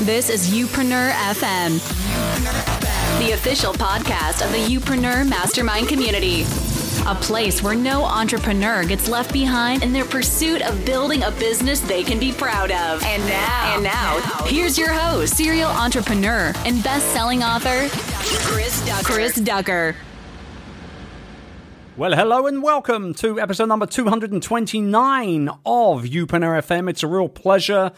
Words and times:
This 0.00 0.30
is 0.30 0.50
Youpreneur 0.50 1.12
FM, 1.12 1.78
the 3.24 3.32
official 3.32 3.72
podcast 3.72 4.44
of 4.44 4.50
the 4.50 4.58
Youpreneur 4.58 5.28
Mastermind 5.28 5.86
community. 5.86 6.42
A 7.06 7.14
place 7.14 7.62
where 7.62 7.76
no 7.76 8.02
entrepreneur 8.02 8.84
gets 8.84 9.08
left 9.08 9.32
behind 9.32 9.84
in 9.84 9.92
their 9.92 10.04
pursuit 10.04 10.60
of 10.62 10.84
building 10.84 11.22
a 11.22 11.30
business 11.32 11.78
they 11.80 12.02
can 12.02 12.18
be 12.18 12.32
proud 12.32 12.72
of. 12.72 13.04
And 13.04 13.24
now, 13.26 13.74
and 13.74 13.84
now, 13.84 14.18
here's 14.46 14.76
your 14.76 14.92
host, 14.92 15.36
serial 15.36 15.70
entrepreneur 15.70 16.52
and 16.66 16.82
best-selling 16.82 17.44
author, 17.44 17.88
Chris 18.48 18.84
Ducker. 18.84 19.04
Chris 19.04 19.34
Ducker. 19.36 19.94
Well, 21.96 22.16
hello 22.16 22.48
and 22.48 22.60
welcome 22.60 23.14
to 23.14 23.38
episode 23.38 23.66
number 23.66 23.86
229 23.86 25.48
of 25.48 26.02
Youpreneur 26.02 26.58
FM. 26.60 26.90
It's 26.90 27.04
a 27.04 27.06
real 27.06 27.28
pleasure 27.28 27.92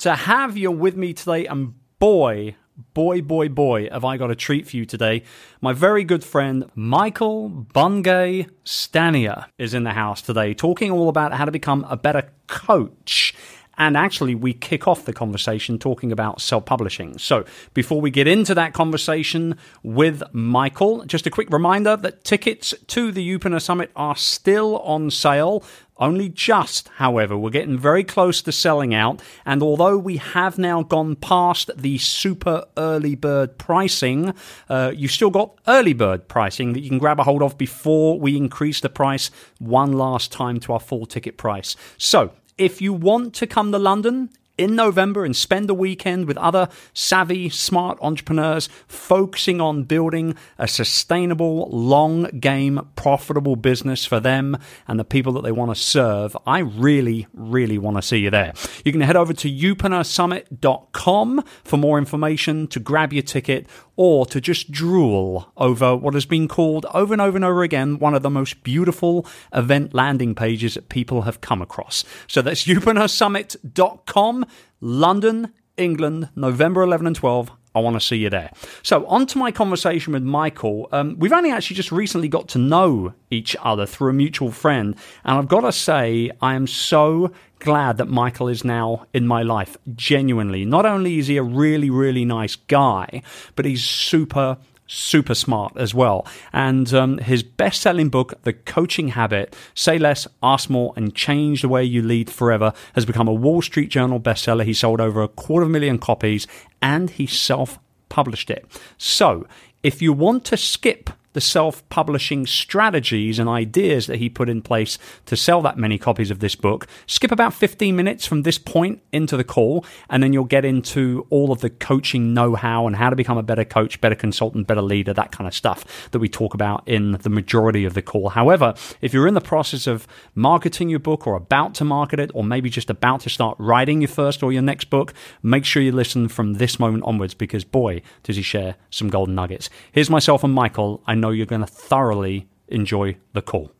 to 0.00 0.16
have 0.16 0.56
you 0.56 0.70
with 0.70 0.96
me 0.96 1.12
today. 1.12 1.46
And 1.46 1.74
boy, 1.98 2.56
boy, 2.94 3.20
boy, 3.20 3.48
boy, 3.48 3.88
have 3.90 4.04
I 4.04 4.16
got 4.16 4.30
a 4.30 4.34
treat 4.34 4.66
for 4.66 4.76
you 4.76 4.86
today. 4.86 5.22
My 5.60 5.72
very 5.72 6.04
good 6.04 6.24
friend 6.24 6.70
Michael 6.74 7.48
Bungay 7.50 8.46
Stanier 8.64 9.46
is 9.58 9.74
in 9.74 9.84
the 9.84 9.92
house 9.92 10.22
today, 10.22 10.54
talking 10.54 10.90
all 10.90 11.08
about 11.08 11.34
how 11.34 11.44
to 11.44 11.52
become 11.52 11.86
a 11.88 11.96
better 11.96 12.30
coach. 12.46 13.34
And 13.76 13.96
actually, 13.96 14.34
we 14.34 14.52
kick 14.52 14.86
off 14.86 15.06
the 15.06 15.12
conversation 15.12 15.78
talking 15.78 16.12
about 16.12 16.42
self 16.42 16.66
publishing. 16.66 17.16
So, 17.18 17.46
before 17.72 17.98
we 17.98 18.10
get 18.10 18.26
into 18.26 18.54
that 18.54 18.74
conversation 18.74 19.56
with 19.82 20.22
Michael, 20.32 21.04
just 21.06 21.26
a 21.26 21.30
quick 21.30 21.48
reminder 21.50 21.96
that 21.96 22.22
tickets 22.22 22.74
to 22.88 23.10
the 23.10 23.26
Youpreneur 23.26 23.62
Summit 23.62 23.90
are 23.96 24.16
still 24.16 24.80
on 24.80 25.10
sale. 25.10 25.64
Only 26.00 26.30
just, 26.30 26.88
however, 26.96 27.36
we're 27.36 27.50
getting 27.50 27.78
very 27.78 28.02
close 28.02 28.40
to 28.42 28.52
selling 28.52 28.94
out. 28.94 29.22
And 29.44 29.62
although 29.62 29.98
we 29.98 30.16
have 30.16 30.58
now 30.58 30.82
gone 30.82 31.14
past 31.14 31.70
the 31.76 31.98
super 31.98 32.64
early 32.78 33.14
bird 33.14 33.58
pricing, 33.58 34.32
uh, 34.70 34.92
you've 34.96 35.10
still 35.10 35.30
got 35.30 35.58
early 35.68 35.92
bird 35.92 36.26
pricing 36.26 36.72
that 36.72 36.80
you 36.80 36.88
can 36.88 36.98
grab 36.98 37.20
a 37.20 37.24
hold 37.24 37.42
of 37.42 37.58
before 37.58 38.18
we 38.18 38.36
increase 38.36 38.80
the 38.80 38.88
price 38.88 39.30
one 39.58 39.92
last 39.92 40.32
time 40.32 40.58
to 40.60 40.72
our 40.72 40.80
full 40.80 41.04
ticket 41.04 41.36
price. 41.36 41.76
So 41.98 42.32
if 42.56 42.80
you 42.80 42.92
want 42.92 43.34
to 43.34 43.46
come 43.46 43.70
to 43.72 43.78
London 43.78 44.30
in 44.60 44.76
November 44.76 45.24
and 45.24 45.34
spend 45.34 45.70
a 45.70 45.74
weekend 45.74 46.26
with 46.26 46.36
other 46.36 46.68
savvy, 46.92 47.48
smart 47.48 47.98
entrepreneurs 48.02 48.68
focusing 48.86 49.58
on 49.58 49.84
building 49.84 50.34
a 50.58 50.68
sustainable, 50.68 51.66
long 51.70 52.24
game, 52.38 52.86
profitable 52.94 53.56
business 53.56 54.04
for 54.04 54.20
them 54.20 54.58
and 54.86 55.00
the 55.00 55.04
people 55.04 55.32
that 55.32 55.42
they 55.42 55.50
want 55.50 55.74
to 55.74 55.80
serve, 55.80 56.36
I 56.46 56.58
really, 56.58 57.26
really 57.32 57.78
want 57.78 57.96
to 57.96 58.02
see 58.02 58.18
you 58.18 58.28
there. 58.28 58.52
You 58.84 58.92
can 58.92 59.00
head 59.00 59.16
over 59.16 59.32
to 59.32 59.50
youpreneursummit.com 59.50 61.44
for 61.64 61.76
more 61.78 61.96
information 61.96 62.66
to 62.66 62.78
grab 62.80 63.14
your 63.14 63.22
ticket 63.22 63.66
or 64.02 64.24
to 64.24 64.40
just 64.40 64.70
drool 64.70 65.52
over 65.58 65.94
what 65.94 66.14
has 66.14 66.24
been 66.24 66.48
called 66.48 66.86
over 66.94 67.12
and 67.12 67.20
over 67.20 67.36
and 67.36 67.44
over 67.44 67.62
again 67.62 67.98
one 67.98 68.14
of 68.14 68.22
the 68.22 68.30
most 68.30 68.62
beautiful 68.62 69.26
event 69.52 69.92
landing 69.92 70.34
pages 70.34 70.72
that 70.72 70.88
people 70.88 71.20
have 71.22 71.42
come 71.42 71.60
across. 71.60 72.02
So 72.26 72.40
that's 72.40 72.64
youpreneursummit.com, 72.66 74.46
London, 74.80 75.52
England, 75.76 76.30
November 76.34 76.80
11 76.80 77.08
and 77.08 77.16
12. 77.16 77.52
I 77.74 77.80
want 77.80 77.94
to 77.94 78.00
see 78.00 78.16
you 78.16 78.30
there. 78.30 78.50
So, 78.82 79.06
on 79.06 79.26
to 79.26 79.38
my 79.38 79.52
conversation 79.52 80.12
with 80.12 80.22
Michael. 80.22 80.88
Um, 80.90 81.16
we've 81.18 81.32
only 81.32 81.52
actually 81.52 81.76
just 81.76 81.92
recently 81.92 82.28
got 82.28 82.48
to 82.48 82.58
know 82.58 83.14
each 83.30 83.54
other 83.62 83.86
through 83.86 84.10
a 84.10 84.12
mutual 84.12 84.50
friend. 84.50 84.96
And 85.24 85.38
I've 85.38 85.48
got 85.48 85.60
to 85.60 85.72
say, 85.72 86.30
I 86.40 86.54
am 86.54 86.66
so 86.66 87.32
glad 87.60 87.98
that 87.98 88.08
Michael 88.08 88.48
is 88.48 88.64
now 88.64 89.06
in 89.12 89.26
my 89.26 89.42
life. 89.42 89.76
Genuinely. 89.94 90.64
Not 90.64 90.84
only 90.84 91.18
is 91.18 91.28
he 91.28 91.36
a 91.36 91.42
really, 91.42 91.90
really 91.90 92.24
nice 92.24 92.56
guy, 92.56 93.22
but 93.54 93.64
he's 93.64 93.84
super 93.84 94.58
super 94.90 95.34
smart 95.34 95.72
as 95.76 95.94
well. 95.94 96.26
And 96.52 96.92
um, 96.92 97.18
his 97.18 97.42
best 97.42 97.80
selling 97.80 98.08
book, 98.08 98.42
The 98.42 98.52
Coaching 98.52 99.08
Habit 99.08 99.54
Say 99.74 99.98
Less, 99.98 100.26
Ask 100.42 100.68
More, 100.68 100.92
and 100.96 101.14
Change 101.14 101.62
the 101.62 101.68
Way 101.68 101.84
You 101.84 102.02
Lead 102.02 102.28
Forever, 102.28 102.72
has 102.94 103.06
become 103.06 103.28
a 103.28 103.32
Wall 103.32 103.62
Street 103.62 103.88
Journal 103.88 104.18
bestseller. 104.18 104.64
He 104.64 104.74
sold 104.74 105.00
over 105.00 105.22
a 105.22 105.28
quarter 105.28 105.62
of 105.62 105.68
a 105.68 105.72
million 105.72 105.98
copies 105.98 106.46
and 106.82 107.10
he 107.10 107.26
self 107.26 107.78
published 108.08 108.50
it. 108.50 108.66
So 108.98 109.46
if 109.82 110.02
you 110.02 110.12
want 110.12 110.44
to 110.46 110.56
skip 110.56 111.10
the 111.32 111.40
self 111.40 111.86
publishing 111.88 112.46
strategies 112.46 113.38
and 113.38 113.48
ideas 113.48 114.06
that 114.06 114.16
he 114.16 114.28
put 114.28 114.48
in 114.48 114.62
place 114.62 114.98
to 115.26 115.36
sell 115.36 115.62
that 115.62 115.78
many 115.78 115.98
copies 115.98 116.30
of 116.30 116.40
this 116.40 116.54
book. 116.54 116.86
Skip 117.06 117.32
about 117.32 117.54
15 117.54 117.94
minutes 117.94 118.26
from 118.26 118.42
this 118.42 118.58
point 118.58 119.00
into 119.12 119.36
the 119.36 119.44
call, 119.44 119.84
and 120.08 120.22
then 120.22 120.32
you'll 120.32 120.44
get 120.44 120.64
into 120.64 121.26
all 121.30 121.52
of 121.52 121.60
the 121.60 121.70
coaching 121.70 122.34
know 122.34 122.54
how 122.54 122.86
and 122.86 122.96
how 122.96 123.10
to 123.10 123.16
become 123.16 123.38
a 123.38 123.42
better 123.42 123.64
coach, 123.64 124.00
better 124.00 124.14
consultant, 124.14 124.66
better 124.66 124.82
leader, 124.82 125.12
that 125.12 125.32
kind 125.32 125.46
of 125.46 125.54
stuff 125.54 126.10
that 126.10 126.18
we 126.18 126.28
talk 126.28 126.54
about 126.54 126.82
in 126.86 127.12
the 127.12 127.30
majority 127.30 127.84
of 127.84 127.94
the 127.94 128.02
call. 128.02 128.30
However, 128.30 128.74
if 129.00 129.14
you're 129.14 129.26
in 129.26 129.34
the 129.34 129.40
process 129.40 129.86
of 129.86 130.06
marketing 130.34 130.88
your 130.88 130.98
book 130.98 131.26
or 131.26 131.34
about 131.36 131.74
to 131.76 131.84
market 131.84 132.18
it, 132.18 132.30
or 132.34 132.42
maybe 132.42 132.70
just 132.70 132.90
about 132.90 133.20
to 133.20 133.30
start 133.30 133.56
writing 133.58 134.00
your 134.00 134.08
first 134.08 134.42
or 134.42 134.52
your 134.52 134.62
next 134.62 134.90
book, 134.90 135.14
make 135.42 135.64
sure 135.64 135.82
you 135.82 135.92
listen 135.92 136.28
from 136.28 136.54
this 136.54 136.78
moment 136.78 137.04
onwards 137.04 137.34
because 137.34 137.64
boy, 137.64 138.02
does 138.22 138.36
he 138.36 138.42
share 138.42 138.76
some 138.90 139.08
golden 139.08 139.34
nuggets. 139.34 139.70
Here's 139.92 140.10
myself 140.10 140.44
and 140.44 140.52
Michael. 140.52 141.02
I 141.06 141.14
know 141.20 141.30
you're 141.30 141.46
going 141.46 141.60
to 141.60 141.66
thoroughly 141.66 142.48
enjoy 142.68 143.16
the 143.32 143.42
call. 143.42 143.72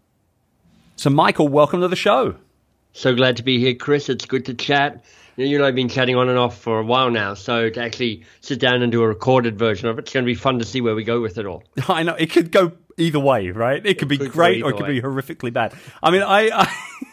So, 0.97 1.11
Michael, 1.11 1.49
welcome 1.49 1.81
to 1.81 1.89
the 1.89 1.97
show. 1.97 2.37
So 2.93 3.15
glad 3.15 3.37
to 3.39 3.43
be 3.43 3.59
here, 3.59 3.75
Chris. 3.75 4.09
It's 4.09 4.27
good 4.27 4.47
to 4.47 4.55
chat. 4.55 5.05
You, 5.37 5.57
and 5.57 5.63
I 5.63 5.67
have 5.67 5.75
been 5.75 5.89
chatting 5.89 6.17
on 6.17 6.29
and 6.29 6.39
off 6.39 6.59
for 6.59 6.81
a 6.81 6.85
while 6.85 7.11
now, 7.11 7.35
so 7.35 7.71
to 7.71 7.83
actually 7.83 8.25
sit 8.41 8.61
down 8.61 8.83
and 8.83 8.93
do 8.93 9.03
a 9.03 9.09
recorded 9.09 9.59
version 9.59 9.89
of 9.89 9.99
it, 9.99 10.03
it's 10.03 10.13
going 10.13 10.25
to 10.25 10.27
be 10.27 10.35
fun 10.35 10.59
to 10.59 10.65
see 10.65 10.81
where 10.81 10.95
we 10.95 11.05
go 11.05 11.21
with 11.21 11.39
it 11.39 11.47
all. 11.47 11.63
I 11.89 12.03
know 12.03 12.15
it 12.15 12.31
could 12.31 12.51
go 12.51 12.73
either 12.99 13.21
way, 13.21 13.51
right? 13.51 13.85
It 13.85 13.99
could 13.99 14.09
be 14.09 14.19
could 14.19 14.33
great 14.33 14.63
or 14.63 14.71
it 14.71 14.77
could 14.77 14.83
way. 14.83 15.01
be 15.01 15.01
horrifically 15.01 15.53
bad. 15.53 15.73
I 16.03 16.11
mean, 16.11 16.23
I, 16.23 16.51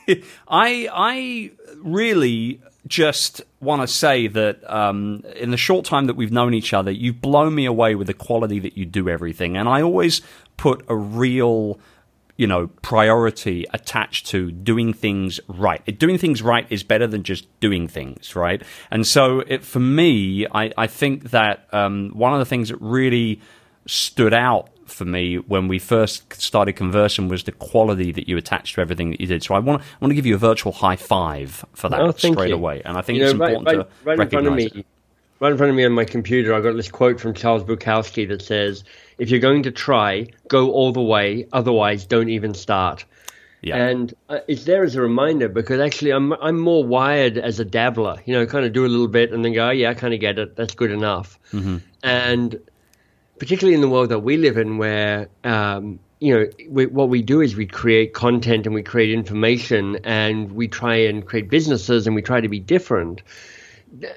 I, 0.07 0.23
I, 0.47 0.89
I 0.91 1.51
really 1.77 2.59
just 2.87 3.43
want 3.59 3.81
to 3.81 3.87
say 3.87 4.27
that 4.27 4.69
um, 4.71 5.23
in 5.35 5.51
the 5.51 5.57
short 5.57 5.85
time 5.85 6.05
that 6.05 6.15
we've 6.15 6.31
known 6.31 6.53
each 6.53 6.73
other, 6.73 6.91
you've 6.91 7.21
blown 7.21 7.55
me 7.55 7.65
away 7.65 7.95
with 7.95 8.07
the 8.07 8.13
quality 8.13 8.59
that 8.59 8.77
you 8.77 8.85
do 8.85 9.09
everything. 9.09 9.57
And 9.57 9.67
I 9.67 9.81
always 9.81 10.21
put 10.57 10.85
a 10.87 10.95
real, 10.95 11.79
you 12.35 12.45
know, 12.45 12.67
priority 12.81 13.65
attached 13.73 14.27
to 14.27 14.51
doing 14.51 14.93
things 14.93 15.39
right. 15.47 15.83
Doing 15.97 16.17
things 16.17 16.41
right 16.41 16.67
is 16.69 16.83
better 16.83 17.07
than 17.07 17.23
just 17.23 17.47
doing 17.59 17.87
things, 17.87 18.35
right? 18.35 18.61
And 18.91 19.07
so 19.07 19.39
it, 19.39 19.63
for 19.63 19.79
me, 19.79 20.45
I, 20.47 20.71
I 20.77 20.87
think 20.87 21.31
that 21.31 21.67
um, 21.73 22.11
one 22.13 22.33
of 22.33 22.39
the 22.39 22.45
things 22.45 22.69
that 22.69 22.79
really 22.79 23.41
stood 23.87 24.33
out 24.33 24.69
for 24.87 25.05
me 25.05 25.37
when 25.37 25.67
we 25.67 25.79
first 25.79 26.41
started 26.41 26.73
conversing 26.73 27.27
was 27.27 27.43
the 27.43 27.51
quality 27.51 28.11
that 28.11 28.27
you 28.27 28.37
attached 28.37 28.75
to 28.75 28.81
everything 28.81 29.11
that 29.11 29.21
you 29.21 29.27
did. 29.27 29.43
So 29.43 29.55
I 29.55 29.59
want 29.59 29.81
to, 29.81 29.87
I 29.87 29.97
want 30.01 30.11
to 30.11 30.15
give 30.15 30.25
you 30.25 30.35
a 30.35 30.39
virtual 30.39 30.71
high 30.71 30.95
five 30.95 31.65
for 31.73 31.89
that 31.89 32.01
oh, 32.01 32.11
straight 32.11 32.49
you. 32.49 32.55
away. 32.55 32.81
And 32.83 32.97
I 32.97 33.01
think 33.01 33.19
you 33.19 33.25
it's 33.25 33.33
know, 33.33 33.45
important 33.45 33.67
right, 33.67 33.73
to 33.73 33.79
right, 33.79 33.87
right 34.05 34.19
recognize 34.19 34.45
in 34.45 34.55
front 34.55 34.71
of 34.71 34.75
me, 34.75 34.85
Right 35.39 35.51
in 35.51 35.57
front 35.57 35.69
of 35.69 35.75
me 35.75 35.85
on 35.85 35.91
my 35.91 36.05
computer, 36.05 36.55
I 36.55 36.61
got 36.61 36.75
this 36.75 36.89
quote 36.89 37.19
from 37.19 37.35
Charles 37.35 37.63
Bukowski 37.63 38.27
that 38.29 38.41
says, 38.41 38.83
"If 39.19 39.29
you're 39.29 39.39
going 39.39 39.61
to 39.63 39.71
try, 39.71 40.25
go 40.47 40.71
all 40.71 40.91
the 40.91 41.01
way. 41.01 41.47
Otherwise, 41.53 42.07
don't 42.07 42.29
even 42.29 42.55
start." 42.55 43.05
Yeah. 43.61 43.75
And 43.75 44.13
uh, 44.29 44.39
it's 44.47 44.65
there 44.65 44.83
as 44.83 44.95
a 44.95 45.01
reminder 45.01 45.47
because 45.47 45.79
actually 45.79 46.11
I'm 46.11 46.33
I'm 46.33 46.59
more 46.59 46.83
wired 46.83 47.37
as 47.37 47.59
a 47.59 47.65
dabbler, 47.65 48.17
you 48.25 48.33
know, 48.33 48.45
kind 48.45 48.65
of 48.65 48.73
do 48.73 48.85
a 48.85 48.87
little 48.87 49.07
bit 49.07 49.31
and 49.31 49.43
then 49.43 49.53
go, 49.53 49.67
oh, 49.67 49.71
yeah, 49.71 49.89
I 49.89 49.93
kind 49.93 50.13
of 50.13 50.19
get 50.19 50.39
it. 50.39 50.55
That's 50.55 50.73
good 50.73 50.91
enough. 50.91 51.39
Mm-hmm. 51.51 51.77
And 52.03 52.59
particularly 53.39 53.75
in 53.75 53.81
the 53.81 53.89
world 53.89 54.09
that 54.09 54.19
we 54.19 54.37
live 54.37 54.57
in, 54.57 54.77
where 54.77 55.29
um, 55.43 55.99
you 56.19 56.33
know 56.33 56.45
we, 56.69 56.85
what 56.87 57.09
we 57.09 57.21
do 57.21 57.41
is 57.41 57.55
we 57.55 57.65
create 57.65 58.13
content 58.13 58.65
and 58.65 58.73
we 58.73 58.83
create 58.83 59.11
information 59.11 59.99
and 60.03 60.51
we 60.51 60.67
try 60.67 60.95
and 60.95 61.25
create 61.25 61.49
businesses 61.49 62.07
and 62.07 62.15
we 62.15 62.21
try 62.21 62.41
to 62.41 62.49
be 62.49 62.59
different. 62.59 63.21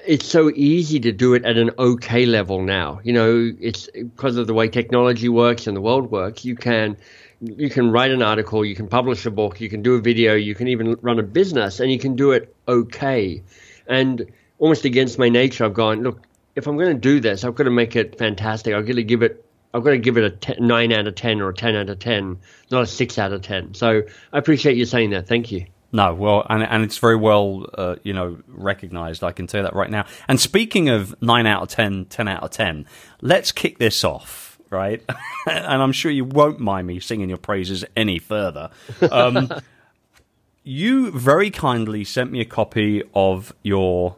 It's 0.06 0.26
so 0.26 0.50
easy 0.50 0.98
to 1.00 1.12
do 1.12 1.34
it 1.34 1.44
at 1.44 1.56
an 1.56 1.70
okay 1.78 2.26
level 2.26 2.62
now. 2.62 3.00
You 3.04 3.12
know, 3.12 3.52
it's 3.60 3.88
because 3.94 4.36
of 4.36 4.46
the 4.46 4.54
way 4.54 4.68
technology 4.68 5.28
works 5.28 5.66
and 5.66 5.76
the 5.76 5.80
world 5.80 6.10
works. 6.10 6.44
You 6.44 6.56
can 6.56 6.96
you 7.40 7.70
can 7.70 7.90
write 7.90 8.10
an 8.10 8.22
article, 8.22 8.64
you 8.64 8.74
can 8.74 8.88
publish 8.88 9.24
a 9.26 9.30
book, 9.30 9.60
you 9.60 9.68
can 9.68 9.82
do 9.82 9.94
a 9.94 10.00
video, 10.00 10.34
you 10.34 10.54
can 10.54 10.68
even 10.68 10.96
run 11.00 11.18
a 11.18 11.22
business, 11.22 11.80
and 11.80 11.90
you 11.90 11.98
can 11.98 12.16
do 12.16 12.32
it 12.32 12.54
okay. 12.68 13.42
And 13.86 14.30
almost 14.58 14.84
against 14.84 15.18
my 15.18 15.28
nature, 15.28 15.64
I've 15.64 15.74
gone, 15.74 16.02
look, 16.02 16.22
if 16.60 16.66
I'm 16.66 16.76
going 16.76 16.94
to 16.94 17.00
do 17.00 17.20
this, 17.20 17.42
I've 17.42 17.54
got 17.54 17.64
to 17.64 17.70
make 17.70 17.96
it 17.96 18.18
fantastic. 18.18 18.74
I've 18.74 18.86
got 18.86 18.94
to 18.94 19.02
give 19.02 19.22
it. 19.22 19.44
I've 19.72 19.82
got 19.82 19.90
to 19.90 19.98
give 19.98 20.16
it 20.16 20.48
a 20.48 20.60
nine 20.62 20.92
out 20.92 21.06
of 21.06 21.14
ten 21.14 21.40
or 21.40 21.48
a 21.48 21.54
ten 21.54 21.74
out 21.74 21.88
of 21.88 21.98
ten, 21.98 22.38
not 22.70 22.82
a 22.82 22.86
six 22.86 23.18
out 23.18 23.32
of 23.32 23.42
ten. 23.42 23.72
So 23.74 24.02
I 24.32 24.38
appreciate 24.38 24.76
you 24.76 24.84
saying 24.84 25.10
that. 25.10 25.26
Thank 25.26 25.50
you. 25.50 25.66
No, 25.92 26.14
well, 26.14 26.46
and 26.48 26.62
and 26.62 26.84
it's 26.84 26.98
very 26.98 27.16
well, 27.16 27.66
uh, 27.74 27.96
you 28.02 28.12
know, 28.12 28.38
recognised. 28.46 29.24
I 29.24 29.32
can 29.32 29.46
tell 29.46 29.62
that 29.62 29.74
right 29.74 29.90
now. 29.90 30.04
And 30.28 30.38
speaking 30.38 30.88
of 30.88 31.20
nine 31.22 31.46
out 31.46 31.62
of 31.62 31.68
10, 31.68 32.06
10 32.06 32.28
out 32.28 32.42
of 32.42 32.50
ten, 32.50 32.86
let's 33.22 33.50
kick 33.50 33.78
this 33.78 34.04
off, 34.04 34.58
right? 34.70 35.02
and 35.46 35.82
I'm 35.82 35.92
sure 35.92 36.12
you 36.12 36.24
won't 36.24 36.60
mind 36.60 36.86
me 36.86 37.00
singing 37.00 37.28
your 37.28 37.38
praises 37.38 37.84
any 37.96 38.18
further. 38.18 38.70
Um, 39.10 39.50
you 40.62 41.10
very 41.10 41.50
kindly 41.50 42.04
sent 42.04 42.30
me 42.30 42.40
a 42.40 42.44
copy 42.44 43.02
of 43.14 43.52
your 43.62 44.16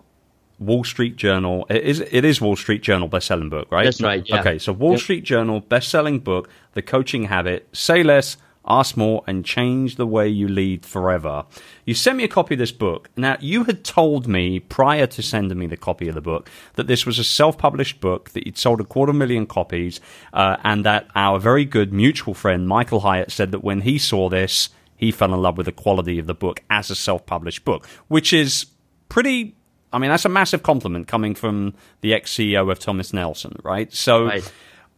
Wall 0.67 0.85
Street 0.85 1.17
Journal. 1.17 1.67
It 1.69 1.83
is 1.83 2.01
it 2.01 2.25
is 2.25 2.41
Wall 2.41 2.57
Street 2.57 2.83
Journal 2.83 3.09
best-selling 3.09 3.51
book, 3.51 3.71
right? 3.71 3.85
That's 3.85 4.01
right. 4.01 4.27
Yeah. 4.27 4.41
Okay, 4.41 4.59
so 4.59 4.73
Wall 4.73 4.93
yep. 4.93 5.01
Street 5.01 5.25
Journal 5.25 5.61
best-selling 5.61 6.21
book, 6.21 6.49
The 6.73 6.83
Coaching 6.83 7.25
Habit. 7.25 7.69
Say 7.73 8.03
less, 8.03 8.37
ask 8.67 8.97
more, 8.97 9.23
and 9.27 9.45
change 9.45 9.97
the 9.97 10.07
way 10.07 10.29
you 10.29 10.49
lead 10.49 10.87
forever. 10.87 11.45
You 11.85 11.95
sent 11.95 12.17
me 12.17 12.25
a 12.25 12.29
copy 12.29 12.55
of 12.55 12.59
this 12.59 12.73
book. 12.73 13.11
Now, 13.17 13.37
you 13.41 13.65
had 13.65 13.85
told 13.85 14.27
me 14.27 14.61
prior 14.61 15.07
to 15.07 15.23
sending 15.23 15.59
me 15.59 15.67
the 15.67 15.77
copy 15.77 16.09
of 16.09 16.15
the 16.15 16.21
book 16.21 16.51
that 16.75 16.87
this 16.87 17.05
was 17.05 17.19
a 17.19 17.25
self-published 17.25 18.01
book 18.01 18.31
that 18.31 18.47
you'd 18.47 18.59
sold 18.59 18.81
a 18.81 18.85
quarter 18.85 19.13
million 19.13 19.47
copies, 19.47 20.01
uh, 20.33 20.57
and 20.65 20.85
that 20.85 21.09
our 21.15 21.39
very 21.39 21.65
good 21.65 21.93
mutual 21.93 22.35
friend 22.35 22.69
Michael 22.69 23.01
Hyatt 23.01 23.33
said 23.33 23.51
that 23.53 23.65
when 23.65 23.83
he 23.83 23.99
saw 23.99 24.29
this 24.29 24.71
he 25.03 25.11
fell 25.11 25.35
in 25.35 25.43
love 25.43 25.57
with 25.57 25.67
the 25.67 25.73
quality 25.73 26.21
of 26.21 26.29
the 26.29 26.35
book 26.35 26.63
as 26.71 26.89
a 26.89 26.95
self 26.95 27.27
published 27.27 27.65
book, 27.65 27.87
which 28.07 28.33
is 28.33 28.67
pretty. 29.09 29.57
I 29.93 29.99
mean, 29.99 30.11
that's 30.11 30.25
a 30.25 30.31
massive 30.31 30.63
compliment 30.63 31.09
coming 31.09 31.35
from 31.35 31.75
the 32.01 32.15
ex 32.15 32.33
CEO 32.33 32.71
of 32.71 32.79
Thomas 32.79 33.13
Nelson, 33.13 33.57
right? 33.63 33.93
So. 33.93 34.27
Right. 34.27 34.53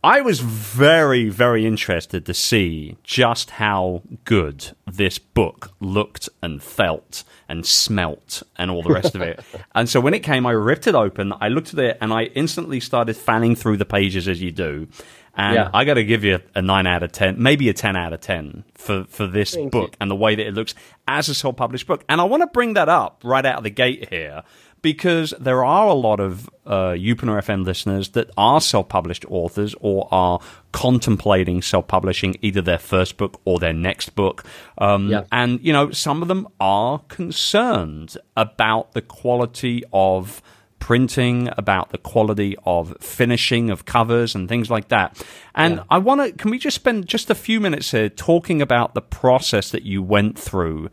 I 0.04 0.20
was 0.20 0.40
very, 0.40 1.30
very 1.30 1.64
interested 1.64 2.26
to 2.26 2.34
see 2.34 2.98
just 3.04 3.52
how 3.52 4.02
good 4.26 4.76
this 4.86 5.18
book 5.18 5.72
looked 5.80 6.28
and 6.42 6.62
felt 6.62 7.24
and 7.48 7.64
smelt 7.64 8.42
and 8.56 8.70
all 8.70 8.82
the 8.82 8.92
rest 8.92 9.14
of 9.14 9.22
it. 9.22 9.40
And 9.74 9.88
so 9.88 10.00
when 10.00 10.12
it 10.12 10.22
came, 10.22 10.44
I 10.44 10.50
ripped 10.50 10.86
it 10.86 10.94
open, 10.94 11.32
I 11.40 11.48
looked 11.48 11.72
at 11.72 11.80
it, 11.80 11.98
and 12.02 12.12
I 12.12 12.24
instantly 12.24 12.80
started 12.80 13.16
fanning 13.16 13.56
through 13.56 13.78
the 13.78 13.86
pages 13.86 14.28
as 14.28 14.42
you 14.42 14.52
do. 14.52 14.88
And 15.36 15.54
yeah. 15.54 15.70
I 15.72 15.84
got 15.84 15.94
to 15.94 16.04
give 16.04 16.22
you 16.22 16.38
a, 16.54 16.60
nine 16.60 16.86
out 16.86 17.02
of 17.02 17.10
ten, 17.10 17.42
maybe 17.42 17.70
a 17.70 17.72
ten 17.72 17.96
out 17.96 18.12
of 18.12 18.20
ten 18.20 18.64
for 18.74 19.04
for 19.08 19.26
this 19.26 19.54
Thank 19.54 19.72
book 19.72 19.92
you. 19.92 19.96
and 20.00 20.10
the 20.10 20.16
way 20.16 20.34
that 20.34 20.46
it 20.46 20.54
looks 20.54 20.74
as 21.08 21.28
a 21.28 21.34
self-published 21.34 21.86
book. 21.86 22.04
And 22.08 22.20
I 22.20 22.24
want 22.24 22.42
to 22.42 22.46
bring 22.46 22.74
that 22.74 22.88
up 22.88 23.22
right 23.24 23.44
out 23.44 23.58
of 23.58 23.64
the 23.64 23.70
gate 23.70 24.10
here 24.10 24.42
because 24.84 25.32
there 25.40 25.64
are 25.64 25.88
a 25.88 25.94
lot 25.94 26.20
of 26.20 26.50
uh, 26.66 26.90
Youpreneur 26.90 27.42
FM 27.42 27.64
listeners 27.64 28.10
that 28.10 28.30
are 28.36 28.60
self-published 28.60 29.24
authors 29.30 29.74
or 29.80 30.06
are 30.10 30.40
contemplating 30.72 31.62
self-publishing 31.62 32.36
either 32.42 32.60
their 32.60 32.78
first 32.78 33.16
book 33.16 33.40
or 33.46 33.58
their 33.58 33.72
next 33.72 34.10
book. 34.14 34.44
Um, 34.76 35.08
yeah. 35.08 35.24
And 35.32 35.58
you 35.62 35.72
know, 35.72 35.90
some 35.90 36.20
of 36.20 36.28
them 36.28 36.46
are 36.60 36.98
concerned 37.08 38.18
about 38.36 38.92
the 38.92 39.00
quality 39.00 39.82
of 39.90 40.42
printing, 40.84 41.48
about 41.56 41.92
the 41.92 41.96
quality 41.96 42.54
of 42.66 42.94
finishing 43.00 43.70
of 43.70 43.86
covers 43.86 44.34
and 44.34 44.50
things 44.50 44.70
like 44.70 44.88
that. 44.88 45.18
And 45.54 45.76
yeah. 45.76 45.84
I 45.88 45.96
want 45.96 46.20
to, 46.20 46.32
can 46.32 46.50
we 46.50 46.58
just 46.58 46.74
spend 46.74 47.06
just 47.06 47.30
a 47.30 47.34
few 47.34 47.58
minutes 47.58 47.92
here 47.92 48.10
talking 48.10 48.60
about 48.60 48.92
the 48.92 49.00
process 49.00 49.70
that 49.70 49.84
you 49.84 50.02
went 50.02 50.38
through 50.38 50.90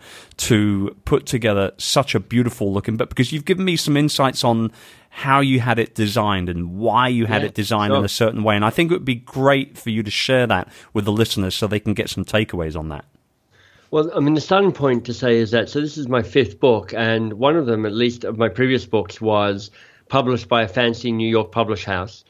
to 0.47 0.95
put 1.03 1.25
together 1.25 1.73
such 1.77 2.15
a 2.15 2.21
beautiful 2.21 2.71
looking 2.71 2.95
book? 2.95 3.09
Because 3.09 3.33
you've 3.33 3.43
given 3.43 3.65
me 3.65 3.75
some 3.75 3.97
insights 3.97 4.45
on 4.45 4.71
how 5.09 5.41
you 5.41 5.59
had 5.59 5.77
it 5.77 5.93
designed 5.93 6.47
and 6.47 6.77
why 6.77 7.09
you 7.09 7.25
had 7.25 7.41
yeah, 7.41 7.49
it 7.49 7.53
designed 7.53 7.91
sure. 7.91 7.99
in 7.99 8.05
a 8.05 8.09
certain 8.09 8.43
way. 8.43 8.55
And 8.55 8.63
I 8.63 8.69
think 8.69 8.91
it 8.91 8.93
would 8.93 9.03
be 9.03 9.15
great 9.15 9.77
for 9.77 9.89
you 9.89 10.03
to 10.03 10.11
share 10.11 10.47
that 10.47 10.69
with 10.93 11.03
the 11.03 11.11
listeners 11.11 11.53
so 11.53 11.67
they 11.67 11.81
can 11.81 11.93
get 11.93 12.09
some 12.09 12.23
takeaways 12.23 12.79
on 12.79 12.87
that. 12.87 13.03
Well, 13.91 14.09
I 14.15 14.21
mean, 14.21 14.35
the 14.35 14.41
starting 14.41 14.71
point 14.71 15.05
to 15.05 15.13
say 15.13 15.35
is 15.37 15.51
that 15.51 15.69
so 15.69 15.81
this 15.81 15.97
is 15.97 16.07
my 16.07 16.21
fifth 16.23 16.61
book, 16.61 16.93
and 16.95 17.33
one 17.33 17.57
of 17.57 17.65
them, 17.65 17.85
at 17.85 17.93
least 17.93 18.23
of 18.23 18.37
my 18.37 18.47
previous 18.47 18.85
books, 18.85 19.19
was 19.19 19.69
published 20.07 20.47
by 20.47 20.63
a 20.63 20.67
fancy 20.67 21.11
New 21.11 21.29
York 21.29 21.51
publish 21.51 21.83
house. 21.83 22.23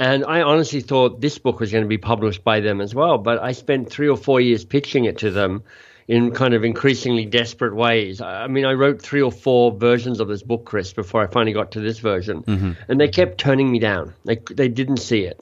And 0.00 0.24
I 0.24 0.42
honestly 0.42 0.80
thought 0.80 1.20
this 1.20 1.38
book 1.38 1.60
was 1.60 1.70
going 1.70 1.84
to 1.84 1.88
be 1.88 1.98
published 1.98 2.42
by 2.42 2.58
them 2.58 2.80
as 2.80 2.96
well, 2.96 3.16
but 3.18 3.40
I 3.40 3.52
spent 3.52 3.88
three 3.88 4.08
or 4.08 4.16
four 4.16 4.40
years 4.40 4.64
pitching 4.64 5.04
it 5.04 5.18
to 5.18 5.30
them 5.30 5.62
in 6.08 6.32
kind 6.32 6.52
of 6.52 6.64
increasingly 6.64 7.26
desperate 7.26 7.76
ways. 7.76 8.20
I 8.20 8.48
mean, 8.48 8.64
I 8.64 8.72
wrote 8.72 9.00
three 9.00 9.22
or 9.22 9.30
four 9.30 9.70
versions 9.70 10.18
of 10.18 10.26
this 10.26 10.42
book, 10.42 10.64
Chris, 10.64 10.92
before 10.92 11.22
I 11.22 11.28
finally 11.28 11.52
got 11.52 11.70
to 11.72 11.80
this 11.80 12.00
version, 12.00 12.42
mm-hmm. 12.42 12.72
and 12.88 13.00
they 13.00 13.08
kept 13.08 13.38
turning 13.38 13.70
me 13.70 13.78
down. 13.78 14.14
They 14.24 14.40
they 14.50 14.68
didn't 14.68 14.96
see 14.96 15.22
it, 15.22 15.40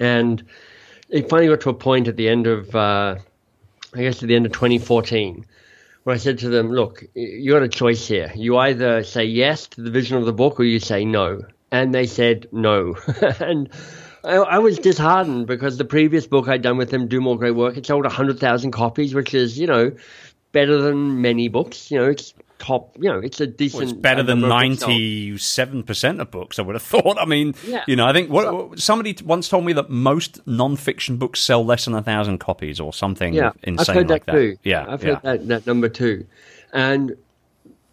and 0.00 0.42
it 1.08 1.28
finally 1.28 1.48
got 1.48 1.60
to 1.60 1.70
a 1.70 1.74
point 1.74 2.08
at 2.08 2.16
the 2.16 2.28
end 2.28 2.48
of. 2.48 2.74
Uh, 2.74 3.16
I 3.94 4.02
guess 4.02 4.22
at 4.22 4.28
the 4.28 4.34
end 4.34 4.46
of 4.46 4.52
2014, 4.52 5.44
where 6.04 6.14
I 6.14 6.18
said 6.18 6.38
to 6.38 6.48
them, 6.48 6.70
look, 6.70 7.04
you 7.14 7.52
got 7.52 7.62
a 7.62 7.68
choice 7.68 8.06
here. 8.06 8.32
You 8.34 8.56
either 8.58 9.02
say 9.02 9.24
yes 9.24 9.66
to 9.68 9.80
the 9.80 9.90
vision 9.90 10.16
of 10.16 10.26
the 10.26 10.32
book 10.32 10.60
or 10.60 10.64
you 10.64 10.78
say 10.78 11.04
no. 11.04 11.42
And 11.72 11.94
they 11.94 12.06
said 12.06 12.46
no. 12.52 12.96
and 13.40 13.68
I, 14.22 14.36
I, 14.36 14.58
was 14.58 14.78
disheartened 14.78 15.46
because 15.46 15.78
the 15.78 15.84
previous 15.84 16.26
book 16.26 16.48
I'd 16.48 16.62
done 16.62 16.76
with 16.76 16.90
them, 16.90 17.08
Do 17.08 17.20
More 17.20 17.36
Great 17.36 17.56
Work, 17.56 17.76
it 17.76 17.86
sold 17.86 18.04
100,000 18.04 18.70
copies, 18.70 19.14
which 19.14 19.34
is, 19.34 19.58
you 19.58 19.66
know, 19.66 19.92
better 20.52 20.80
than 20.80 21.20
many 21.20 21.48
books. 21.48 21.90
You 21.90 21.98
know, 21.98 22.10
it's 22.10 22.34
top. 22.58 22.96
You 22.96 23.10
know, 23.10 23.18
it's 23.18 23.40
a 23.40 23.46
decent. 23.46 23.80
Well, 23.80 23.90
it's 23.90 23.98
better 23.98 24.22
than 24.22 24.40
ninety-seven 24.40 25.82
percent 25.82 26.20
of 26.20 26.30
books. 26.30 26.58
I 26.58 26.62
would 26.62 26.74
have 26.74 26.82
thought. 26.82 27.18
I 27.18 27.24
mean, 27.24 27.54
yeah. 27.66 27.84
you 27.86 27.96
know, 27.96 28.06
I 28.06 28.12
think 28.12 28.30
what, 28.30 28.78
somebody 28.78 29.16
once 29.24 29.48
told 29.48 29.64
me 29.64 29.72
that 29.74 29.90
most 29.90 30.46
non-fiction 30.46 31.16
books 31.16 31.40
sell 31.40 31.64
less 31.64 31.84
than 31.84 31.94
a 31.94 32.02
thousand 32.02 32.38
copies 32.38 32.80
or 32.80 32.92
something 32.92 33.34
yeah, 33.34 33.52
insane 33.62 33.86
I've 33.88 33.94
heard 33.94 34.10
like 34.10 34.26
that. 34.26 34.32
Too. 34.32 34.56
Yeah, 34.62 34.86
I've 34.88 35.02
heard 35.02 35.20
that, 35.22 35.48
that 35.48 35.66
number 35.66 35.88
too, 35.88 36.26
and. 36.72 37.16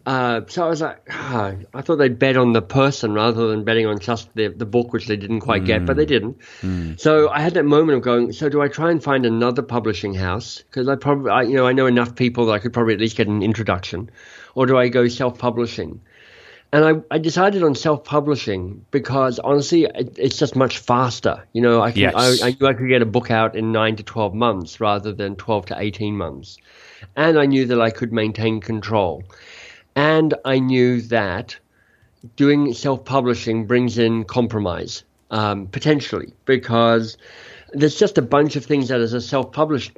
Uh, 0.05 0.41
so 0.47 0.65
I 0.65 0.67
was 0.67 0.81
like, 0.81 0.99
oh, 1.13 1.57
I 1.73 1.81
thought 1.81 1.95
they'd 1.95 2.19
bet 2.19 2.35
on 2.35 2.51
the 2.51 2.61
person 2.61 3.13
rather 3.13 3.47
than 3.47 3.63
betting 3.63 3.85
on 3.85 3.99
just 3.99 4.27
the, 4.35 4.49
the 4.49 4.65
book, 4.65 4.91
which 4.91 5.07
they 5.07 5.15
didn't 5.15 5.39
quite 5.39 5.63
mm. 5.63 5.67
get, 5.67 5.85
but 5.85 5.95
they 5.95 6.05
didn't. 6.05 6.37
Mm. 6.59 6.99
So 6.99 7.29
I 7.29 7.39
had 7.39 7.53
that 7.53 7.63
moment 7.63 7.99
of 7.99 8.03
going, 8.03 8.33
so 8.33 8.49
do 8.49 8.61
I 8.61 8.67
try 8.67 8.91
and 8.91 9.01
find 9.01 9.25
another 9.25 9.61
publishing 9.61 10.13
house? 10.13 10.57
Because 10.57 10.89
I 10.89 10.97
probably, 10.97 11.31
I, 11.31 11.43
you 11.43 11.55
know, 11.55 11.65
I 11.65 11.71
know 11.71 11.85
enough 11.85 12.17
people 12.17 12.47
that 12.47 12.51
I 12.51 12.59
could 12.59 12.73
probably 12.73 12.95
at 12.95 12.99
least 12.99 13.15
get 13.15 13.27
an 13.29 13.41
introduction 13.41 14.11
or 14.55 14.65
do 14.65 14.77
I 14.77 14.89
go 14.89 15.07
self 15.07 15.37
publishing? 15.37 16.01
And 16.71 16.83
I, 16.83 17.15
I 17.15 17.19
decided 17.19 17.61
on 17.61 17.75
self 17.75 18.03
publishing 18.03 18.83
because 18.89 19.37
honestly, 19.39 19.83
it, 19.83 20.17
it's 20.17 20.37
just 20.37 20.55
much 20.55 20.79
faster. 20.79 21.45
You 21.53 21.61
know, 21.61 21.81
I, 21.81 21.91
can, 21.91 22.01
yes. 22.01 22.13
I, 22.15 22.47
I 22.47 22.57
knew 22.59 22.67
I 22.67 22.73
could 22.73 22.89
get 22.89 23.03
a 23.03 23.05
book 23.05 23.29
out 23.29 23.55
in 23.55 23.71
nine 23.71 23.95
to 23.97 24.03
12 24.03 24.33
months 24.33 24.79
rather 24.79 25.13
than 25.13 25.35
12 25.35 25.67
to 25.67 25.79
18 25.79 26.17
months. 26.17 26.57
And 27.15 27.37
I 27.37 27.45
knew 27.45 27.65
that 27.67 27.79
I 27.79 27.91
could 27.91 28.11
maintain 28.11 28.59
control. 28.59 29.23
And 29.95 30.33
I 30.45 30.57
knew 30.57 31.01
that 31.03 31.57
doing 32.35 32.73
self 32.73 33.05
publishing 33.05 33.67
brings 33.67 33.99
in 33.99 34.23
compromise, 34.23 35.03
um, 35.29 35.67
potentially, 35.67 36.33
because 36.45 37.17
there's 37.73 37.99
just 37.99 38.17
a 38.17 38.21
bunch 38.23 38.55
of 38.55 38.65
things 38.65 38.87
that 38.87 38.99
as 38.99 39.13
a 39.13 39.21
self 39.21 39.51
published 39.51 39.91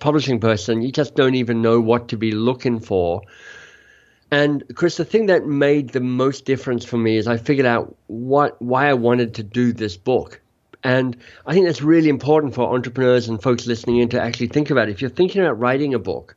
publishing 0.00 0.40
person, 0.40 0.82
you 0.82 0.92
just 0.92 1.14
don't 1.14 1.36
even 1.36 1.62
know 1.62 1.80
what 1.80 2.08
to 2.08 2.16
be 2.16 2.32
looking 2.32 2.80
for 2.80 3.22
and 4.34 4.64
Chris, 4.74 4.96
the 4.96 5.04
thing 5.04 5.26
that 5.26 5.46
made 5.46 5.90
the 5.90 6.00
most 6.00 6.44
difference 6.44 6.84
for 6.84 6.98
me 6.98 7.16
is 7.16 7.28
I 7.28 7.36
figured 7.36 7.66
out 7.66 7.94
what 8.08 8.60
why 8.60 8.88
I 8.88 8.94
wanted 8.94 9.34
to 9.34 9.44
do 9.44 9.72
this 9.72 9.96
book. 9.96 10.40
And 10.82 11.16
I 11.46 11.54
think 11.54 11.66
that's 11.66 11.82
really 11.82 12.08
important 12.08 12.52
for 12.52 12.74
entrepreneurs 12.74 13.28
and 13.28 13.40
folks 13.40 13.68
listening 13.68 13.98
in 13.98 14.08
to 14.08 14.20
actually 14.20 14.48
think 14.48 14.70
about. 14.70 14.88
It. 14.88 14.92
If 14.92 15.00
you're 15.00 15.08
thinking 15.08 15.40
about 15.40 15.60
writing 15.60 15.94
a 15.94 16.00
book, 16.00 16.36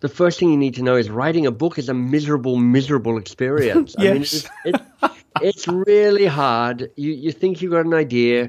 the 0.00 0.08
first 0.08 0.40
thing 0.40 0.50
you 0.50 0.56
need 0.56 0.74
to 0.74 0.82
know 0.82 0.96
is 0.96 1.08
writing 1.08 1.46
a 1.46 1.52
book 1.52 1.78
is 1.78 1.88
a 1.88 1.94
miserable, 1.94 2.56
miserable 2.56 3.16
experience. 3.16 3.94
yes. 3.96 4.48
I 4.64 4.70
mean, 4.72 4.74
it's, 4.74 4.82
it's, 5.04 5.14
it's 5.40 5.68
really 5.68 6.26
hard. 6.26 6.90
You 6.96 7.12
you 7.12 7.30
think 7.30 7.62
you 7.62 7.70
got 7.70 7.86
an 7.86 7.94
idea, 7.94 8.48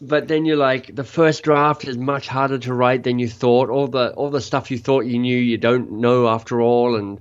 but 0.00 0.28
then 0.28 0.46
you're 0.46 0.56
like 0.56 0.96
the 0.96 1.04
first 1.04 1.42
draft 1.42 1.84
is 1.84 1.98
much 1.98 2.26
harder 2.26 2.56
to 2.56 2.72
write 2.72 3.02
than 3.02 3.18
you 3.18 3.28
thought. 3.28 3.68
All 3.68 3.86
the 3.86 4.14
all 4.14 4.30
the 4.30 4.40
stuff 4.40 4.70
you 4.70 4.78
thought 4.78 5.04
you 5.04 5.18
knew 5.18 5.36
you 5.36 5.58
don't 5.58 5.92
know 5.92 6.26
after 6.26 6.62
all, 6.62 6.96
and 6.96 7.20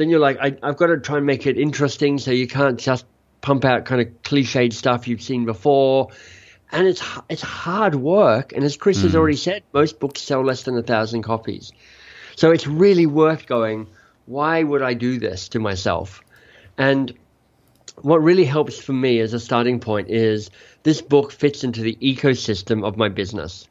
then 0.00 0.08
you're 0.08 0.18
like, 0.18 0.38
I, 0.40 0.56
have 0.62 0.78
got 0.78 0.86
to 0.86 0.98
try 0.98 1.18
and 1.18 1.26
make 1.26 1.46
it 1.46 1.58
interesting, 1.58 2.16
so 2.16 2.30
you 2.30 2.48
can't 2.48 2.80
just 2.80 3.04
pump 3.42 3.66
out 3.66 3.84
kind 3.84 4.00
of 4.00 4.22
cliched 4.22 4.72
stuff 4.72 5.06
you've 5.06 5.20
seen 5.20 5.44
before. 5.44 6.08
And 6.72 6.86
it's 6.86 7.02
it's 7.28 7.42
hard 7.42 7.94
work, 7.94 8.52
and 8.52 8.64
as 8.64 8.76
Chris 8.76 8.98
mm. 8.98 9.02
has 9.02 9.12
hmm. 9.12 9.18
already 9.18 9.36
said, 9.36 9.62
most 9.74 10.00
books 10.00 10.22
sell 10.22 10.42
less 10.42 10.62
than 10.62 10.78
a 10.78 10.82
thousand 10.82 11.22
copies, 11.22 11.72
so 12.36 12.50
it's 12.50 12.66
really 12.66 13.06
worth 13.06 13.46
going. 13.46 13.88
Why 14.24 14.62
would 14.62 14.80
I 14.80 14.94
do 14.94 15.18
this 15.18 15.48
to 15.50 15.58
myself? 15.58 16.22
And 16.78 17.12
what 17.96 18.22
really 18.22 18.44
helps 18.44 18.78
for 18.78 18.92
me 18.92 19.18
as 19.18 19.34
a 19.34 19.40
starting 19.40 19.80
point 19.80 20.08
is 20.08 20.50
this 20.84 21.02
book 21.02 21.32
fits 21.32 21.64
into 21.64 21.82
the 21.82 21.98
ecosystem 22.00 22.84
of 22.86 22.96
my 22.96 23.08
business. 23.08 23.68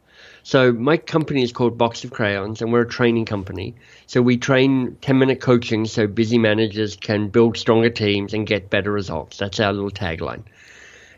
So 0.49 0.73
my 0.73 0.97
company 0.97 1.43
is 1.43 1.51
called 1.51 1.77
Box 1.77 2.03
of 2.03 2.09
Crayons, 2.09 2.59
and 2.59 2.73
we're 2.73 2.81
a 2.81 2.89
training 2.89 3.25
company. 3.25 3.75
So 4.07 4.23
we 4.23 4.35
train 4.35 4.97
10 5.01 5.19
minute 5.19 5.41
coaching 5.41 5.85
so 5.85 6.07
busy 6.07 6.39
managers 6.39 6.95
can 6.95 7.27
build 7.27 7.55
stronger 7.55 7.91
teams 7.91 8.33
and 8.33 8.47
get 8.47 8.71
better 8.71 8.91
results. 8.91 9.37
That's 9.37 9.59
our 9.59 9.71
little 9.71 9.91
tagline. 9.91 10.41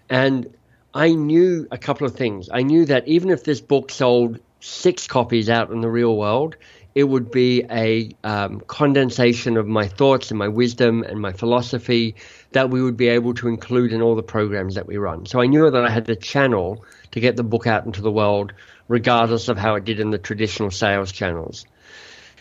And 0.10 0.54
I 0.94 1.14
knew 1.14 1.66
a 1.72 1.78
couple 1.78 2.06
of 2.06 2.14
things. 2.14 2.50
I 2.52 2.64
knew 2.64 2.84
that 2.88 3.08
even 3.08 3.30
if 3.30 3.46
this 3.46 3.62
book 3.62 3.90
sold 3.90 4.38
six 4.60 5.08
copies 5.08 5.50
out 5.50 5.72
in 5.72 5.80
the 5.80 5.90
real 5.90 6.18
world, 6.18 6.58
it 6.94 7.06
would 7.06 7.32
be 7.32 7.64
a 7.72 8.10
um, 8.26 8.60
condensation 8.68 9.56
of 9.56 9.66
my 9.66 9.88
thoughts 9.88 10.30
and 10.30 10.38
my 10.38 10.50
wisdom 10.50 11.04
and 11.04 11.22
my 11.22 11.32
philosophy 11.32 12.16
that 12.52 12.70
we 12.70 12.84
would 12.84 12.98
be 12.98 13.08
able 13.08 13.34
to 13.36 13.48
include 13.48 13.94
in 13.94 14.02
all 14.02 14.16
the 14.16 14.24
programs 14.24 14.76
that 14.76 14.88
we 14.88 14.98
run. 14.98 15.26
So 15.26 15.40
I 15.40 15.46
knew 15.46 15.72
that 15.72 15.86
I 15.86 15.90
had 15.90 16.06
the 16.06 16.18
channel 16.18 16.84
to 17.12 17.22
get 17.22 17.38
the 17.38 17.44
book 17.44 17.66
out 17.66 17.86
into 17.86 18.02
the 18.02 18.12
world, 18.12 18.52
regardless 18.92 19.48
of 19.48 19.58
how 19.58 19.76
it 19.76 19.86
did 19.86 20.02
in 20.02 20.12
the 20.12 20.18
traditional 20.18 20.70
sales 20.70 21.14
channels. 21.14 21.66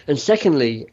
And 0.08 0.18
secondly, 0.18 0.88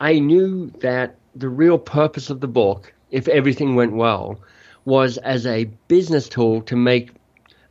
I 0.00 0.18
knew 0.18 0.70
that 0.80 1.16
the 1.34 1.50
real 1.50 1.76
purpose 1.76 2.30
of 2.30 2.40
the 2.40 2.48
book, 2.48 2.94
if 3.10 3.28
everything 3.28 3.74
went 3.74 3.92
well, 3.92 4.40
was 4.86 5.18
as 5.18 5.44
a 5.44 5.64
business 5.88 6.26
tool 6.26 6.62
to 6.62 6.76
make. 6.76 7.10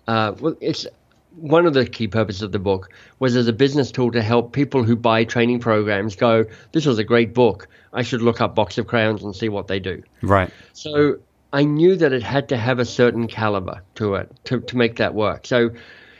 Uh, 0.07 0.33
well, 0.39 0.55
it's 0.61 0.85
one 1.35 1.65
of 1.65 1.73
the 1.73 1.87
key 1.87 2.07
purposes 2.07 2.43
of 2.43 2.51
the 2.51 2.59
book 2.59 2.91
was 3.17 3.35
as 3.35 3.47
a 3.47 3.53
business 3.53 3.89
tool 3.89 4.11
to 4.11 4.21
help 4.21 4.53
people 4.53 4.83
who 4.83 4.95
buy 4.95 5.23
training 5.23 5.59
programs 5.59 6.15
go, 6.15 6.45
"This 6.71 6.85
was 6.85 6.99
a 6.99 7.03
great 7.03 7.33
book. 7.33 7.67
I 7.93 8.03
should 8.03 8.21
look 8.21 8.41
up 8.41 8.53
Box 8.53 8.77
of 8.77 8.85
Crayons 8.85 9.23
and 9.23 9.35
see 9.35 9.49
what 9.49 9.67
they 9.67 9.79
do." 9.79 10.03
Right. 10.21 10.51
So 10.73 11.17
I 11.51 11.63
knew 11.63 11.95
that 11.95 12.13
it 12.13 12.21
had 12.21 12.49
to 12.49 12.57
have 12.57 12.77
a 12.77 12.85
certain 12.85 13.27
caliber 13.27 13.81
to 13.95 14.13
it 14.15 14.31
to, 14.43 14.59
to 14.59 14.77
make 14.77 14.97
that 14.97 15.15
work. 15.15 15.47
So 15.47 15.71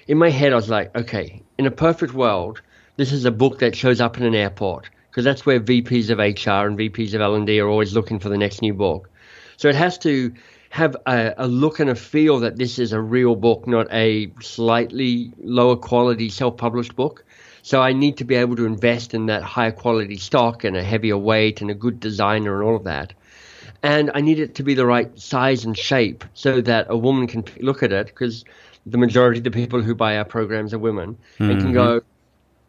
in 0.08 0.18
my 0.18 0.30
head, 0.30 0.54
I 0.54 0.56
was 0.56 0.70
like, 0.70 0.96
okay, 0.96 1.42
in 1.58 1.66
a 1.66 1.72
perfect 1.72 2.14
world, 2.14 2.62
this 2.98 3.12
is 3.12 3.26
a 3.26 3.32
book 3.32 3.60
that 3.60 3.76
shows 3.76 4.02
up 4.02 4.18
in 4.18 4.24
an 4.24 4.36
airport 4.36 4.90
because 5.10 5.24
that's 5.24 5.46
where 5.46 5.60
VPs 5.60 6.10
of 6.10 6.18
HR 6.18 6.68
and 6.68 6.78
VPs 6.78 7.14
of 7.14 7.22
L&D 7.22 7.60
are 7.60 7.68
always 7.68 7.94
looking 7.94 8.20
for 8.20 8.30
the 8.30 8.38
next 8.38 8.62
new 8.62 8.74
book. 8.74 9.10
So 9.58 9.70
it 9.70 9.76
has 9.76 9.98
to 10.00 10.34
have 10.72 10.98
a, 11.06 11.34
a, 11.38 11.48
look 11.48 11.80
and 11.80 11.90
a 11.90 11.96
feel 11.96 12.40
that 12.40 12.58
this 12.58 12.80
is 12.80 12.94
a 12.94 13.00
real 13.00 13.36
book, 13.36 13.68
not 13.68 13.88
a 13.94 14.32
slightly 14.42 15.32
lower 15.44 15.76
quality 15.76 16.30
self 16.30 16.58
published 16.58 16.96
book. 16.96 17.24
So 17.62 17.82
I 17.82 17.94
need 17.94 18.18
to 18.18 18.26
be 18.26 18.36
able 18.36 18.56
to 18.58 18.66
invest 18.66 19.14
in 19.14 19.28
that 19.28 19.44
higher 19.44 19.72
quality 19.72 20.18
stock 20.18 20.64
and 20.64 20.76
a 20.76 20.84
heavier 20.84 21.18
weight 21.18 21.62
and 21.62 21.70
a 21.70 21.76
good 21.76 22.00
designer 22.00 22.60
and 22.60 22.68
all 22.68 22.76
of 22.76 22.84
that. 22.86 23.14
And 23.84 24.10
I 24.14 24.22
need 24.22 24.40
it 24.40 24.56
to 24.56 24.64
be 24.64 24.74
the 24.74 24.86
right 24.86 25.18
size 25.20 25.64
and 25.64 25.78
shape 25.78 26.26
so 26.34 26.60
that 26.62 26.88
a 26.90 26.98
woman 26.98 27.28
can 27.28 27.46
look 27.60 27.84
at 27.84 27.92
it 27.92 28.08
because 28.08 28.44
the 28.86 28.98
majority 28.98 29.40
of 29.40 29.44
the 29.44 29.52
people 29.52 29.82
who 29.82 29.96
buy 29.96 30.18
our 30.18 30.26
programs 30.26 30.74
are 30.74 30.80
women 30.80 31.18
mm-hmm. 31.36 31.50
and 31.50 31.62
can 31.62 31.74
go, 31.74 32.02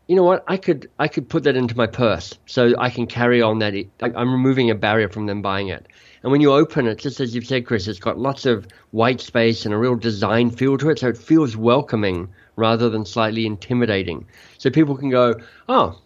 you 0.06 0.16
know 0.16 0.22
what, 0.22 0.44
I 0.46 0.56
could 0.56 0.90
I 0.98 1.08
could 1.08 1.28
put 1.28 1.44
that 1.44 1.56
into 1.56 1.76
my 1.76 1.86
purse 1.86 2.38
so 2.46 2.74
I 2.78 2.90
can 2.90 3.06
carry 3.06 3.40
on 3.40 3.58
that. 3.60 3.74
I'm 4.00 4.32
removing 4.32 4.70
a 4.70 4.74
barrier 4.74 5.08
from 5.08 5.26
them 5.26 5.42
buying 5.42 5.68
it. 5.68 5.86
And 6.22 6.30
when 6.30 6.40
you 6.40 6.52
open 6.52 6.86
it, 6.86 6.98
just 6.98 7.20
as 7.20 7.34
you've 7.34 7.46
said, 7.46 7.66
Chris, 7.66 7.86
it's 7.86 7.98
got 7.98 8.18
lots 8.18 8.46
of 8.46 8.66
white 8.92 9.20
space 9.20 9.64
and 9.64 9.74
a 9.74 9.78
real 9.78 9.94
design 9.94 10.50
feel 10.50 10.78
to 10.78 10.90
it, 10.90 10.98
so 10.98 11.08
it 11.08 11.18
feels 11.18 11.56
welcoming 11.56 12.28
rather 12.56 12.88
than 12.88 13.04
slightly 13.04 13.46
intimidating. 13.46 14.26
So 14.58 14.70
people 14.70 14.96
can 14.96 15.10
go, 15.10 15.34
oh, 15.68 16.00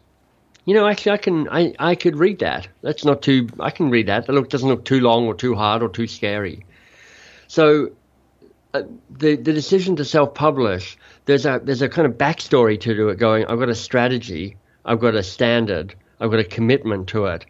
you 0.64 0.74
know, 0.74 0.86
actually, 0.86 1.12
I 1.12 1.16
can, 1.18 1.48
I, 1.50 1.74
I 1.78 1.94
could 1.94 2.16
read 2.16 2.40
that. 2.40 2.68
That's 2.82 3.04
not 3.04 3.22
too, 3.22 3.48
I 3.60 3.70
can 3.70 3.90
read 3.90 4.06
that. 4.08 4.26
That 4.26 4.32
look 4.32 4.50
doesn't 4.50 4.68
look 4.68 4.84
too 4.84 5.00
long 5.00 5.26
or 5.26 5.34
too 5.34 5.54
hard 5.54 5.82
or 5.82 5.88
too 5.88 6.06
scary. 6.06 6.66
So, 7.46 7.92
the 9.10 9.36
the 9.36 9.52
decision 9.52 9.96
to 9.96 10.04
self-publish, 10.04 10.96
there's 11.24 11.46
a 11.46 11.60
there's 11.62 11.82
a 11.82 11.88
kind 11.88 12.06
of 12.06 12.18
backstory 12.18 12.80
to 12.80 13.08
it. 13.08 13.18
Going, 13.18 13.46
I've 13.46 13.58
got 13.58 13.68
a 13.68 13.74
strategy, 13.74 14.56
I've 14.84 15.00
got 15.00 15.14
a 15.14 15.22
standard, 15.22 15.94
I've 16.20 16.30
got 16.30 16.40
a 16.40 16.44
commitment 16.44 17.08
to 17.08 17.26
it, 17.26 17.46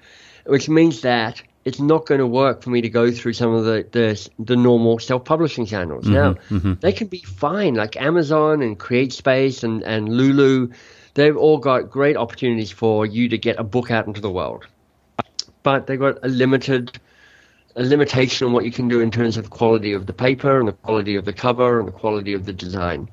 which 0.46 0.68
means 0.68 1.00
that 1.02 1.42
it's 1.64 1.80
not 1.80 2.06
going 2.06 2.20
to 2.20 2.26
work 2.26 2.62
for 2.62 2.70
me 2.70 2.80
to 2.80 2.88
go 2.88 3.10
through 3.10 3.34
some 3.34 3.52
of 3.52 3.64
the 3.64 3.86
the, 3.92 4.30
the 4.38 4.56
normal 4.56 4.98
self-publishing 4.98 5.66
channels. 5.66 6.04
Mm-hmm, 6.04 6.14
now, 6.14 6.34
mm-hmm. 6.50 6.74
they 6.80 6.92
can 6.92 7.08
be 7.08 7.20
fine, 7.20 7.74
like 7.74 8.00
Amazon 8.00 8.62
and 8.62 8.78
CreateSpace 8.78 9.64
and, 9.64 9.82
and 9.82 10.08
Lulu. 10.08 10.70
They've 11.14 11.36
all 11.36 11.58
got 11.58 11.90
great 11.90 12.16
opportunities 12.16 12.70
for 12.70 13.04
you 13.04 13.28
to 13.28 13.38
get 13.38 13.58
a 13.58 13.64
book 13.64 13.90
out 13.90 14.06
into 14.06 14.20
the 14.20 14.30
world, 14.30 14.66
but 15.62 15.86
they've 15.86 15.98
got 15.98 16.18
a 16.22 16.28
limited 16.28 16.98
a 17.78 17.82
limitation 17.82 18.46
on 18.46 18.52
what 18.52 18.64
you 18.64 18.72
can 18.72 18.88
do 18.88 19.00
in 19.00 19.10
terms 19.10 19.36
of 19.36 19.44
the 19.44 19.50
quality 19.50 19.92
of 19.92 20.06
the 20.06 20.12
paper 20.12 20.58
and 20.58 20.66
the 20.66 20.72
quality 20.72 21.14
of 21.14 21.24
the 21.24 21.32
cover 21.32 21.78
and 21.78 21.88
the 21.88 21.92
quality 21.92 22.34
of 22.34 22.44
the 22.44 22.52
design. 22.52 23.08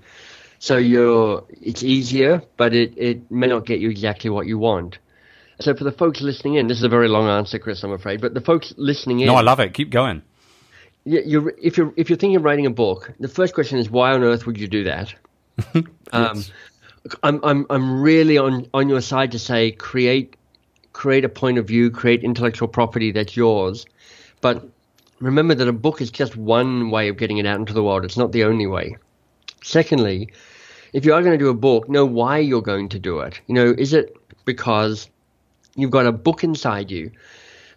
So 0.57 0.77
you're 0.77 1.45
it's 1.50 1.84
easier, 1.84 2.41
but 2.57 2.74
it, 2.74 2.98
it 2.98 3.29
may 3.29 3.48
not 3.48 3.67
get 3.67 3.79
you 3.79 3.91
exactly 3.91 4.31
what 4.31 4.48
you 4.48 4.57
want. 4.57 4.98
So 5.60 5.75
for 5.75 5.84
the 5.84 5.91
folks 5.91 6.19
listening 6.19 6.55
in, 6.55 6.67
this 6.67 6.77
is 6.77 6.84
a 6.84 6.89
very 6.89 7.07
long 7.07 7.27
answer, 7.27 7.60
Chris, 7.60 7.84
I'm 7.84 7.91
afraid, 7.91 8.19
but 8.19 8.34
the 8.34 8.41
folks 8.41 8.74
listening 8.75 9.19
in. 9.19 9.27
No, 9.27 9.36
I 9.36 9.41
love 9.41 9.60
it. 9.60 9.74
Keep 9.74 9.91
going. 9.91 10.24
You're, 11.05 11.53
if 11.62 11.77
you're 11.77 11.93
if 11.95 12.10
you're 12.10 12.17
thinking 12.17 12.36
of 12.36 12.43
writing 12.43 12.65
a 12.65 12.72
book, 12.72 13.13
the 13.19 13.27
first 13.27 13.53
question 13.53 13.77
is 13.77 13.91
why 13.91 14.12
on 14.13 14.24
earth 14.24 14.48
would 14.48 14.57
you 14.57 14.67
do 14.67 14.86
that? 14.86 15.13
yes. 15.75 15.84
um, 16.12 16.43
I'm 17.22 17.39
I'm 17.43 17.65
I'm 17.69 18.01
really 18.01 18.39
on 18.39 18.67
on 18.74 18.89
your 18.89 19.01
side 19.01 19.31
to 19.34 19.39
say 19.39 19.72
create 19.72 20.36
create 20.93 21.24
a 21.24 21.29
point 21.29 21.60
of 21.60 21.67
view, 21.67 21.91
create 21.91 22.24
intellectual 22.24 22.67
property 22.67 23.12
that's 23.12 23.38
yours, 23.38 23.86
but 24.42 24.68
remember 25.20 25.56
that 25.56 25.68
a 25.68 25.74
book 25.74 26.01
is 26.01 26.12
just 26.12 26.36
one 26.36 26.92
way 26.92 27.10
of 27.10 27.18
getting 27.18 27.38
it 27.38 27.46
out 27.46 27.60
into 27.60 27.74
the 27.74 27.84
world. 27.84 28.06
It's 28.06 28.18
not 28.18 28.32
the 28.32 28.44
only 28.44 28.68
way. 28.68 28.98
Secondly, 29.63 30.30
if 30.94 31.06
you 31.06 31.13
are 31.13 31.22
going 31.22 31.38
to 31.38 31.44
do 31.44 31.50
a 31.50 31.54
book, 31.54 31.89
know 31.89 32.06
why 32.06 32.38
you're 32.39 32.62
going 32.62 32.89
to 32.89 33.00
do 33.00 33.20
it. 33.20 33.39
You 33.48 33.56
know, 33.56 33.75
is 33.77 33.94
it 33.94 34.15
because 34.46 35.10
you've 35.75 35.92
got 35.92 36.06
a 36.06 36.12
book 36.12 36.44
inside 36.44 36.92
you 36.92 37.12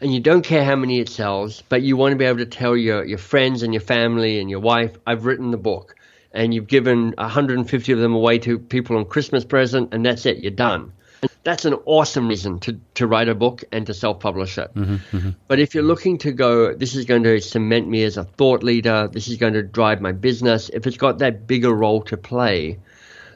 and 0.01 0.15
you 0.15 0.21
don't 0.21 0.43
care 0.43 0.65
how 0.65 0.77
many 0.77 1.01
it 1.01 1.09
sells, 1.09 1.63
but 1.69 1.83
you 1.83 1.97
want 1.97 2.13
to 2.13 2.17
be 2.17 2.25
able 2.25 2.39
to 2.39 2.47
tell 2.47 2.77
your, 2.77 3.05
your 3.05 3.19
friends 3.19 3.63
and 3.63 3.75
your 3.75 3.81
family 3.81 4.39
and 4.39 4.49
your 4.49 4.61
wife, 4.61 4.97
I've 5.07 5.27
written 5.27 5.51
the 5.51 5.57
book. 5.57 5.97
And 6.33 6.55
you've 6.55 6.69
given 6.69 7.15
150 7.19 7.93
of 7.93 7.99
them 7.99 8.15
away 8.15 8.39
to 8.41 8.59
people 8.59 8.97
on 8.97 9.07
Christmas 9.07 9.45
present, 9.45 9.93
and 9.93 10.05
that's 10.05 10.27
it, 10.27 10.39
you're 10.39 10.51
done. 10.51 10.93
And 11.23 11.31
that's 11.43 11.65
an 11.65 11.75
awesome 11.85 12.29
reason 12.29 12.61
to, 12.61 12.79
to 12.95 13.07
write 13.07 13.29
a 13.29 13.35
book 13.35 13.65
and 13.73 13.87
to 13.87 13.95
self 13.95 14.21
publish 14.21 14.59
it. 14.59 14.73
Mm-hmm, 14.75 15.17
mm-hmm. 15.17 15.31
But 15.49 15.59
if 15.59 15.75
you're 15.75 15.85
looking 15.85 16.19
to 16.19 16.33
go, 16.33 16.75
this 16.75 16.95
is 16.95 17.05
going 17.05 17.23
to 17.25 17.41
cement 17.41 17.89
me 17.89 18.05
as 18.05 18.17
a 18.17 18.25
thought 18.25 18.63
leader, 18.63 19.09
this 19.11 19.29
is 19.29 19.37
going 19.37 19.55
to 19.55 19.63
drive 19.63 20.01
my 20.01 20.13
business, 20.13 20.69
if 20.73 20.87
it's 20.87 20.97
got 20.97 21.19
that 21.19 21.47
bigger 21.47 21.73
role 21.73 22.03
to 22.03 22.17
play, 22.17 22.79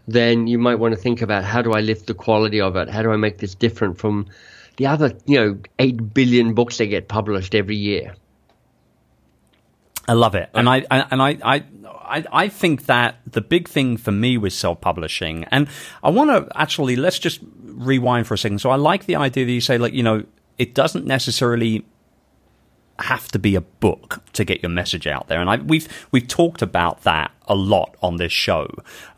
then 0.06 0.46
you 0.46 0.58
might 0.58 0.76
want 0.76 0.94
to 0.94 1.00
think 1.00 1.22
about 1.22 1.44
how 1.44 1.62
do 1.62 1.72
I 1.72 1.80
lift 1.80 2.06
the 2.06 2.14
quality 2.14 2.60
of 2.60 2.76
it? 2.76 2.88
How 2.88 3.02
do 3.02 3.10
I 3.10 3.16
make 3.16 3.38
this 3.38 3.54
different 3.54 3.98
from 3.98 4.26
the 4.76 4.86
other, 4.86 5.12
you 5.26 5.38
know, 5.38 5.58
8 5.78 6.14
billion 6.14 6.54
books 6.54 6.78
that 6.78 6.86
get 6.86 7.08
published 7.08 7.54
every 7.54 7.76
year? 7.76 8.14
I 10.08 10.14
love 10.14 10.34
it. 10.34 10.50
And 10.52 10.68
I, 10.68 10.84
and 10.90 11.22
I, 11.22 11.38
I, 11.44 11.64
I, 11.84 12.24
I 12.32 12.48
think 12.48 12.86
that 12.86 13.16
the 13.26 13.40
big 13.40 13.68
thing 13.68 13.96
for 13.96 14.10
me 14.10 14.36
with 14.36 14.52
self-publishing, 14.52 15.44
and 15.44 15.68
I 16.02 16.10
want 16.10 16.30
to 16.30 16.60
actually, 16.60 16.96
let's 16.96 17.18
just 17.18 17.40
rewind 17.74 18.26
for 18.26 18.34
a 18.34 18.38
second. 18.38 18.58
So 18.58 18.70
I 18.70 18.76
like 18.76 19.06
the 19.06 19.16
idea 19.16 19.44
that 19.44 19.52
you 19.52 19.60
say, 19.60 19.78
like, 19.78 19.92
you 19.92 20.02
know, 20.02 20.24
it 20.58 20.74
doesn't 20.74 21.06
necessarily 21.06 21.84
have 22.98 23.28
to 23.28 23.38
be 23.38 23.54
a 23.54 23.60
book 23.60 24.22
to 24.32 24.44
get 24.44 24.62
your 24.62 24.70
message 24.70 25.06
out 25.06 25.28
there. 25.28 25.40
And 25.40 25.50
I, 25.50 25.56
we've 25.56 25.88
we've 26.12 26.28
talked 26.28 26.62
about 26.62 27.02
that 27.02 27.32
a 27.46 27.54
lot 27.54 27.96
on 28.02 28.16
this 28.16 28.32
show. 28.32 28.68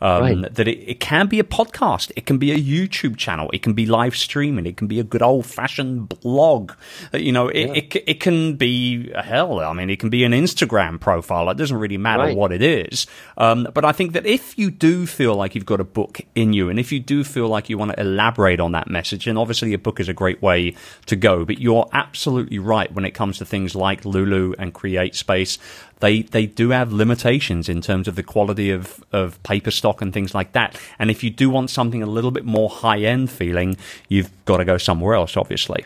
Um, 0.01 0.21
right. 0.21 0.53
That 0.53 0.67
it, 0.67 0.79
it, 0.89 0.99
can 0.99 1.27
be 1.27 1.39
a 1.39 1.43
podcast, 1.43 2.11
it 2.15 2.25
can 2.25 2.37
be 2.37 2.51
a 2.51 2.57
YouTube 2.57 3.17
channel, 3.17 3.49
it 3.53 3.61
can 3.61 3.73
be 3.73 3.85
live 3.85 4.15
streaming, 4.15 4.65
it 4.65 4.77
can 4.77 4.87
be 4.87 4.99
a 4.99 5.03
good 5.03 5.21
old 5.21 5.45
fashioned 5.45 6.09
blog. 6.09 6.73
Uh, 7.13 7.17
you 7.17 7.31
know, 7.31 7.47
it, 7.49 7.67
yeah. 7.67 7.73
it, 7.73 8.03
it 8.07 8.19
can 8.19 8.55
be 8.55 9.11
hell. 9.13 9.59
I 9.59 9.73
mean, 9.73 9.89
it 9.89 9.99
can 9.99 10.09
be 10.09 10.23
an 10.23 10.31
Instagram 10.31 10.99
profile. 10.99 11.49
It 11.49 11.57
doesn't 11.57 11.77
really 11.77 11.97
matter 11.97 12.23
right. 12.23 12.35
what 12.35 12.51
it 12.51 12.61
is. 12.61 13.07
Um, 13.37 13.67
but 13.73 13.85
I 13.85 13.91
think 13.91 14.13
that 14.13 14.25
if 14.25 14.57
you 14.57 14.71
do 14.71 15.05
feel 15.05 15.35
like 15.35 15.55
you've 15.55 15.65
got 15.65 15.79
a 15.79 15.85
book 15.85 16.21
in 16.35 16.53
you, 16.53 16.69
and 16.69 16.79
if 16.79 16.91
you 16.91 16.99
do 16.99 17.23
feel 17.23 17.47
like 17.47 17.69
you 17.69 17.77
want 17.77 17.91
to 17.91 17.99
elaborate 17.99 18.59
on 18.59 18.71
that 18.73 18.89
message, 18.89 19.27
and 19.27 19.37
obviously 19.37 19.73
a 19.73 19.77
book 19.77 19.99
is 19.99 20.09
a 20.09 20.13
great 20.13 20.41
way 20.41 20.75
to 21.05 21.15
go. 21.15 21.45
But 21.45 21.59
you're 21.59 21.87
absolutely 21.93 22.59
right 22.59 22.91
when 22.91 23.05
it 23.05 23.11
comes 23.11 23.37
to 23.37 23.45
things 23.45 23.75
like 23.75 24.05
Lulu 24.05 24.53
and 24.57 24.73
CreateSpace 24.73 25.57
they 25.99 26.21
they 26.23 26.45
do 26.45 26.69
have 26.69 26.91
limitations 26.91 27.69
in 27.69 27.81
terms 27.81 28.07
of 28.07 28.15
the 28.15 28.23
quality 28.23 28.69
of, 28.71 29.03
of 29.11 29.41
paper 29.43 29.71
stock 29.71 30.01
and 30.01 30.13
things 30.13 30.33
like 30.33 30.51
that. 30.53 30.79
And 30.99 31.09
if 31.09 31.23
you 31.23 31.29
do 31.29 31.49
want 31.49 31.69
something 31.69 32.03
a 32.03 32.05
little 32.05 32.31
bit 32.31 32.45
more 32.45 32.69
high 32.69 32.99
end 32.99 33.31
feeling, 33.31 33.77
you've 34.09 34.31
got 34.45 34.57
to 34.57 34.65
go 34.65 34.77
somewhere 34.77 35.15
else, 35.15 35.37
obviously. 35.37 35.85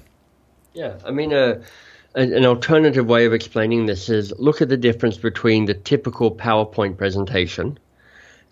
Yeah, 0.73 0.95
I 1.05 1.11
mean, 1.11 1.33
uh, 1.33 1.61
an 2.15 2.45
alternative 2.45 3.05
way 3.05 3.25
of 3.25 3.33
explaining 3.33 3.85
this 3.85 4.09
is 4.09 4.33
look 4.39 4.61
at 4.61 4.69
the 4.69 4.77
difference 4.77 5.17
between 5.17 5.65
the 5.65 5.73
typical 5.73 6.35
PowerPoint 6.35 6.97
presentation 6.97 7.77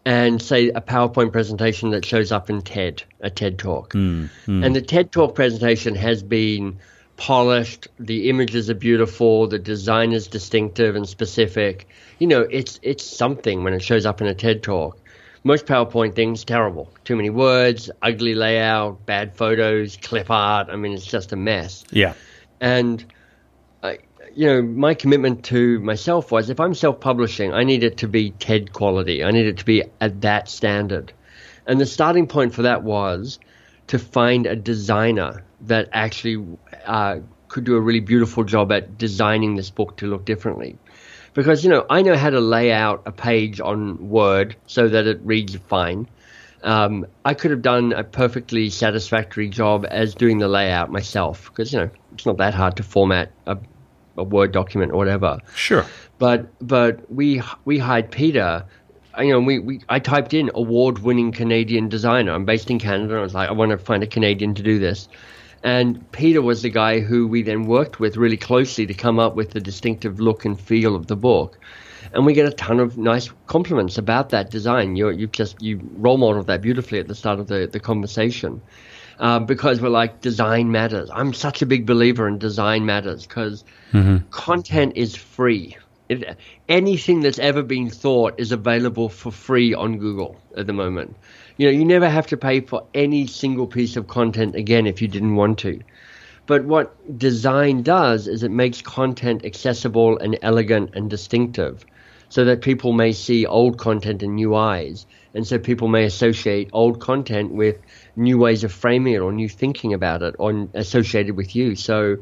and 0.05 0.41
say 0.41 0.69
a 0.69 0.79
PowerPoint 0.79 1.31
presentation 1.31 1.89
that 1.91 2.05
shows 2.05 2.31
up 2.31 2.49
in 2.49 2.61
TED, 2.61 3.03
a 3.19 3.29
TED 3.29 3.59
talk. 3.59 3.93
Mm, 3.93 4.29
mm. 4.45 4.65
And 4.65 4.75
the 4.75 4.81
TED 4.81 5.11
talk 5.11 5.35
presentation 5.35 5.95
has 5.95 6.23
been 6.23 6.77
polished. 7.17 7.87
The 7.99 8.29
images 8.29 8.69
are 8.69 8.75
beautiful. 8.75 9.47
The 9.47 9.59
design 9.59 10.13
is 10.13 10.27
distinctive 10.27 10.95
and 10.95 11.07
specific. 11.07 11.87
You 12.19 12.27
know, 12.27 12.41
it's 12.41 12.79
it's 12.81 13.03
something 13.03 13.63
when 13.63 13.73
it 13.73 13.81
shows 13.83 14.05
up 14.05 14.21
in 14.21 14.27
a 14.27 14.33
TED 14.33 14.63
talk. 14.63 14.97
Most 15.43 15.65
PowerPoint 15.65 16.15
things 16.15 16.43
terrible. 16.43 16.91
Too 17.03 17.15
many 17.15 17.29
words, 17.29 17.89
ugly 18.01 18.33
layout, 18.33 19.05
bad 19.05 19.35
photos, 19.35 19.97
clip 19.97 20.29
art. 20.29 20.69
I 20.69 20.75
mean, 20.75 20.93
it's 20.93 21.05
just 21.05 21.31
a 21.31 21.35
mess. 21.35 21.85
Yeah. 21.91 22.13
And 22.59 23.05
I, 23.83 23.99
you 24.35 24.47
know, 24.47 24.61
my 24.61 24.93
commitment 24.93 25.45
to 25.45 25.79
myself 25.79 26.31
was 26.31 26.49
if 26.49 26.59
I'm 26.59 26.73
self-publishing, 26.73 27.53
I 27.53 27.63
need 27.63 27.83
it 27.83 27.97
to 27.97 28.07
be 28.07 28.31
TED 28.31 28.73
quality. 28.73 29.23
I 29.23 29.31
need 29.31 29.45
it 29.45 29.57
to 29.57 29.65
be 29.65 29.83
at 30.01 30.21
that 30.21 30.49
standard. 30.49 31.13
And 31.65 31.79
the 31.79 31.85
starting 31.85 32.27
point 32.27 32.53
for 32.53 32.63
that 32.63 32.83
was 32.83 33.39
to 33.87 33.99
find 33.99 34.47
a 34.47 34.55
designer 34.55 35.43
that 35.61 35.89
actually 35.93 36.45
uh, 36.87 37.19
could 37.47 37.63
do 37.63 37.75
a 37.75 37.79
really 37.81 37.99
beautiful 37.99 38.43
job 38.43 38.71
at 38.71 38.97
designing 38.97 39.55
this 39.55 39.69
book 39.69 39.97
to 39.97 40.07
look 40.07 40.25
differently. 40.25 40.77
Because, 41.33 41.63
you 41.63 41.69
know, 41.69 41.85
I 41.89 42.01
know 42.01 42.15
how 42.15 42.31
to 42.31 42.39
lay 42.39 42.71
out 42.71 43.03
a 43.05 43.11
page 43.11 43.61
on 43.61 44.09
Word 44.09 44.55
so 44.65 44.87
that 44.87 45.05
it 45.05 45.19
reads 45.23 45.55
fine. 45.67 46.09
Um, 46.63 47.05
I 47.23 47.35
could 47.35 47.51
have 47.51 47.61
done 47.61 47.93
a 47.93 48.03
perfectly 48.03 48.71
satisfactory 48.71 49.47
job 49.47 49.85
as 49.89 50.15
doing 50.15 50.39
the 50.39 50.47
layout 50.47 50.91
myself 50.91 51.49
because, 51.49 51.71
you 51.71 51.79
know, 51.79 51.89
it's 52.13 52.25
not 52.25 52.37
that 52.37 52.55
hard 52.55 52.77
to 52.77 52.83
format 52.83 53.31
a 53.45 53.57
a 54.17 54.23
Word 54.23 54.51
document 54.51 54.91
or 54.91 54.97
whatever. 54.97 55.39
Sure. 55.55 55.85
But 56.17 56.47
but 56.65 57.11
we 57.11 57.41
we 57.65 57.77
hired 57.77 58.11
Peter. 58.11 58.65
You 59.19 59.33
know, 59.33 59.39
we, 59.39 59.59
we 59.59 59.81
I 59.89 59.99
typed 59.99 60.33
in 60.33 60.51
award-winning 60.53 61.31
Canadian 61.31 61.89
designer. 61.89 62.33
I'm 62.33 62.45
based 62.45 62.69
in 62.69 62.79
Canada. 62.79 63.17
I 63.17 63.21
was 63.21 63.33
like, 63.33 63.49
I 63.49 63.53
want 63.53 63.71
to 63.71 63.77
find 63.77 64.03
a 64.03 64.07
Canadian 64.07 64.53
to 64.55 64.63
do 64.63 64.79
this. 64.79 65.07
And 65.63 66.09
Peter 66.11 66.41
was 66.41 66.61
the 66.61 66.69
guy 66.69 66.99
who 66.99 67.27
we 67.27 67.41
then 67.41 67.65
worked 67.65 67.99
with 67.99 68.17
really 68.17 68.37
closely 68.37 68.85
to 68.85 68.93
come 68.93 69.19
up 69.19 69.35
with 69.35 69.51
the 69.51 69.59
distinctive 69.59 70.19
look 70.19 70.45
and 70.45 70.59
feel 70.59 70.95
of 70.95 71.07
the 71.07 71.15
book. 71.15 71.59
And 72.13 72.25
we 72.25 72.33
get 72.33 72.47
a 72.47 72.51
ton 72.51 72.79
of 72.79 72.97
nice 72.97 73.29
compliments 73.47 73.97
about 73.97 74.29
that 74.29 74.49
design. 74.49 74.95
You 74.95 75.09
you 75.09 75.27
just 75.27 75.61
you 75.61 75.81
role 75.93 76.17
model 76.17 76.43
that 76.43 76.61
beautifully 76.61 76.99
at 76.99 77.07
the 77.07 77.15
start 77.15 77.39
of 77.39 77.47
the, 77.47 77.67
the 77.71 77.79
conversation. 77.79 78.61
Uh, 79.19 79.39
because 79.39 79.81
we're 79.81 79.89
like 79.89 80.21
design 80.21 80.71
matters. 80.71 81.09
I'm 81.11 81.33
such 81.33 81.63
a 81.63 81.65
big 81.65 81.87
believer 81.87 82.27
in 82.27 82.37
design 82.37 82.85
matters 82.85 83.25
because 83.25 83.63
mm-hmm. 83.91 84.17
content 84.29 84.93
is 84.95 85.15
free. 85.15 85.75
Anything 86.69 87.19
that's 87.21 87.39
ever 87.39 87.63
been 87.63 87.89
thought 87.89 88.35
is 88.37 88.51
available 88.51 89.09
for 89.09 89.31
free 89.31 89.73
on 89.73 89.97
Google 89.97 90.39
at 90.55 90.65
the 90.65 90.73
moment. 90.73 91.15
You 91.57 91.67
know, 91.67 91.77
you 91.77 91.83
never 91.83 92.09
have 92.09 92.27
to 92.27 92.37
pay 92.37 92.61
for 92.61 92.85
any 92.93 93.27
single 93.27 93.67
piece 93.67 93.97
of 93.97 94.07
content 94.07 94.55
again 94.55 94.87
if 94.87 95.01
you 95.01 95.07
didn't 95.07 95.35
want 95.35 95.59
to. 95.59 95.81
But 96.45 96.63
what 96.63 97.17
design 97.17 97.83
does 97.83 98.27
is 98.27 98.43
it 98.43 98.51
makes 98.51 98.81
content 98.81 99.43
accessible 99.43 100.17
and 100.17 100.39
elegant 100.41 100.91
and 100.95 101.09
distinctive 101.09 101.85
so 102.29 102.45
that 102.45 102.61
people 102.61 102.93
may 102.93 103.11
see 103.11 103.45
old 103.45 103.77
content 103.77 104.23
in 104.23 104.35
new 104.35 104.55
eyes. 104.55 105.05
And 105.33 105.45
so 105.45 105.59
people 105.59 105.89
may 105.89 106.05
associate 106.05 106.69
old 106.71 107.01
content 107.01 107.51
with 107.51 107.77
new 108.15 108.37
ways 108.37 108.63
of 108.63 108.71
framing 108.71 109.13
it 109.13 109.19
or 109.19 109.33
new 109.33 109.49
thinking 109.49 109.93
about 109.93 110.21
it 110.23 110.35
or 110.39 110.67
associated 110.73 111.35
with 111.35 111.55
you. 111.55 111.75
So 111.75 112.17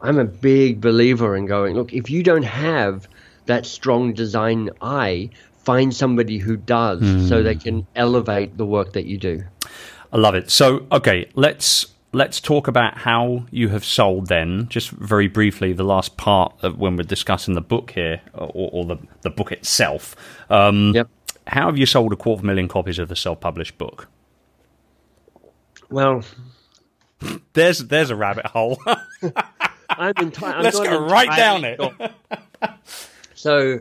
I'm 0.00 0.18
a 0.18 0.24
big 0.24 0.80
believer 0.80 1.36
in 1.36 1.46
going, 1.46 1.74
look, 1.74 1.92
if 1.92 2.10
you 2.10 2.22
don't 2.22 2.44
have 2.44 3.08
that 3.46 3.66
strong 3.66 4.12
design 4.12 4.70
eye, 4.80 5.30
find 5.64 5.94
somebody 5.94 6.38
who 6.38 6.56
does 6.56 7.02
mm. 7.02 7.28
so 7.28 7.42
they 7.42 7.54
can 7.54 7.86
elevate 7.96 8.56
the 8.56 8.66
work 8.66 8.92
that 8.92 9.06
you 9.06 9.18
do. 9.18 9.44
I 10.12 10.18
love 10.18 10.34
it. 10.34 10.50
So, 10.50 10.86
okay, 10.92 11.28
let's 11.34 11.94
let's 12.14 12.40
talk 12.40 12.68
about 12.68 12.96
how 12.96 13.44
you 13.50 13.68
have 13.68 13.84
sold 13.84 14.28
then 14.28 14.68
just 14.68 14.90
very 14.90 15.26
briefly 15.26 15.72
the 15.72 15.82
last 15.82 16.16
part 16.16 16.54
of 16.62 16.78
when 16.78 16.96
we're 16.96 17.02
discussing 17.02 17.54
the 17.54 17.60
book 17.60 17.90
here 17.90 18.20
or, 18.32 18.70
or 18.72 18.84
the, 18.84 18.96
the 19.22 19.30
book 19.30 19.50
itself 19.50 20.14
um, 20.48 20.92
yep. 20.94 21.08
how 21.48 21.66
have 21.66 21.76
you 21.76 21.84
sold 21.84 22.12
a 22.12 22.16
quarter 22.16 22.46
million 22.46 22.68
copies 22.68 23.00
of 23.00 23.08
the 23.08 23.16
self-published 23.16 23.76
book 23.76 24.06
well 25.90 26.22
there's 27.52 27.80
there's 27.80 28.10
a 28.10 28.16
rabbit 28.16 28.46
hole 28.46 28.78
I'm 29.90 30.14
enti- 30.14 30.62
let's 30.62 30.78
go 30.78 31.06
right 31.08 31.36
down 31.36 31.64
it 31.64 31.80
so 33.44 33.80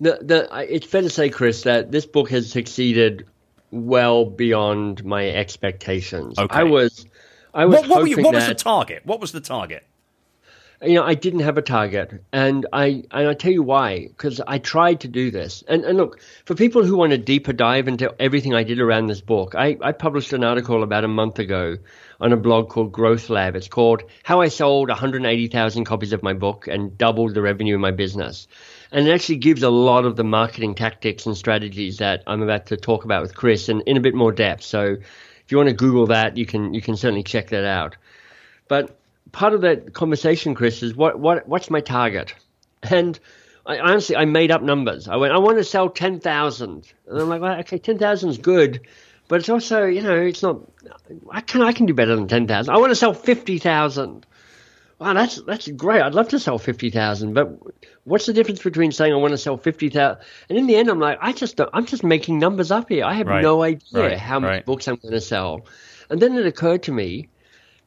the, 0.00 0.18
the, 0.22 0.48
it's 0.74 0.86
fair 0.86 1.02
to 1.02 1.10
say, 1.10 1.28
Chris, 1.28 1.64
that 1.64 1.92
this 1.92 2.06
book 2.06 2.30
has 2.30 2.50
succeeded 2.50 3.26
well 3.70 4.24
beyond 4.24 5.04
my 5.04 5.28
expectations. 5.28 6.38
Okay. 6.38 6.60
I 6.60 6.62
was, 6.62 7.04
I 7.52 7.66
was. 7.66 7.80
What, 7.80 7.88
what, 7.90 8.08
you, 8.08 8.22
what 8.22 8.32
was 8.32 8.46
the 8.46 8.54
target? 8.54 9.04
What 9.04 9.20
was 9.20 9.32
the 9.32 9.40
target? 9.42 9.84
You 10.82 10.94
know, 10.94 11.04
I 11.04 11.12
didn't 11.12 11.40
have 11.40 11.58
a 11.58 11.62
target, 11.62 12.24
and 12.32 12.64
I 12.72 13.04
and 13.10 13.28
I 13.28 13.34
tell 13.34 13.52
you 13.52 13.62
why. 13.62 14.06
Because 14.06 14.40
I 14.46 14.56
tried 14.56 15.00
to 15.00 15.08
do 15.08 15.30
this, 15.30 15.62
and 15.68 15.84
and 15.84 15.98
look 15.98 16.18
for 16.46 16.54
people 16.54 16.82
who 16.82 16.96
want 16.96 17.12
a 17.12 17.18
deeper 17.18 17.52
dive 17.52 17.86
into 17.86 18.14
everything 18.18 18.54
I 18.54 18.62
did 18.62 18.80
around 18.80 19.08
this 19.08 19.20
book. 19.20 19.54
I 19.54 19.76
I 19.82 19.92
published 19.92 20.32
an 20.32 20.42
article 20.42 20.82
about 20.82 21.04
a 21.04 21.08
month 21.08 21.38
ago 21.38 21.76
on 22.18 22.32
a 22.32 22.36
blog 22.36 22.68
called 22.70 22.92
Growth 22.92 23.28
Lab. 23.28 23.56
It's 23.56 23.68
called 23.68 24.04
How 24.22 24.40
I 24.40 24.48
Sold 24.48 24.88
180,000 24.88 25.84
Copies 25.84 26.12
of 26.12 26.22
My 26.22 26.32
Book 26.32 26.68
and 26.68 26.96
Doubled 26.96 27.34
the 27.34 27.42
Revenue 27.42 27.74
in 27.74 27.80
My 27.80 27.90
Business 27.90 28.46
and 28.92 29.06
it 29.06 29.12
actually 29.12 29.36
gives 29.36 29.62
a 29.62 29.70
lot 29.70 30.04
of 30.04 30.16
the 30.16 30.24
marketing 30.24 30.74
tactics 30.74 31.26
and 31.26 31.36
strategies 31.36 31.98
that 31.98 32.22
I'm 32.26 32.42
about 32.42 32.66
to 32.66 32.76
talk 32.76 33.04
about 33.04 33.22
with 33.22 33.34
Chris 33.34 33.68
in, 33.68 33.80
in 33.82 33.96
a 33.96 34.00
bit 34.00 34.14
more 34.14 34.32
depth. 34.32 34.62
So 34.62 34.84
if 34.84 35.44
you 35.48 35.56
want 35.56 35.68
to 35.68 35.74
Google 35.74 36.06
that, 36.08 36.36
you 36.36 36.46
can 36.46 36.74
you 36.74 36.80
can 36.80 36.96
certainly 36.96 37.22
check 37.22 37.48
that 37.48 37.64
out. 37.64 37.96
But 38.68 38.96
part 39.32 39.54
of 39.54 39.60
that 39.62 39.94
conversation, 39.94 40.54
Chris, 40.54 40.82
is 40.82 40.94
what 40.94 41.18
what 41.18 41.46
what's 41.48 41.70
my 41.70 41.80
target? 41.80 42.34
And 42.82 43.18
I, 43.66 43.78
honestly, 43.78 44.16
I 44.16 44.24
made 44.24 44.50
up 44.50 44.62
numbers. 44.62 45.06
I 45.06 45.16
went, 45.16 45.34
I 45.34 45.38
want 45.38 45.58
to 45.58 45.64
sell 45.64 45.88
ten 45.88 46.18
thousand, 46.18 46.92
and 47.06 47.20
I'm 47.20 47.28
like, 47.28 47.40
well, 47.40 47.58
okay, 47.60 47.78
ten 47.78 47.98
thousand 47.98 48.30
is 48.30 48.38
good, 48.38 48.80
but 49.28 49.40
it's 49.40 49.48
also, 49.48 49.84
you 49.84 50.02
know, 50.02 50.16
it's 50.16 50.42
not. 50.42 50.60
I 51.30 51.42
can 51.42 51.62
I 51.62 51.72
can 51.72 51.86
do 51.86 51.94
better 51.94 52.16
than 52.16 52.26
ten 52.26 52.48
thousand. 52.48 52.74
I 52.74 52.78
want 52.78 52.90
to 52.90 52.96
sell 52.96 53.14
fifty 53.14 53.58
thousand 53.58 54.26
wow, 55.00 55.14
that's 55.14 55.42
that's 55.42 55.66
great. 55.68 56.02
I'd 56.02 56.14
love 56.14 56.28
to 56.28 56.38
sell 56.38 56.58
fifty 56.58 56.90
thousand, 56.90 57.32
but 57.32 57.58
what's 58.10 58.26
the 58.26 58.32
difference 58.32 58.62
between 58.62 58.92
saying 58.92 59.12
I 59.12 59.16
want 59.16 59.32
to 59.32 59.38
sell 59.38 59.56
fifty 59.56 59.88
thousand 59.88 60.22
and 60.48 60.58
in 60.58 60.66
the 60.66 60.76
end, 60.76 60.88
I'm 60.88 60.98
like, 60.98 61.18
I 61.20 61.32
just 61.32 61.60
I'm 61.72 61.86
just 61.86 62.02
making 62.02 62.38
numbers 62.38 62.70
up 62.70 62.88
here. 62.88 63.04
I 63.04 63.14
have 63.14 63.26
right. 63.26 63.42
no 63.42 63.62
idea 63.62 64.02
right. 64.02 64.18
how 64.18 64.40
many 64.40 64.54
right. 64.54 64.66
books 64.66 64.88
I'm 64.88 64.96
going 64.96 65.12
to 65.12 65.20
sell. 65.20 65.66
And 66.10 66.20
then 66.20 66.36
it 66.36 66.44
occurred 66.44 66.82
to 66.84 66.92
me, 66.92 67.28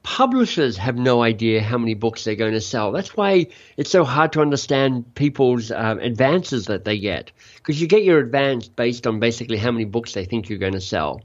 publishers 0.04 0.78
have 0.78 0.98
no 0.98 1.22
idea 1.22 1.62
how 1.62 1.78
many 1.78 1.94
books 1.94 2.24
they're 2.24 2.36
going 2.36 2.54
to 2.54 2.62
sell. 2.62 2.92
That's 2.92 3.18
why 3.18 3.48
it's 3.76 3.90
so 3.90 4.06
hard 4.06 4.34
to 4.34 4.42
understand 4.42 5.14
people's 5.16 5.72
um, 5.72 6.00
advances 6.00 6.68
that 6.68 6.86
they 6.86 7.00
get 7.00 7.32
because 7.58 7.82
you 7.82 7.88
get 7.88 8.04
your 8.04 8.20
advance 8.20 8.68
based 8.68 9.08
on 9.08 9.20
basically 9.20 9.58
how 9.58 9.72
many 9.72 9.86
books 9.86 10.14
they 10.14 10.26
think 10.26 10.50
you're 10.50 10.60
going 10.60 10.74
to 10.74 10.82
sell. 10.82 11.22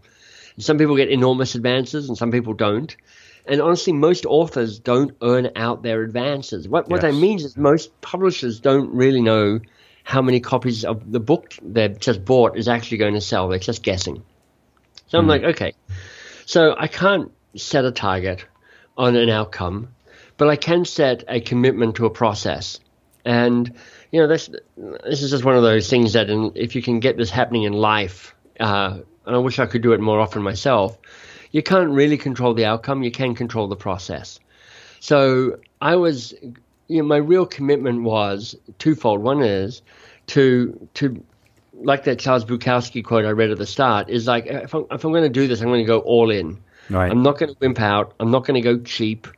Some 0.59 0.79
people 0.79 0.97
get 0.97 1.09
enormous 1.09 1.55
advances 1.55 2.09
and 2.09 2.19
some 2.19 2.33
people 2.33 2.53
don't. 2.53 2.97
And 3.49 3.63
honestly, 3.63 3.95
most 3.95 4.27
authors 4.27 4.79
don't 4.79 5.17
earn 5.23 5.51
out 5.57 5.83
their 5.83 6.03
advances. 6.03 6.69
What, 6.69 6.89
what 6.89 7.03
yes. 7.03 7.13
that 7.13 7.19
means 7.19 7.45
is 7.45 7.57
most 7.57 7.99
publishers 8.03 8.61
don't 8.61 8.95
really 8.95 9.23
know 9.23 9.61
how 10.05 10.23
many 10.23 10.41
copies 10.41 10.85
of 10.85 11.11
the 11.11 11.21
book 11.21 11.55
they've 11.63 11.99
just 11.99 12.25
bought 12.25 12.57
is 12.57 12.69
actually 12.69 12.99
going 12.99 13.15
to 13.15 13.21
sell. 13.21 13.49
They're 13.49 13.59
just 13.59 13.83
guessing. 13.83 14.23
So 15.09 15.19
I'm 15.19 15.25
hmm. 15.25 15.31
like, 15.31 15.43
okay. 15.45 15.73
So 16.47 16.75
I 16.79 16.89
can't 16.89 17.33
set 17.57 17.85
a 17.85 17.93
target 17.93 18.45
on 18.97 19.17
an 19.17 19.31
outcome, 19.31 19.89
but 20.37 20.49
I 20.49 20.57
can 20.57 20.85
set 20.85 21.25
a 21.29 21.41
commitment 21.41 21.97
to 21.97 22.07
a 22.07 22.11
process. 22.11 22.81
And 23.25 23.71
you 24.11 24.21
know, 24.21 24.27
this 24.27 24.49
this 24.77 25.23
is 25.23 25.31
just 25.31 25.45
one 25.45 25.57
of 25.57 25.63
those 25.63 25.91
things 25.91 26.15
that, 26.15 26.31
in, 26.31 26.53
if 26.55 26.75
you 26.75 26.83
can 26.83 27.01
get 27.01 27.17
this 27.17 27.29
happening 27.29 27.65
in 27.65 27.75
life, 27.75 28.35
uh, 28.59 29.01
and 29.27 29.37
I 29.37 29.39
wish 29.39 29.59
I 29.59 29.67
could 29.67 29.83
do 29.83 29.93
it 29.93 30.01
more 30.01 30.21
often 30.21 30.43
myself 30.43 30.97
you 31.53 31.63
can't 31.63 31.91
really 31.91 32.19
control 32.19 32.55
the 32.55 32.65
outcome. 32.65 33.03
You 33.03 33.11
can 33.11 33.35
control 33.35 33.69
the 33.69 33.77
process. 33.77 34.39
So 35.01 35.59
I 35.81 35.97
was, 35.97 36.35
you 36.89 36.99
know, 36.99 37.05
my 37.05 37.17
real 37.17 37.47
commitment 37.47 38.03
was 38.03 38.57
twofold. 38.79 39.23
One 39.23 39.43
is 39.43 39.83
to 40.29 40.89
to 40.95 41.25
like 41.75 42.05
that 42.05 42.19
Charles 42.19 42.45
Bukowski 42.45 43.05
quote 43.05 43.25
I 43.25 43.31
read 43.31 43.51
at 43.51 43.59
the 43.59 43.67
start 43.67 44.11
is 44.11 44.27
like 44.27 44.47
if 44.47 44.75
I'm, 44.75 44.87
if 44.91 45.05
I'm 45.05 45.13
going 45.13 45.23
to 45.23 45.29
do 45.29 45.47
this, 45.47 45.61
I'm 45.61 45.69
going 45.69 45.81
to 45.81 45.87
go 45.87 46.01
all 46.01 46.31
in. 46.31 46.59
Right. 46.91 47.11
I'm 47.11 47.23
not 47.23 47.39
going 47.39 47.53
to 47.53 47.59
wimp 47.61 47.81
out. 47.81 48.15
I'm 48.19 48.31
not 48.31 48.47
going 48.47 48.61
to 48.61 48.61
go 48.61 48.83
cheap. 48.83 49.29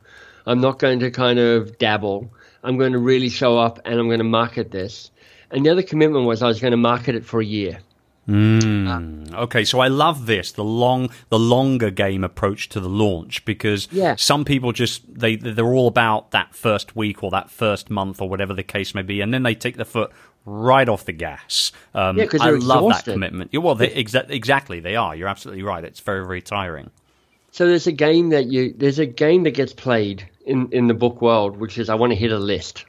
I'm 0.47 0.61
not 0.61 0.79
going 0.79 1.01
to 1.01 1.11
kind 1.11 1.39
of 1.39 1.79
dabble. 1.79 2.33
I'm 2.63 2.79
going 2.79 2.93
to 2.93 2.99
really 2.99 3.29
show 3.29 3.59
up 3.59 3.81
and 3.85 3.99
I'm 3.99 4.07
going 4.07 4.19
to 4.19 4.25
market 4.25 4.71
this. 4.71 5.11
And 5.51 5.67
the 5.67 5.71
other 5.71 5.83
commitment 5.83 6.27
was 6.27 6.43
I 6.43 6.47
was 6.47 6.61
going 6.61 6.71
to 6.71 6.77
market 6.77 7.15
it 7.15 7.25
for 7.25 7.41
a 7.41 7.45
year. 7.45 7.81
Mm, 8.29 9.35
okay, 9.35 9.65
so 9.65 9.81
I 9.81 9.89
love 9.89 10.27
this 10.27 10.53
the 10.53 10.63
long, 10.63 11.11
the 11.31 11.39
longer 11.39 11.91
game 11.91 12.23
approach 12.23 12.69
to 12.71 12.81
the 12.81 12.89
launch 12.89 13.45
because 13.45 13.89
yeah. 13.91 14.15
some 14.17 14.45
people 14.45 14.73
just 14.73 15.03
they 15.13 15.37
they're 15.37 15.65
all 15.75 15.89
about 15.89 16.31
that 16.31 16.55
first 16.55 16.95
week 16.95 17.25
or 17.25 17.31
that 17.31 17.51
first 17.51 17.91
month 17.91 18.21
or 18.21 18.29
whatever 18.29 18.55
the 18.55 18.63
case 18.63 18.95
may 18.95 19.03
be, 19.03 19.21
and 19.21 19.35
then 19.35 19.43
they 19.43 19.55
take 19.55 19.77
the 19.77 19.85
foot 19.85 20.13
right 20.45 20.89
off 20.89 21.07
the 21.07 21.13
gas. 21.13 21.73
Um, 21.95 22.19
yeah, 22.19 22.27
I 22.41 22.51
love 22.51 22.55
exhausted. 22.55 23.11
that 23.11 23.13
commitment. 23.15 23.51
Yeah, 23.53 23.61
well, 23.61 23.75
they, 23.75 23.89
exa- 23.89 24.31
exactly, 24.31 24.81
they 24.81 24.97
are. 24.97 25.17
You're 25.17 25.29
absolutely 25.29 25.63
right. 25.63 25.83
It's 25.83 26.01
very 26.01 26.25
very 26.25 26.43
tiring. 26.43 26.91
So 27.53 27.67
there's 27.67 27.87
a 27.87 27.93
game 27.93 28.31
that 28.31 28.47
you 28.47 28.75
there's 28.77 28.99
a 28.99 29.07
game 29.07 29.43
that 29.45 29.53
gets 29.53 29.73
played 29.73 30.29
in 30.45 30.71
in 30.73 30.87
the 30.87 30.95
book 30.95 31.21
world, 31.21 31.57
which 31.57 31.79
is 31.79 31.89
I 31.89 31.95
want 31.95 32.13
to 32.13 32.17
hit 32.17 32.33
a 32.33 32.39
list. 32.39 32.85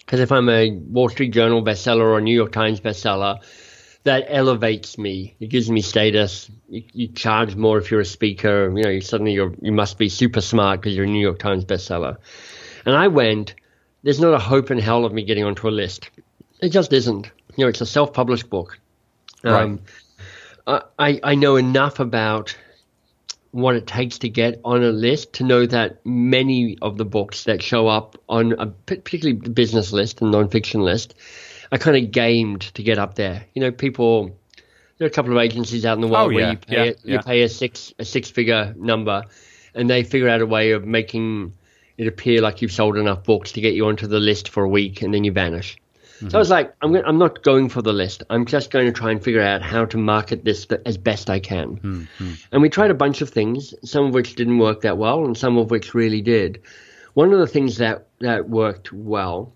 Because 0.00 0.18
if 0.18 0.32
I'm 0.32 0.48
a 0.48 0.72
Wall 0.72 1.08
Street 1.08 1.28
Journal 1.28 1.62
bestseller 1.62 2.00
or 2.00 2.18
a 2.18 2.20
New 2.20 2.34
York 2.34 2.52
Times 2.52 2.80
bestseller, 2.80 3.38
that 4.04 4.26
elevates 4.28 4.98
me. 4.98 5.34
It 5.40 5.48
gives 5.48 5.70
me 5.70 5.80
status. 5.80 6.50
You, 6.68 6.82
you, 6.92 7.08
charge 7.08 7.54
more 7.54 7.78
if 7.78 7.90
you're 7.90 8.00
a 8.00 8.04
speaker. 8.04 8.72
You 8.76 8.82
know, 8.82 8.90
you, 8.90 9.00
suddenly 9.00 9.32
you're 9.32 9.54
you 9.60 9.72
must 9.72 9.98
be 9.98 10.08
super 10.08 10.40
smart 10.40 10.80
because 10.80 10.96
you're 10.96 11.04
a 11.04 11.08
New 11.08 11.20
York 11.20 11.38
Times 11.38 11.64
bestseller. 11.64 12.16
And 12.84 12.96
I 12.96 13.08
went. 13.08 13.54
There's 14.02 14.20
not 14.20 14.34
a 14.34 14.38
hope 14.38 14.72
in 14.72 14.78
hell 14.78 15.04
of 15.04 15.12
me 15.12 15.22
getting 15.22 15.44
onto 15.44 15.68
a 15.68 15.70
list. 15.70 16.10
It 16.60 16.70
just 16.70 16.92
isn't. 16.92 17.30
You 17.56 17.64
know, 17.64 17.68
it's 17.68 17.80
a 17.80 17.86
self-published 17.86 18.50
book. 18.50 18.78
Um, 19.44 19.80
right. 20.66 20.82
I 20.98 21.20
I 21.22 21.34
know 21.36 21.56
enough 21.56 22.00
about 22.00 22.56
what 23.52 23.76
it 23.76 23.86
takes 23.86 24.18
to 24.18 24.28
get 24.28 24.60
on 24.64 24.82
a 24.82 24.90
list 24.90 25.34
to 25.34 25.44
know 25.44 25.66
that 25.66 26.04
many 26.06 26.78
of 26.80 26.96
the 26.96 27.04
books 27.04 27.44
that 27.44 27.62
show 27.62 27.86
up 27.86 28.16
on 28.28 28.54
a 28.58 28.66
particularly 28.66 29.34
business 29.34 29.92
list 29.92 30.22
and 30.22 30.32
nonfiction 30.32 30.82
list 30.82 31.14
I 31.72 31.78
kind 31.78 31.96
of 31.96 32.12
gamed 32.12 32.60
to 32.74 32.82
get 32.82 32.98
up 32.98 33.16
there. 33.16 33.44
You 33.54 33.62
know, 33.62 33.72
people. 33.72 34.36
There 34.98 35.06
are 35.06 35.10
a 35.10 35.12
couple 35.12 35.32
of 35.32 35.38
agencies 35.38 35.84
out 35.84 35.94
in 35.94 36.00
the 36.00 36.06
world 36.06 36.28
oh, 36.28 36.30
yeah, 36.30 36.36
where 36.36 36.50
you 36.52 36.56
pay, 36.58 36.76
yeah, 36.76 36.92
you 37.02 37.14
yeah. 37.14 37.20
pay 37.22 37.42
a 37.42 37.48
six 37.48 37.92
a 37.98 38.04
six 38.04 38.30
figure 38.30 38.72
number, 38.76 39.24
and 39.74 39.90
they 39.90 40.04
figure 40.04 40.28
out 40.28 40.40
a 40.40 40.46
way 40.46 40.70
of 40.70 40.84
making 40.84 41.54
it 41.98 42.06
appear 42.06 42.40
like 42.40 42.62
you've 42.62 42.72
sold 42.72 42.96
enough 42.96 43.24
books 43.24 43.52
to 43.52 43.60
get 43.60 43.74
you 43.74 43.86
onto 43.86 44.06
the 44.06 44.20
list 44.20 44.48
for 44.48 44.62
a 44.62 44.68
week 44.68 45.02
and 45.02 45.12
then 45.12 45.24
you 45.24 45.32
vanish. 45.32 45.76
Mm-hmm. 46.16 46.28
So 46.30 46.38
I 46.38 46.40
was 46.40 46.50
like, 46.50 46.74
I'm, 46.82 46.92
going, 46.92 47.04
I'm 47.04 47.18
not 47.18 47.42
going 47.42 47.68
for 47.68 47.82
the 47.82 47.92
list. 47.92 48.22
I'm 48.30 48.46
just 48.46 48.70
going 48.70 48.86
to 48.86 48.92
try 48.92 49.10
and 49.10 49.22
figure 49.22 49.42
out 49.42 49.62
how 49.62 49.84
to 49.86 49.96
market 49.96 50.44
this 50.44 50.66
as 50.86 50.96
best 50.96 51.28
I 51.28 51.40
can. 51.40 51.76
Mm-hmm. 51.78 52.32
And 52.52 52.62
we 52.62 52.68
tried 52.68 52.90
a 52.90 52.94
bunch 52.94 53.20
of 53.20 53.30
things, 53.30 53.74
some 53.84 54.06
of 54.06 54.14
which 54.14 54.34
didn't 54.34 54.58
work 54.58 54.82
that 54.82 54.98
well, 54.98 55.24
and 55.24 55.36
some 55.36 55.58
of 55.58 55.70
which 55.70 55.94
really 55.94 56.20
did. 56.20 56.62
One 57.14 57.32
of 57.32 57.38
the 57.38 57.46
things 57.46 57.76
that, 57.78 58.06
that 58.20 58.48
worked 58.48 58.92
well 58.92 59.52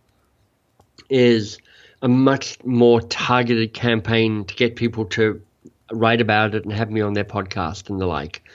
is 1.08 1.58
a 2.06 2.08
much 2.08 2.56
more 2.64 3.00
targeted 3.00 3.74
campaign 3.74 4.44
to 4.44 4.54
get 4.54 4.76
people 4.76 5.04
to 5.04 5.42
write 5.90 6.20
about 6.20 6.54
it 6.54 6.62
and 6.62 6.72
have 6.72 6.88
me 6.88 7.00
on 7.00 7.14
their 7.14 7.24
podcast 7.24 7.90
and 7.90 8.00
the 8.00 8.06
like. 8.06 8.48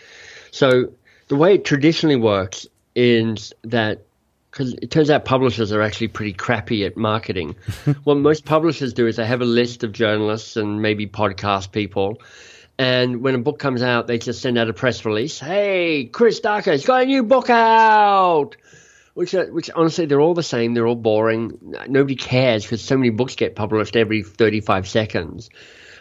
So 0.51 0.89
the 1.27 1.35
way 1.35 1.55
it 1.55 1.65
traditionally 1.65 2.15
works 2.15 2.65
is 2.95 3.51
that 3.63 4.03
because 4.51 4.73
it 4.75 4.89
turns 4.89 5.09
out 5.09 5.25
publishers 5.25 5.73
are 5.73 5.81
actually 5.81 6.07
pretty 6.07 6.31
crappy 6.31 6.85
at 6.85 6.95
marketing. 6.95 7.57
what 8.05 8.15
most 8.15 8.45
publishers 8.45 8.93
do 8.93 9.05
is 9.05 9.17
they 9.17 9.25
have 9.25 9.41
a 9.41 9.45
list 9.45 9.83
of 9.83 9.91
journalists 9.91 10.55
and 10.55 10.81
maybe 10.81 11.05
podcast 11.05 11.73
people. 11.73 12.21
And 12.79 13.21
when 13.21 13.35
a 13.35 13.39
book 13.39 13.59
comes 13.59 13.81
out, 13.81 14.07
they 14.07 14.17
just 14.17 14.41
send 14.41 14.57
out 14.57 14.69
a 14.69 14.73
press 14.73 15.03
release. 15.03 15.41
Hey, 15.41 16.05
Chris 16.05 16.39
Ducker's 16.39 16.85
got 16.85 17.03
a 17.03 17.05
new 17.05 17.23
book 17.23 17.49
out. 17.49 18.55
Which, 19.13 19.33
are, 19.33 19.51
which 19.51 19.69
honestly, 19.75 20.05
they're 20.05 20.21
all 20.21 20.33
the 20.33 20.43
same. 20.43 20.73
They're 20.73 20.87
all 20.87 20.95
boring. 20.95 21.75
Nobody 21.87 22.15
cares 22.15 22.63
because 22.63 22.81
so 22.81 22.95
many 22.95 23.09
books 23.09 23.35
get 23.35 23.55
published 23.55 23.95
every 23.95 24.23
35 24.23 24.87
seconds. 24.87 25.49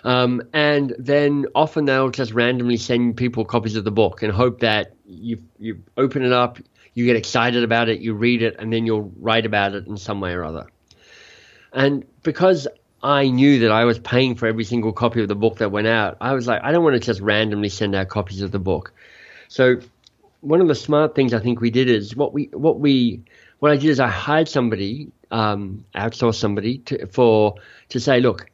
Um, 0.04 0.42
and 0.52 0.94
then 0.98 1.46
often 1.54 1.84
they'll 1.84 2.10
just 2.10 2.32
randomly 2.32 2.76
send 2.76 3.16
people 3.16 3.44
copies 3.44 3.76
of 3.76 3.84
the 3.84 3.90
book 3.90 4.22
and 4.22 4.32
hope 4.32 4.60
that 4.60 4.94
you 5.06 5.42
you 5.58 5.82
open 5.96 6.24
it 6.24 6.32
up, 6.32 6.58
you 6.94 7.04
get 7.04 7.16
excited 7.16 7.64
about 7.64 7.88
it, 7.88 8.00
you 8.00 8.14
read 8.14 8.42
it, 8.42 8.56
and 8.58 8.72
then 8.72 8.86
you'll 8.86 9.12
write 9.18 9.44
about 9.44 9.74
it 9.74 9.86
in 9.86 9.96
some 9.96 10.20
way 10.20 10.32
or 10.32 10.44
other. 10.44 10.66
And 11.72 12.04
because 12.22 12.66
I 13.02 13.28
knew 13.28 13.60
that 13.60 13.70
I 13.70 13.84
was 13.84 13.98
paying 13.98 14.34
for 14.34 14.46
every 14.46 14.64
single 14.64 14.92
copy 14.92 15.22
of 15.22 15.28
the 15.28 15.34
book 15.34 15.58
that 15.58 15.70
went 15.70 15.86
out, 15.86 16.16
I 16.20 16.32
was 16.32 16.46
like, 16.46 16.62
I 16.62 16.72
don't 16.72 16.84
want 16.84 16.94
to 16.94 17.00
just 17.00 17.20
randomly 17.20 17.68
send 17.68 17.94
out 17.94 18.08
copies 18.08 18.42
of 18.42 18.50
the 18.50 18.58
book. 18.58 18.92
So 19.48 19.80
one 20.40 20.60
of 20.60 20.68
the 20.68 20.74
smart 20.74 21.14
things 21.14 21.34
I 21.34 21.38
think 21.38 21.60
we 21.60 21.70
did 21.70 21.88
is 21.88 22.16
what 22.16 22.32
we 22.32 22.44
what 22.52 22.80
we 22.80 23.22
what 23.58 23.72
I 23.72 23.76
did 23.76 23.90
is 23.90 24.00
I 24.00 24.08
hired 24.08 24.48
somebody, 24.48 25.12
um, 25.30 25.84
outsourced 25.94 26.36
somebody 26.36 26.78
to, 26.78 27.06
for 27.06 27.54
to 27.90 28.00
say, 28.00 28.20
look, 28.20 28.50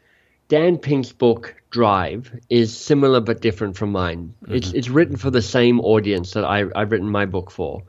Dan 0.48 0.78
Pink's 0.78 1.12
book 1.12 1.54
Drive 1.70 2.32
is 2.50 2.76
similar 2.76 3.20
but 3.20 3.40
different 3.40 3.76
from 3.76 3.92
mine. 3.92 4.34
Mm-hmm. 4.44 4.54
It's 4.54 4.72
it's 4.72 4.88
written 4.88 5.16
for 5.16 5.30
the 5.30 5.42
same 5.42 5.80
audience 5.80 6.32
that 6.32 6.44
I, 6.44 6.64
I've 6.74 6.90
written 6.90 7.10
my 7.10 7.26
book 7.26 7.50
for. 7.50 7.82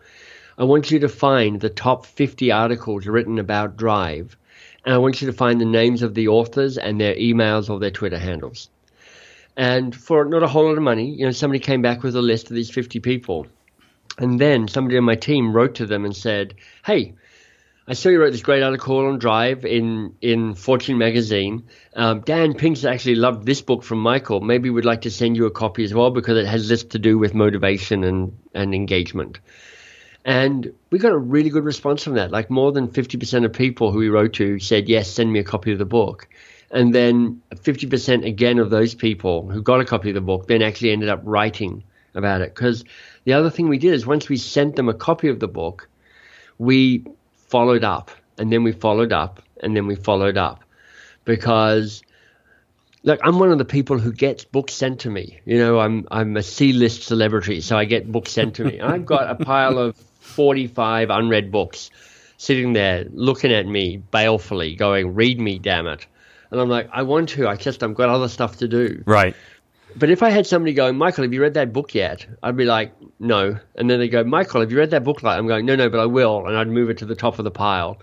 I 0.59 0.63
want 0.63 0.89
you 0.89 0.99
to 0.99 1.09
find 1.09 1.59
the 1.59 1.69
top 1.69 2.05
50 2.05 2.51
articles 2.51 3.05
written 3.05 3.37
about 3.37 3.77
Drive, 3.77 4.35
and 4.85 4.93
I 4.93 4.97
want 4.97 5.21
you 5.21 5.27
to 5.27 5.33
find 5.33 5.61
the 5.61 5.65
names 5.65 6.01
of 6.01 6.15
the 6.15 6.29
authors 6.29 6.77
and 6.77 6.99
their 6.99 7.15
emails 7.15 7.69
or 7.69 7.79
their 7.79 7.91
Twitter 7.91 8.17
handles. 8.17 8.69
And 9.55 9.95
for 9.95 10.25
not 10.25 10.43
a 10.43 10.47
whole 10.47 10.65
lot 10.65 10.77
of 10.77 10.83
money, 10.83 11.11
you 11.11 11.25
know, 11.25 11.31
somebody 11.31 11.59
came 11.59 11.81
back 11.81 12.03
with 12.03 12.15
a 12.15 12.21
list 12.21 12.49
of 12.49 12.55
these 12.55 12.69
50 12.69 12.99
people. 12.99 13.47
And 14.17 14.39
then 14.39 14.67
somebody 14.67 14.97
on 14.97 15.03
my 15.03 15.15
team 15.15 15.53
wrote 15.53 15.75
to 15.75 15.85
them 15.85 16.05
and 16.05 16.15
said, 16.15 16.55
Hey, 16.83 17.13
I 17.89 17.93
saw 17.93 18.09
you 18.09 18.19
wrote 18.19 18.31
this 18.31 18.41
great 18.41 18.63
article 18.63 19.05
on 19.05 19.17
Drive 19.17 19.63
in 19.63 20.15
in 20.21 20.55
Fortune 20.55 20.97
magazine. 20.97 21.63
Um, 21.95 22.19
Dan 22.21 22.53
Pink's 22.53 22.83
actually 22.83 23.15
loved 23.15 23.45
this 23.45 23.61
book 23.61 23.83
from 23.83 23.99
Michael. 23.99 24.41
Maybe 24.41 24.69
we'd 24.69 24.83
like 24.83 25.01
to 25.01 25.11
send 25.11 25.37
you 25.37 25.45
a 25.45 25.51
copy 25.51 25.85
as 25.85 25.93
well 25.93 26.11
because 26.11 26.37
it 26.37 26.47
has 26.47 26.67
this 26.67 26.83
to 26.85 26.99
do 26.99 27.17
with 27.17 27.33
motivation 27.33 28.03
and 28.03 28.37
and 28.53 28.75
engagement. 28.75 29.39
And 30.25 30.73
we 30.89 30.99
got 30.99 31.13
a 31.13 31.17
really 31.17 31.49
good 31.49 31.63
response 31.63 32.03
from 32.03 32.15
that. 32.15 32.29
Like 32.29 32.49
more 32.49 32.73
than 32.73 32.89
fifty 32.89 33.17
percent 33.17 33.45
of 33.45 33.53
people 33.53 33.93
who 33.93 33.99
we 33.99 34.09
wrote 34.09 34.33
to 34.33 34.59
said 34.59 34.89
yes, 34.89 35.09
send 35.09 35.31
me 35.31 35.39
a 35.39 35.45
copy 35.45 35.71
of 35.71 35.77
the 35.77 35.85
book. 35.85 36.27
And 36.69 36.93
then 36.93 37.41
50% 37.55 38.25
again 38.25 38.59
of 38.59 38.69
those 38.69 38.93
people 38.93 39.49
who 39.49 39.61
got 39.61 39.79
a 39.79 39.85
copy 39.85 40.09
of 40.09 40.15
the 40.15 40.21
book 40.21 40.47
then 40.47 40.61
actually 40.61 40.91
ended 40.91 41.07
up 41.07 41.21
writing 41.23 41.85
about 42.13 42.41
it. 42.41 42.53
Because 42.53 42.83
the 43.27 43.33
other 43.33 43.49
thing 43.49 43.67
we 43.67 43.77
did 43.77 43.93
is 43.93 44.07
once 44.07 44.29
we 44.29 44.37
sent 44.37 44.77
them 44.77 44.87
a 44.87 44.93
copy 44.93 45.27
of 45.27 45.41
the 45.41 45.49
book, 45.49 45.89
we 46.59 47.03
followed 47.35 47.83
up 47.83 48.09
and 48.37 48.53
then 48.53 48.63
we 48.63 48.71
followed 48.71 49.11
up 49.11 49.43
and 49.61 49.75
then 49.75 49.85
we 49.85 49.95
followed 49.95 50.37
up. 50.37 50.63
Because 51.25 52.01
look 53.03 53.19
i'm 53.23 53.37
one 53.37 53.51
of 53.51 53.57
the 53.57 53.65
people 53.65 53.99
who 53.99 54.13
gets 54.13 54.45
books 54.45 54.73
sent 54.73 55.01
to 55.01 55.09
me. 55.09 55.41
You 55.43 55.57
know 55.57 55.77
i'm 55.81 56.07
i'm 56.09 56.37
a 56.37 56.41
c-list 56.41 57.03
celebrity 57.03 57.59
so 57.59 57.77
i 57.77 57.83
get 57.83 58.09
books 58.09 58.31
sent 58.31 58.55
to 58.55 58.63
me. 58.63 58.79
I've 58.79 59.05
got 59.05 59.29
a 59.29 59.35
pile 59.43 59.77
of 59.77 59.97
45 59.97 61.09
unread 61.09 61.51
books 61.51 61.89
sitting 62.37 62.71
there 62.71 63.07
looking 63.11 63.51
at 63.51 63.65
me 63.67 63.97
balefully 63.97 64.73
going 64.77 65.13
read 65.13 65.41
me 65.41 65.59
damn 65.59 65.87
it. 65.87 66.07
And 66.49 66.61
i'm 66.61 66.69
like 66.69 66.89
i 66.93 67.03
want 67.03 67.27
to. 67.29 67.49
I 67.49 67.57
just 67.57 67.83
i've 67.83 67.93
got 67.93 68.07
other 68.07 68.29
stuff 68.29 68.55
to 68.59 68.69
do. 68.69 69.03
Right 69.05 69.35
but 69.97 70.09
if 70.09 70.21
I 70.21 70.29
had 70.29 70.45
somebody 70.45 70.73
going, 70.73 70.97
Michael, 70.97 71.23
have 71.23 71.33
you 71.33 71.41
read 71.41 71.55
that 71.55 71.73
book 71.73 71.95
yet? 71.95 72.25
I'd 72.43 72.55
be 72.55 72.65
like, 72.65 72.93
no. 73.19 73.57
And 73.75 73.89
then 73.89 73.99
they 73.99 74.07
go, 74.07 74.23
Michael, 74.23 74.61
have 74.61 74.71
you 74.71 74.77
read 74.77 74.91
that 74.91 75.03
book 75.03 75.23
yet? 75.23 75.37
I'm 75.37 75.47
going, 75.47 75.65
no, 75.65 75.75
no, 75.75 75.89
but 75.89 75.99
I 75.99 76.05
will. 76.05 76.45
And 76.45 76.55
I'd 76.57 76.67
move 76.67 76.89
it 76.89 76.99
to 76.99 77.05
the 77.05 77.15
top 77.15 77.39
of 77.39 77.45
the 77.45 77.51
pile. 77.51 77.99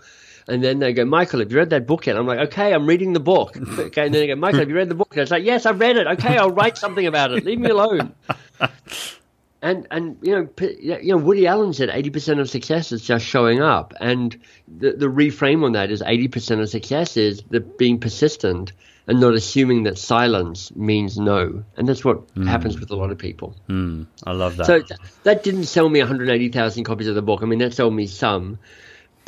And 0.48 0.62
then 0.62 0.78
they 0.78 0.92
go, 0.92 1.04
Michael, 1.04 1.40
have 1.40 1.50
you 1.50 1.56
read 1.56 1.70
that 1.70 1.86
book 1.86 2.06
yet? 2.06 2.16
I'm 2.16 2.26
like, 2.26 2.40
okay, 2.48 2.74
I'm 2.74 2.86
reading 2.86 3.12
the 3.12 3.20
book. 3.20 3.56
Okay, 3.78 4.06
and 4.06 4.14
then 4.14 4.22
they 4.22 4.26
go, 4.26 4.36
Michael, 4.36 4.60
have 4.60 4.68
you 4.68 4.74
read 4.74 4.88
the 4.88 4.94
book? 4.94 5.08
And 5.12 5.20
I 5.20 5.22
was 5.22 5.30
like, 5.30 5.44
yes, 5.44 5.66
I've 5.66 5.80
read 5.80 5.96
it. 5.96 6.06
Okay, 6.06 6.36
I'll 6.36 6.50
write 6.50 6.76
something 6.76 7.06
about 7.06 7.32
it. 7.32 7.44
Leave 7.44 7.58
me 7.58 7.70
alone. 7.70 8.14
and 9.62 9.86
and 9.90 10.18
you 10.20 10.32
know, 10.32 10.48
you 10.60 11.12
know, 11.12 11.16
Woody 11.16 11.46
Allen 11.46 11.72
said 11.72 11.88
eighty 11.90 12.10
percent 12.10 12.40
of 12.40 12.50
success 12.50 12.92
is 12.92 13.02
just 13.02 13.24
showing 13.24 13.62
up, 13.62 13.94
and 13.98 14.38
the 14.68 14.92
the 14.92 15.06
reframe 15.06 15.64
on 15.64 15.72
that 15.72 15.90
is 15.90 16.02
eighty 16.04 16.28
percent 16.28 16.60
of 16.60 16.68
success 16.68 17.16
is 17.16 17.42
the 17.48 17.60
being 17.60 17.98
persistent 17.98 18.72
and 19.06 19.20
not 19.20 19.34
assuming 19.34 19.82
that 19.84 19.98
silence 19.98 20.74
means 20.74 21.18
no. 21.18 21.64
And 21.76 21.88
that's 21.88 22.04
what 22.04 22.34
mm. 22.34 22.48
happens 22.48 22.78
with 22.78 22.90
a 22.90 22.96
lot 22.96 23.10
of 23.10 23.18
people. 23.18 23.54
Mm. 23.68 24.06
I 24.24 24.32
love 24.32 24.56
that. 24.56 24.66
So 24.66 24.80
th- 24.80 25.00
that 25.24 25.42
didn't 25.42 25.64
sell 25.64 25.88
me 25.88 26.00
180,000 26.00 26.84
copies 26.84 27.06
of 27.06 27.14
the 27.14 27.22
book. 27.22 27.42
I 27.42 27.46
mean, 27.46 27.58
that 27.58 27.74
sold 27.74 27.94
me 27.94 28.06
some. 28.06 28.58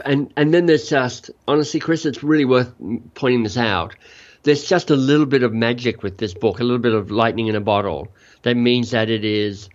And 0.05 0.33
and 0.37 0.53
then 0.53 0.67
there's 0.67 0.89
just 0.89 1.31
honestly, 1.49 1.81
Chris, 1.81 2.05
it's 2.05 2.23
really 2.23 2.45
worth 2.45 2.73
pointing 3.15 3.43
this 3.43 3.57
out. 3.57 3.97
There's 4.43 4.69
just 4.69 4.91
a 4.91 4.97
little 4.97 5.27
bit 5.27 5.43
of 5.43 5.53
magic 5.53 6.03
with 6.03 6.19
this 6.19 6.35
book, 6.35 6.61
a 6.61 6.65
little 6.65 6.79
bit 6.79 6.93
of 6.93 7.11
lightning 7.11 7.47
in 7.47 7.57
a 7.57 7.61
bottle. 7.61 8.09
That 8.43 8.57
means 8.57 8.91
that 8.91 9.09
it 9.09 9.25
is 9.25 9.71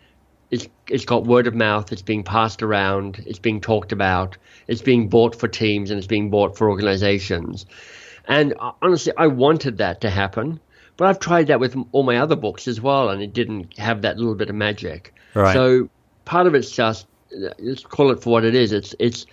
it's, 0.51 0.67
it's 0.89 1.05
got 1.05 1.23
word 1.23 1.47
of 1.47 1.55
mouth. 1.55 1.91
It's 1.91 2.01
being 2.01 2.23
passed 2.23 2.61
around. 2.61 3.23
It's 3.25 3.39
being 3.39 3.61
talked 3.61 3.93
about. 3.93 4.37
It's 4.67 4.81
being 4.81 5.07
bought 5.07 5.35
for 5.35 5.47
teams 5.47 5.89
and 5.89 5.97
it's 5.97 6.07
being 6.07 6.29
bought 6.29 6.57
for 6.57 6.69
organizations. 6.69 7.65
And 8.25 8.53
uh, 8.59 8.71
honestly, 8.81 9.13
I 9.17 9.27
wanted 9.27 9.77
that 9.77 10.01
to 10.01 10.09
happen, 10.09 10.59
but 10.97 11.07
I've 11.07 11.19
tried 11.19 11.47
that 11.47 11.59
with 11.59 11.75
all 11.91 12.03
my 12.03 12.17
other 12.17 12.35
books 12.35 12.67
as 12.67 12.79
well, 12.79 13.09
and 13.09 13.21
it 13.21 13.33
didn't 13.33 13.77
have 13.77 14.01
that 14.01 14.17
little 14.17 14.35
bit 14.35 14.49
of 14.49 14.55
magic. 14.55 15.13
Right. 15.33 15.53
So 15.53 15.89
part 16.25 16.47
of 16.47 16.55
it's 16.55 16.71
just 16.71 17.07
let's 17.59 17.83
call 17.83 18.11
it 18.11 18.21
for 18.21 18.29
what 18.29 18.45
it 18.45 18.55
is. 18.55 18.71
It's 18.71 18.95
it's 18.99 19.25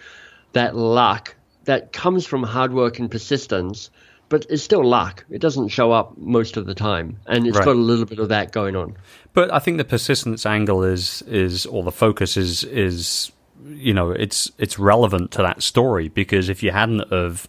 that 0.53 0.77
luck 0.77 1.35
that 1.65 1.93
comes 1.93 2.27
from 2.27 2.43
hard 2.43 2.73
work 2.73 2.99
and 2.99 3.11
persistence, 3.11 3.91
but 4.29 4.47
it's 4.49 4.63
still 4.63 4.85
luck. 4.85 5.25
It 5.31 5.41
doesn't 5.41 5.69
show 5.69 5.93
up 5.93 6.17
most 6.17 6.57
of 6.57 6.67
the 6.67 6.75
time, 6.75 7.19
and 7.27 7.47
it's 7.47 7.59
right. 7.59 7.67
got 7.67 7.77
a 7.77 7.81
little 7.81 8.07
bit 8.07 8.19
of 8.19 8.29
that 8.31 8.53
going 8.53 8.77
on. 8.77 8.97
But 9.33 9.53
I 9.53 9.59
think 9.59 9.79
the 9.79 9.85
persistence 9.85 10.47
angle 10.47 10.83
is 10.83 11.23
is 11.23 11.67
or 11.67 11.83
the 11.83 11.93
focus 11.93 12.37
is 12.37 12.65
is 12.65 13.33
you 13.65 13.93
know 13.93 14.11
it's 14.11 14.51
it's 14.59 14.79
relevant 14.79 15.31
to 15.33 15.43
that 15.43 15.63
story 15.63 16.09
because 16.09 16.49
if 16.49 16.63
you 16.63 16.71
hadn't 16.71 17.03
of 17.13 17.49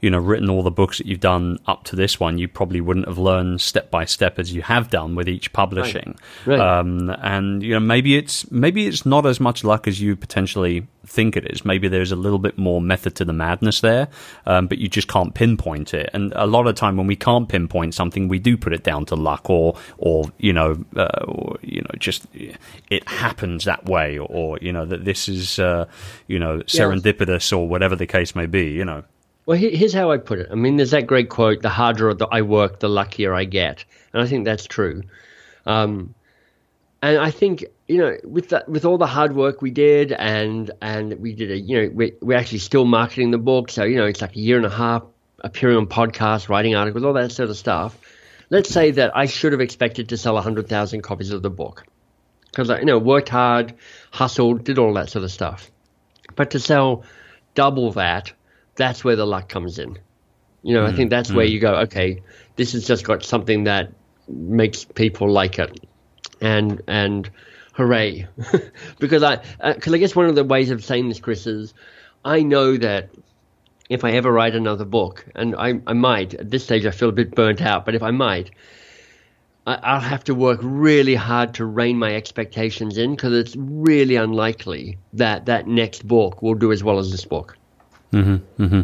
you 0.00 0.10
know 0.10 0.18
written 0.18 0.50
all 0.50 0.62
the 0.62 0.70
books 0.70 0.98
that 0.98 1.06
you've 1.06 1.20
done 1.20 1.58
up 1.66 1.84
to 1.84 1.96
this 1.96 2.20
one, 2.20 2.38
you 2.38 2.48
probably 2.48 2.80
wouldn't 2.80 3.06
have 3.06 3.18
learned 3.18 3.60
step 3.60 3.90
by 3.90 4.04
step 4.04 4.38
as 4.38 4.52
you 4.52 4.62
have 4.62 4.90
done 4.90 5.14
with 5.14 5.28
each 5.28 5.52
publishing. 5.52 6.16
Right. 6.44 6.58
Right. 6.58 6.78
Um, 6.78 7.10
and 7.22 7.62
you 7.62 7.74
know 7.74 7.80
maybe 7.80 8.16
it's 8.16 8.50
maybe 8.50 8.86
it's 8.86 9.06
not 9.06 9.26
as 9.26 9.40
much 9.40 9.64
luck 9.64 9.88
as 9.88 10.00
you 10.00 10.16
potentially 10.16 10.86
think 11.06 11.36
it 11.36 11.50
is. 11.50 11.64
Maybe 11.64 11.88
there's 11.88 12.12
a 12.12 12.16
little 12.16 12.38
bit 12.38 12.58
more 12.58 12.80
method 12.80 13.14
to 13.16 13.24
the 13.24 13.32
madness 13.32 13.80
there, 13.80 14.08
um, 14.44 14.66
but 14.66 14.78
you 14.78 14.88
just 14.88 15.08
can't 15.08 15.34
pinpoint 15.34 15.94
it. 15.94 16.10
And 16.12 16.32
a 16.36 16.46
lot 16.46 16.66
of 16.66 16.74
time 16.74 16.96
when 16.96 17.06
we 17.06 17.16
can't 17.16 17.48
pinpoint 17.48 17.94
something, 17.94 18.28
we 18.28 18.38
do 18.38 18.56
put 18.56 18.72
it 18.72 18.82
down 18.82 19.06
to 19.06 19.14
luck 19.14 19.48
or 19.48 19.76
or 19.98 20.24
you 20.38 20.52
know 20.52 20.84
uh, 20.96 21.24
or, 21.26 21.58
you 21.62 21.80
know 21.80 21.90
just 21.98 22.26
it 22.34 23.08
happens 23.08 23.64
that 23.64 23.86
way 23.86 24.18
or, 24.18 24.26
or 24.28 24.58
you 24.60 24.72
know 24.72 24.84
that 24.84 25.04
this 25.04 25.28
is 25.28 25.58
uh, 25.58 25.86
you 26.26 26.38
know 26.38 26.58
serendipitous 26.60 27.28
yes. 27.28 27.52
or 27.52 27.68
whatever 27.68 27.96
the 27.96 28.06
case 28.06 28.34
may 28.34 28.46
be. 28.46 28.70
You 28.70 28.84
know. 28.84 29.04
Well, 29.46 29.56
here's 29.56 29.94
how 29.94 30.10
I 30.10 30.18
put 30.18 30.40
it. 30.40 30.48
I 30.50 30.56
mean, 30.56 30.76
there's 30.76 30.90
that 30.90 31.06
great 31.06 31.28
quote: 31.28 31.62
"The 31.62 31.68
harder 31.68 32.12
I 32.32 32.42
work, 32.42 32.80
the 32.80 32.88
luckier 32.88 33.32
I 33.32 33.44
get," 33.44 33.84
and 34.12 34.20
I 34.20 34.26
think 34.26 34.44
that's 34.44 34.66
true. 34.66 35.02
Um, 35.64 36.14
and 37.00 37.18
I 37.18 37.30
think 37.30 37.64
you 37.86 37.98
know, 37.98 38.16
with 38.24 38.48
that, 38.48 38.68
with 38.68 38.84
all 38.84 38.98
the 38.98 39.06
hard 39.06 39.36
work 39.36 39.62
we 39.62 39.70
did, 39.70 40.10
and 40.10 40.72
and 40.82 41.20
we 41.20 41.32
did 41.32 41.52
a, 41.52 41.58
you 41.58 41.80
know, 41.80 41.90
we 41.94 42.12
we're 42.20 42.36
actually 42.36 42.58
still 42.58 42.84
marketing 42.84 43.30
the 43.30 43.38
book, 43.38 43.70
so 43.70 43.84
you 43.84 43.96
know, 43.96 44.06
it's 44.06 44.20
like 44.20 44.34
a 44.34 44.40
year 44.40 44.56
and 44.56 44.66
a 44.66 44.70
half 44.70 45.04
appearing 45.40 45.76
on 45.76 45.86
podcasts, 45.86 46.48
writing 46.48 46.74
articles, 46.74 47.04
all 47.04 47.12
that 47.12 47.30
sort 47.30 47.48
of 47.48 47.56
stuff. 47.56 47.96
Let's 48.50 48.68
say 48.68 48.90
that 48.92 49.16
I 49.16 49.26
should 49.26 49.52
have 49.52 49.60
expected 49.60 50.08
to 50.08 50.16
sell 50.16 50.40
hundred 50.40 50.68
thousand 50.68 51.02
copies 51.02 51.30
of 51.30 51.42
the 51.42 51.50
book 51.50 51.84
because 52.50 52.68
I, 52.68 52.80
you 52.80 52.84
know, 52.84 52.98
worked 52.98 53.28
hard, 53.28 53.74
hustled, 54.10 54.64
did 54.64 54.78
all 54.78 54.94
that 54.94 55.08
sort 55.08 55.24
of 55.24 55.30
stuff. 55.30 55.70
But 56.34 56.50
to 56.50 56.58
sell 56.58 57.04
double 57.54 57.92
that, 57.92 58.32
that's 58.76 59.04
where 59.04 59.16
the 59.16 59.26
luck 59.26 59.48
comes 59.48 59.78
in. 59.78 59.98
You 60.62 60.74
know, 60.74 60.84
mm. 60.84 60.88
I 60.88 60.92
think 60.92 61.10
that's 61.10 61.30
mm. 61.30 61.36
where 61.36 61.44
you 61.44 61.60
go, 61.60 61.74
okay, 61.82 62.22
this 62.56 62.72
has 62.72 62.86
just 62.86 63.04
got 63.04 63.24
something 63.24 63.64
that 63.64 63.92
makes 64.28 64.84
people 64.84 65.30
like 65.30 65.58
it. 65.58 65.86
And, 66.40 66.82
and, 66.86 67.30
hooray. 67.76 68.26
because 68.98 69.22
I, 69.22 69.36
because 69.36 69.92
uh, 69.92 69.96
I 69.96 69.98
guess 69.98 70.16
one 70.16 70.26
of 70.26 70.34
the 70.34 70.44
ways 70.44 70.70
of 70.70 70.84
saying 70.84 71.08
this, 71.08 71.20
Chris, 71.20 71.46
is 71.46 71.74
I 72.24 72.42
know 72.42 72.76
that 72.76 73.10
if 73.88 74.04
I 74.04 74.12
ever 74.12 74.32
write 74.32 74.56
another 74.56 74.84
book, 74.84 75.24
and 75.34 75.54
I, 75.54 75.80
I 75.86 75.92
might, 75.92 76.34
at 76.34 76.50
this 76.50 76.64
stage 76.64 76.86
I 76.86 76.90
feel 76.90 77.08
a 77.08 77.12
bit 77.12 77.34
burnt 77.34 77.62
out, 77.62 77.84
but 77.84 77.94
if 77.94 78.02
I 78.02 78.10
might, 78.10 78.50
I, 79.66 79.94
will 79.94 80.00
have 80.00 80.24
to 80.24 80.34
work 80.34 80.60
really 80.62 81.14
hard 81.14 81.54
to 81.54 81.64
rein 81.64 81.98
my 81.98 82.14
expectations 82.14 82.98
in 82.98 83.14
because 83.14 83.32
it's 83.32 83.54
really 83.56 84.16
unlikely 84.16 84.98
that 85.14 85.46
that 85.46 85.66
next 85.66 86.06
book 86.06 86.40
will 86.40 86.54
do 86.54 86.72
as 86.72 86.82
well 86.82 86.98
as 86.98 87.10
this 87.10 87.24
book. 87.24 87.56
Mm-hmm, 88.12 88.62
mm-hmm. 88.62 88.80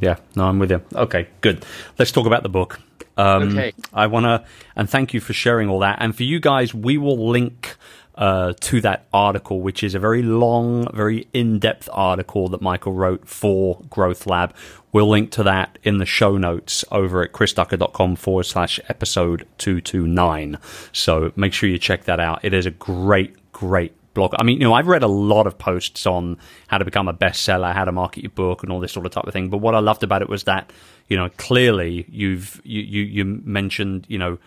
Yeah, 0.00 0.16
no, 0.36 0.44
I'm 0.44 0.58
with 0.58 0.70
you. 0.70 0.82
Okay, 0.94 1.28
good. 1.40 1.64
Let's 1.98 2.12
talk 2.12 2.26
about 2.26 2.42
the 2.42 2.48
book. 2.48 2.80
Um, 3.16 3.56
okay. 3.56 3.72
I 3.92 4.06
want 4.06 4.24
to, 4.24 4.44
and 4.76 4.88
thank 4.88 5.12
you 5.12 5.20
for 5.20 5.32
sharing 5.32 5.68
all 5.68 5.80
that. 5.80 5.98
And 6.00 6.14
for 6.14 6.22
you 6.22 6.38
guys, 6.38 6.72
we 6.72 6.98
will 6.98 7.30
link 7.30 7.76
uh, 8.14 8.52
to 8.60 8.80
that 8.80 9.06
article, 9.12 9.60
which 9.60 9.82
is 9.82 9.94
a 9.94 9.98
very 9.98 10.22
long, 10.22 10.92
very 10.92 11.28
in 11.32 11.58
depth 11.58 11.88
article 11.92 12.48
that 12.48 12.60
Michael 12.60 12.92
wrote 12.92 13.28
for 13.28 13.80
Growth 13.90 14.26
Lab. 14.26 14.54
We'll 14.92 15.08
link 15.08 15.30
to 15.32 15.42
that 15.44 15.78
in 15.82 15.98
the 15.98 16.06
show 16.06 16.36
notes 16.36 16.84
over 16.90 17.22
at 17.22 17.32
chrisducker.com 17.32 18.16
forward 18.16 18.44
slash 18.44 18.80
episode 18.88 19.46
229. 19.58 20.58
So 20.92 21.32
make 21.36 21.52
sure 21.52 21.68
you 21.68 21.78
check 21.78 22.04
that 22.04 22.20
out. 22.20 22.44
It 22.44 22.54
is 22.54 22.66
a 22.66 22.70
great, 22.70 23.52
great 23.52 23.94
blog. 24.14 24.34
I 24.38 24.42
mean, 24.42 24.58
you 24.60 24.64
know, 24.64 24.74
I've 24.74 24.86
read 24.86 25.02
a 25.02 25.08
lot 25.08 25.46
of 25.46 25.58
posts 25.58 26.06
on 26.06 26.38
how 26.66 26.78
to 26.78 26.84
become 26.84 27.08
a 27.08 27.14
bestseller, 27.14 27.72
how 27.72 27.84
to 27.84 27.92
market 27.92 28.22
your 28.22 28.30
book, 28.30 28.62
and 28.62 28.72
all 28.72 28.80
this 28.80 28.92
sort 28.92 29.06
of 29.06 29.12
type 29.12 29.26
of 29.26 29.32
thing. 29.32 29.48
But 29.48 29.58
what 29.58 29.74
I 29.74 29.80
loved 29.80 30.02
about 30.02 30.22
it 30.22 30.28
was 30.28 30.44
that, 30.44 30.72
you 31.08 31.16
know, 31.16 31.28
clearly 31.36 32.06
you've 32.08 32.60
you 32.64 32.82
you, 32.82 33.02
you 33.02 33.24
mentioned, 33.24 34.06
you 34.08 34.18
know, 34.18 34.38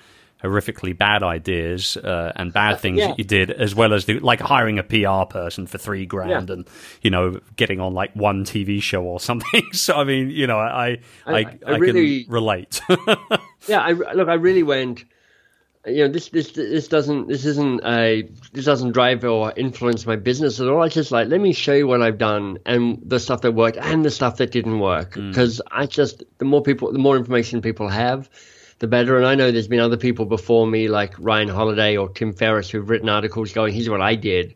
horrifically 0.43 0.97
bad 0.97 1.23
ideas 1.23 1.97
uh, 1.97 2.31
and 2.35 2.51
bad 2.51 2.79
things 2.79 2.99
yeah. 2.99 3.07
that 3.07 3.19
you 3.19 3.23
did, 3.23 3.51
as 3.51 3.75
well 3.75 3.93
as 3.93 4.05
the, 4.05 4.19
like 4.19 4.39
hiring 4.39 4.79
a 4.79 4.83
PR 4.83 5.25
person 5.29 5.67
for 5.67 5.77
three 5.77 6.05
grand 6.05 6.49
yeah. 6.49 6.55
and 6.55 6.67
you 7.01 7.11
know 7.11 7.39
getting 7.55 7.79
on 7.79 7.93
like 7.93 8.15
one 8.15 8.43
TV 8.43 8.81
show 8.81 9.03
or 9.03 9.19
something. 9.29 9.63
so 9.73 9.95
I 9.95 10.03
mean, 10.03 10.29
you 10.29 10.47
know, 10.47 10.57
I 10.57 10.99
I, 11.25 11.33
I, 11.33 11.59
I 11.65 11.75
really, 11.77 12.23
can 12.23 12.33
relate. 12.33 12.81
yeah, 13.67 13.81
I, 13.81 13.91
look, 13.91 14.27
I 14.27 14.35
really 14.35 14.63
went. 14.63 15.05
You 15.85 16.05
know, 16.05 16.13
this 16.13 16.29
this 16.29 16.51
this 16.51 16.87
doesn't 16.87 17.27
this 17.27 17.45
isn't 17.45 17.81
a 17.83 18.29
this 18.53 18.65
doesn't 18.65 18.91
drive 18.91 19.23
or 19.23 19.51
influence 19.55 20.05
my 20.05 20.15
business 20.15 20.59
at 20.59 20.67
all. 20.67 20.81
I 20.81 20.89
just 20.89 21.11
like 21.11 21.27
let 21.27 21.41
me 21.41 21.53
show 21.53 21.73
you 21.73 21.87
what 21.87 22.01
I've 22.01 22.19
done 22.19 22.59
and 22.65 22.99
the 23.03 23.19
stuff 23.19 23.41
that 23.41 23.53
worked 23.53 23.77
and 23.77 24.05
the 24.05 24.11
stuff 24.11 24.37
that 24.37 24.51
didn't 24.51 24.79
work 24.79 25.15
because 25.15 25.57
mm. 25.57 25.61
I 25.71 25.87
just 25.87 26.23
the 26.37 26.45
more 26.45 26.61
people 26.61 26.91
the 26.91 26.99
more 26.99 27.17
information 27.17 27.61
people 27.61 27.87
have 27.87 28.29
the 28.81 28.87
better. 28.87 29.15
And 29.17 29.25
I 29.25 29.35
know 29.35 29.51
there's 29.51 29.69
been 29.69 29.79
other 29.79 29.95
people 29.95 30.25
before 30.25 30.67
me, 30.67 30.89
like 30.89 31.13
Ryan 31.17 31.47
Holiday 31.47 31.95
or 31.95 32.09
Tim 32.09 32.33
Ferriss, 32.33 32.69
who've 32.69 32.89
written 32.89 33.07
articles 33.07 33.53
going, 33.53 33.73
here's 33.73 33.89
what 33.89 34.01
I 34.01 34.15
did. 34.15 34.55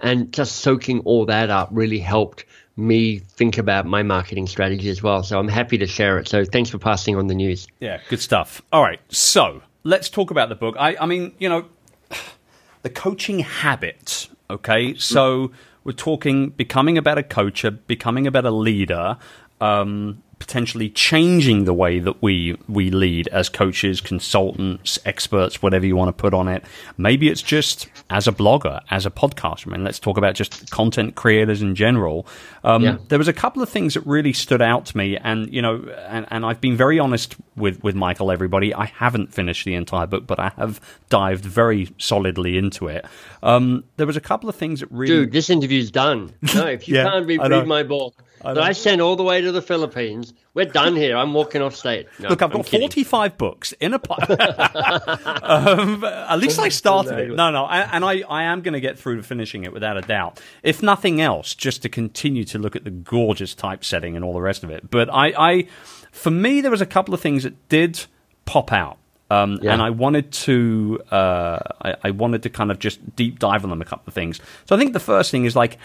And 0.00 0.32
just 0.32 0.56
soaking 0.56 1.00
all 1.00 1.26
that 1.26 1.50
up 1.50 1.68
really 1.70 1.98
helped 1.98 2.44
me 2.76 3.18
think 3.18 3.56
about 3.56 3.86
my 3.86 4.02
marketing 4.02 4.46
strategy 4.46 4.88
as 4.88 5.02
well. 5.02 5.22
So 5.22 5.38
I'm 5.38 5.48
happy 5.48 5.78
to 5.78 5.86
share 5.86 6.18
it. 6.18 6.28
So 6.28 6.44
thanks 6.44 6.68
for 6.68 6.78
passing 6.78 7.16
on 7.16 7.28
the 7.28 7.34
news. 7.34 7.66
Yeah, 7.80 8.00
good 8.08 8.20
stuff. 8.20 8.60
All 8.72 8.82
right. 8.82 9.00
So 9.08 9.62
let's 9.86 10.08
talk 10.08 10.30
about 10.30 10.48
the 10.48 10.54
book. 10.54 10.76
I, 10.78 10.96
I 11.00 11.06
mean, 11.06 11.32
you 11.38 11.48
know, 11.48 11.66
the 12.82 12.90
coaching 12.90 13.38
habit. 13.40 14.28
Okay. 14.50 14.94
So 14.96 15.52
we're 15.84 15.92
talking 15.92 16.50
becoming 16.50 16.98
a 16.98 17.02
better 17.02 17.22
coacher, 17.22 17.70
becoming 17.70 18.26
a 18.26 18.30
better 18.30 18.50
leader. 18.50 19.16
Um, 19.60 20.22
potentially 20.38 20.90
changing 20.90 21.64
the 21.64 21.72
way 21.72 21.98
that 21.98 22.22
we 22.22 22.56
we 22.68 22.90
lead 22.90 23.26
as 23.28 23.48
coaches, 23.48 24.00
consultants, 24.00 24.98
experts, 25.04 25.62
whatever 25.62 25.86
you 25.86 25.96
want 25.96 26.08
to 26.08 26.12
put 26.12 26.34
on 26.34 26.46
it. 26.46 26.62
Maybe 26.98 27.28
it's 27.28 27.42
just 27.42 27.88
as 28.10 28.28
a 28.28 28.32
blogger, 28.32 28.80
as 28.90 29.06
a 29.06 29.10
podcaster. 29.10 29.68
I 29.68 29.70
mean, 29.70 29.84
let's 29.84 29.98
talk 29.98 30.18
about 30.18 30.34
just 30.34 30.70
content 30.70 31.14
creators 31.14 31.62
in 31.62 31.74
general. 31.74 32.26
Um, 32.64 32.82
yeah. 32.82 32.98
There 33.08 33.18
was 33.18 33.28
a 33.28 33.32
couple 33.32 33.62
of 33.62 33.70
things 33.70 33.94
that 33.94 34.06
really 34.06 34.34
stood 34.34 34.60
out 34.60 34.86
to 34.86 34.96
me, 34.96 35.16
and 35.16 35.52
you 35.52 35.62
know, 35.62 35.82
and, 36.08 36.26
and 36.30 36.44
I've 36.44 36.60
been 36.60 36.76
very 36.76 36.98
honest 36.98 37.36
with 37.56 37.82
with 37.82 37.94
Michael. 37.94 38.30
Everybody, 38.30 38.74
I 38.74 38.86
haven't 38.86 39.32
finished 39.32 39.64
the 39.64 39.74
entire 39.74 40.06
book, 40.06 40.26
but 40.26 40.38
I 40.38 40.52
have 40.56 40.80
dived 41.08 41.44
very 41.44 41.88
solidly 41.98 42.58
into 42.58 42.88
it. 42.88 43.06
Um, 43.42 43.84
there 43.96 44.06
was 44.06 44.16
a 44.16 44.20
couple 44.20 44.50
of 44.50 44.56
things 44.56 44.80
that 44.80 44.90
really, 44.90 45.14
dude, 45.14 45.32
this 45.32 45.48
interview's 45.48 45.90
done. 45.90 46.34
No, 46.54 46.66
if 46.66 46.88
you 46.88 46.94
yeah, 46.96 47.04
can't 47.04 47.26
read, 47.26 47.40
read 47.40 47.66
my 47.66 47.82
book 47.82 48.22
that 48.42 48.58
I 48.58 48.72
sent 48.72 49.00
all 49.00 49.16
the 49.16 49.22
way 49.22 49.40
to 49.40 49.52
the 49.52 49.62
Philippines. 49.62 50.32
We're 50.54 50.66
done 50.66 50.96
here. 50.96 51.16
I'm 51.16 51.34
walking 51.34 51.62
off 51.62 51.74
stage. 51.74 52.06
No, 52.18 52.30
Look, 52.30 52.42
I've 52.42 52.50
got 52.50 52.66
45 52.66 53.36
books 53.36 53.72
in 53.72 53.92
a 53.94 53.98
pile. 53.98 54.18
um, 55.42 56.04
at 56.04 56.36
least 56.36 56.58
I 56.58 56.68
started 56.68 57.18
it. 57.18 57.34
No, 57.34 57.50
no, 57.50 57.66
and 57.66 58.04
I, 58.04 58.22
I 58.28 58.44
am 58.44 58.62
going 58.62 58.74
to 58.74 58.80
get 58.80 58.98
through 58.98 59.16
to 59.16 59.22
finishing 59.22 59.64
it 59.64 59.72
without 59.72 59.96
a 59.96 60.02
doubt. 60.02 60.40
If 60.62 60.82
nothing 60.82 61.20
else, 61.20 61.54
just 61.54 61.82
to 61.82 61.88
continue 61.88 62.44
to 62.44 62.58
look 62.58 62.76
at 62.76 62.84
the 62.84 62.90
gorgeous 62.90 63.54
typesetting 63.54 64.16
and 64.16 64.24
all 64.24 64.32
the 64.32 64.40
rest 64.40 64.64
of 64.64 64.70
it. 64.70 64.90
But 64.90 65.10
I, 65.12 65.34
I 65.36 65.68
for 66.12 66.30
me, 66.30 66.60
there 66.60 66.70
was 66.70 66.80
a 66.80 66.86
couple 66.86 67.12
of 67.12 67.20
things 67.20 67.42
that 67.42 67.68
did 67.68 68.04
pop 68.46 68.72
out. 68.72 68.98
Um, 69.28 69.58
yeah. 69.60 69.72
And 69.72 69.82
I 69.82 69.90
wanted 69.90 70.30
to, 70.32 71.00
uh, 71.10 71.58
I, 71.82 71.94
I, 72.04 72.10
wanted 72.12 72.44
to 72.44 72.48
kind 72.48 72.70
of 72.70 72.78
just 72.78 73.16
deep 73.16 73.40
dive 73.40 73.64
on 73.64 73.70
them 73.70 73.82
a 73.82 73.84
couple 73.84 74.04
of 74.06 74.14
things. 74.14 74.40
So 74.66 74.76
I 74.76 74.78
think 74.78 74.92
the 74.92 75.00
first 75.00 75.32
thing 75.32 75.44
is 75.44 75.56
like 75.56 75.78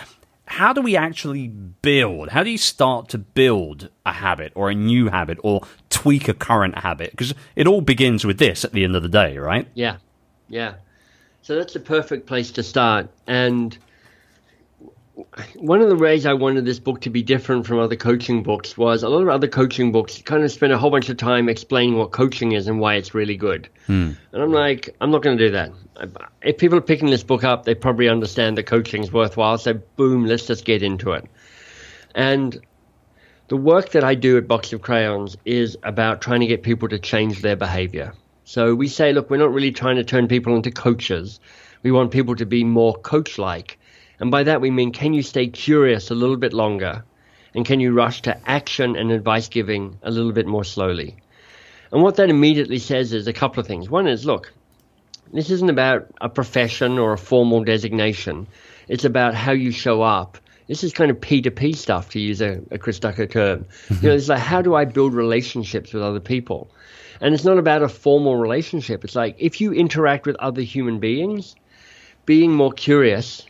how 0.45 0.73
do 0.73 0.81
we 0.81 0.97
actually 0.97 1.47
build? 1.47 2.29
How 2.29 2.43
do 2.43 2.49
you 2.49 2.57
start 2.57 3.09
to 3.09 3.17
build 3.17 3.89
a 4.05 4.11
habit 4.11 4.51
or 4.55 4.69
a 4.69 4.75
new 4.75 5.09
habit 5.09 5.37
or 5.43 5.61
tweak 5.89 6.27
a 6.27 6.33
current 6.33 6.79
habit? 6.79 7.11
Because 7.11 7.33
it 7.55 7.67
all 7.67 7.81
begins 7.81 8.25
with 8.25 8.37
this 8.37 8.65
at 8.65 8.73
the 8.73 8.83
end 8.83 8.95
of 8.95 9.03
the 9.03 9.09
day, 9.09 9.37
right? 9.37 9.67
Yeah, 9.73 9.97
yeah. 10.49 10.75
So 11.41 11.55
that's 11.55 11.73
the 11.73 11.79
perfect 11.79 12.27
place 12.27 12.51
to 12.51 12.63
start. 12.63 13.09
And 13.27 13.77
one 15.55 15.81
of 15.81 15.89
the 15.89 15.95
ways 15.95 16.25
I 16.25 16.33
wanted 16.33 16.65
this 16.65 16.79
book 16.79 17.01
to 17.01 17.09
be 17.09 17.21
different 17.21 17.65
from 17.65 17.79
other 17.79 17.95
coaching 17.95 18.43
books 18.43 18.77
was 18.77 19.03
a 19.03 19.09
lot 19.09 19.21
of 19.21 19.29
other 19.29 19.47
coaching 19.47 19.91
books 19.91 20.21
kind 20.21 20.43
of 20.43 20.51
spend 20.51 20.73
a 20.73 20.77
whole 20.77 20.91
bunch 20.91 21.09
of 21.09 21.17
time 21.17 21.49
explaining 21.49 21.97
what 21.97 22.11
coaching 22.11 22.51
is 22.51 22.67
and 22.67 22.79
why 22.79 22.95
it's 22.95 23.13
really 23.13 23.37
good. 23.37 23.69
Hmm. 23.87 24.11
And 24.31 24.41
I'm 24.41 24.51
like, 24.51 24.95
I'm 25.01 25.11
not 25.11 25.21
going 25.21 25.37
to 25.37 25.47
do 25.47 25.51
that. 25.51 25.71
If 26.41 26.57
people 26.57 26.77
are 26.77 26.81
picking 26.81 27.09
this 27.09 27.23
book 27.23 27.43
up, 27.43 27.65
they 27.65 27.75
probably 27.75 28.09
understand 28.09 28.57
that 28.57 28.63
coaching 28.63 29.03
is 29.03 29.11
worthwhile. 29.11 29.57
So, 29.57 29.73
boom, 29.73 30.25
let's 30.25 30.47
just 30.47 30.65
get 30.65 30.83
into 30.83 31.11
it. 31.11 31.25
And 32.15 32.59
the 33.47 33.57
work 33.57 33.89
that 33.89 34.03
I 34.03 34.15
do 34.15 34.37
at 34.37 34.47
Box 34.47 34.73
of 34.73 34.81
Crayons 34.81 35.37
is 35.45 35.77
about 35.83 36.21
trying 36.21 36.39
to 36.39 36.47
get 36.47 36.63
people 36.63 36.87
to 36.89 36.99
change 36.99 37.41
their 37.41 37.55
behavior. 37.55 38.13
So 38.45 38.75
we 38.75 38.87
say, 38.87 39.13
look, 39.13 39.29
we're 39.29 39.37
not 39.37 39.53
really 39.53 39.71
trying 39.71 39.97
to 39.97 40.03
turn 40.03 40.27
people 40.27 40.55
into 40.55 40.71
coaches. 40.71 41.39
We 41.83 41.91
want 41.91 42.11
people 42.11 42.35
to 42.35 42.45
be 42.45 42.63
more 42.63 42.93
coach 42.93 43.37
like 43.37 43.77
and 44.21 44.29
by 44.29 44.43
that 44.43 44.61
we 44.61 44.69
mean 44.69 44.91
can 44.91 45.13
you 45.13 45.23
stay 45.23 45.47
curious 45.47 46.11
a 46.11 46.15
little 46.15 46.37
bit 46.37 46.53
longer? 46.53 47.03
And 47.53 47.65
can 47.65 47.79
you 47.81 47.91
rush 47.91 48.21
to 48.21 48.49
action 48.49 48.95
and 48.95 49.11
advice 49.11 49.49
giving 49.49 49.97
a 50.03 50.11
little 50.11 50.31
bit 50.31 50.45
more 50.45 50.63
slowly? 50.63 51.17
And 51.91 52.01
what 52.01 52.15
that 52.15 52.29
immediately 52.29 52.77
says 52.77 53.11
is 53.11 53.27
a 53.27 53.33
couple 53.33 53.59
of 53.59 53.67
things. 53.67 53.89
One 53.89 54.07
is 54.07 54.25
look, 54.25 54.53
this 55.33 55.49
isn't 55.49 55.69
about 55.69 56.07
a 56.21 56.29
profession 56.29 56.99
or 56.99 57.13
a 57.13 57.17
formal 57.17 57.63
designation, 57.63 58.47
it's 58.87 59.05
about 59.05 59.33
how 59.33 59.53
you 59.53 59.71
show 59.71 60.03
up. 60.03 60.37
This 60.67 60.83
is 60.83 60.93
kind 60.93 61.11
of 61.11 61.17
P2P 61.19 61.75
stuff, 61.75 62.11
to 62.11 62.19
use 62.19 62.41
a, 62.41 62.61
a 62.69 62.77
Chris 62.77 62.99
Ducker 62.99 63.25
term. 63.25 63.65
Mm-hmm. 63.65 63.93
you 63.95 64.09
know, 64.09 64.15
it's 64.15 64.29
like, 64.29 64.39
how 64.39 64.61
do 64.61 64.75
I 64.75 64.85
build 64.85 65.13
relationships 65.13 65.91
with 65.91 66.03
other 66.03 66.21
people? 66.21 66.69
And 67.19 67.33
it's 67.33 67.43
not 67.43 67.57
about 67.57 67.81
a 67.81 67.89
formal 67.89 68.37
relationship. 68.37 69.03
It's 69.03 69.15
like 69.15 69.35
if 69.39 69.59
you 69.59 69.73
interact 69.73 70.25
with 70.27 70.35
other 70.37 70.61
human 70.61 70.99
beings, 70.99 71.55
being 72.25 72.53
more 72.53 72.71
curious 72.71 73.45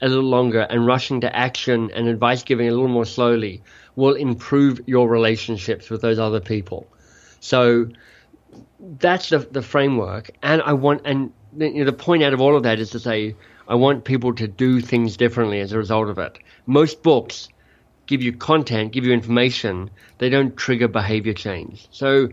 a 0.00 0.08
little 0.08 0.24
longer 0.24 0.60
and 0.60 0.86
rushing 0.86 1.20
to 1.20 1.36
action 1.36 1.90
and 1.94 2.08
advice 2.08 2.42
giving 2.42 2.68
a 2.68 2.70
little 2.70 2.88
more 2.88 3.06
slowly 3.06 3.62
will 3.96 4.14
improve 4.14 4.80
your 4.86 5.08
relationships 5.08 5.90
with 5.90 6.00
those 6.02 6.18
other 6.18 6.40
people. 6.40 6.86
So 7.40 7.88
that's 8.80 9.28
the, 9.28 9.38
the 9.38 9.62
framework. 9.62 10.30
And 10.42 10.62
I 10.62 10.72
want, 10.72 11.02
and 11.04 11.32
you 11.56 11.84
know, 11.84 11.84
the 11.84 11.92
point 11.92 12.22
out 12.22 12.32
of 12.32 12.40
all 12.40 12.56
of 12.56 12.64
that 12.64 12.78
is 12.78 12.90
to 12.90 13.00
say, 13.00 13.36
I 13.68 13.76
want 13.76 14.04
people 14.04 14.34
to 14.34 14.46
do 14.46 14.80
things 14.80 15.16
differently 15.16 15.60
as 15.60 15.72
a 15.72 15.78
result 15.78 16.08
of 16.08 16.18
it. 16.18 16.38
Most 16.66 17.02
books 17.02 17.48
give 18.06 18.22
you 18.22 18.32
content, 18.32 18.92
give 18.92 19.04
you 19.04 19.12
information, 19.12 19.90
they 20.18 20.28
don't 20.28 20.56
trigger 20.56 20.88
behavior 20.88 21.32
change. 21.32 21.86
So, 21.90 22.28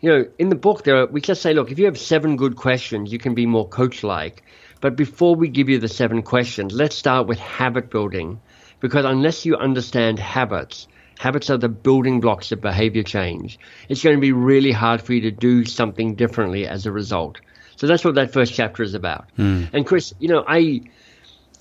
you 0.00 0.10
know, 0.10 0.26
in 0.38 0.50
the 0.50 0.56
book, 0.56 0.84
there 0.84 0.96
are, 0.96 1.06
we 1.06 1.20
just 1.20 1.40
say, 1.40 1.54
look, 1.54 1.70
if 1.70 1.78
you 1.78 1.86
have 1.86 1.98
seven 1.98 2.36
good 2.36 2.56
questions, 2.56 3.12
you 3.12 3.18
can 3.18 3.34
be 3.34 3.46
more 3.46 3.66
coach 3.66 4.02
like. 4.02 4.44
But 4.80 4.96
before 4.96 5.34
we 5.34 5.48
give 5.48 5.68
you 5.68 5.78
the 5.78 5.88
seven 5.88 6.22
questions, 6.22 6.72
let's 6.72 6.96
start 6.96 7.26
with 7.26 7.38
habit 7.38 7.90
building. 7.90 8.40
Because 8.80 9.04
unless 9.04 9.46
you 9.46 9.56
understand 9.56 10.18
habits, 10.18 10.86
habits 11.18 11.48
are 11.48 11.56
the 11.56 11.68
building 11.68 12.20
blocks 12.20 12.52
of 12.52 12.60
behavior 12.60 13.02
change, 13.02 13.58
it's 13.88 14.02
going 14.02 14.16
to 14.16 14.20
be 14.20 14.32
really 14.32 14.72
hard 14.72 15.00
for 15.00 15.14
you 15.14 15.22
to 15.22 15.30
do 15.30 15.64
something 15.64 16.14
differently 16.14 16.66
as 16.66 16.84
a 16.86 16.92
result. 16.92 17.40
So 17.76 17.86
that's 17.86 18.04
what 18.04 18.14
that 18.14 18.32
first 18.32 18.54
chapter 18.54 18.82
is 18.82 18.94
about. 18.94 19.26
Mm. 19.38 19.70
And 19.72 19.86
Chris, 19.86 20.14
you 20.18 20.28
know, 20.28 20.44
I 20.46 20.82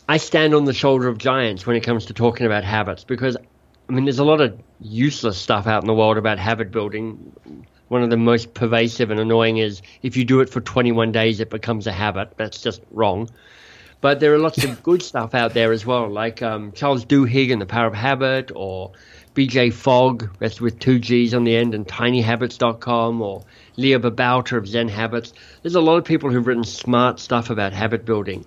I 0.08 0.18
stand 0.18 0.54
on 0.54 0.66
the 0.66 0.74
shoulder 0.74 1.08
of 1.08 1.18
giants 1.18 1.66
when 1.66 1.76
it 1.76 1.82
comes 1.82 2.06
to 2.06 2.14
talking 2.14 2.46
about 2.46 2.64
habits 2.64 3.04
because, 3.04 3.38
I 3.90 3.92
mean, 3.92 4.06
there's 4.06 4.20
a 4.20 4.26
lot 4.26 4.40
of 4.40 4.60
useless 4.80 5.38
stuff 5.38 5.68
out 5.68 5.84
in 5.84 5.88
the 5.88 5.94
world 5.94 6.18
about 6.18 6.38
habit 6.38 6.72
building. 6.72 7.34
One 7.88 8.04
of 8.04 8.10
the 8.10 8.18
most 8.18 8.54
pervasive 8.54 9.12
and 9.12 9.20
annoying 9.20 9.58
is 9.58 9.82
if 10.02 10.18
you 10.18 10.26
do 10.26 10.40
it 10.40 10.50
for 10.50 10.62
21 10.62 11.12
days, 11.12 11.40
it 11.40 11.50
becomes 11.50 11.86
a 11.88 11.92
habit. 11.92 12.34
That's 12.38 12.62
just 12.62 12.82
wrong. 12.92 13.30
But 14.02 14.20
there 14.20 14.34
are 14.34 14.40
lots 14.40 14.64
of 14.64 14.84
good 14.84 15.02
stuff 15.12 15.34
out 15.34 15.54
there 15.54 15.72
as 15.72 15.86
well, 15.86 16.10
like 16.10 16.42
um, 16.42 16.72
Charles 16.72 17.06
Duhigg 17.06 17.52
and 17.52 17.62
The 17.62 17.66
Power 17.66 17.88
of 17.88 17.94
Habit, 17.94 18.52
or 18.56 18.92
BJ 19.36 19.74
Fogg, 19.74 20.30
that's 20.40 20.62
with 20.62 20.80
two 20.80 21.00
G's 21.00 21.34
on 21.34 21.44
the 21.44 21.56
end, 21.56 21.76
and 21.76 21.88
tinyhabits.com, 21.88 23.22
or 23.22 23.44
Leo 23.78 24.00
Babauta 24.00 24.58
of 24.58 24.68
Zen 24.68 24.88
Habits. 24.88 25.34
There's 25.62 25.76
a 25.76 25.82
lot 25.82 25.98
of 25.98 26.06
people 26.06 26.32
who've 26.32 26.46
written 26.46 26.64
smart 26.64 27.20
stuff 27.20 27.50
about 27.50 27.74
habit 27.74 28.06
building. 28.06 28.46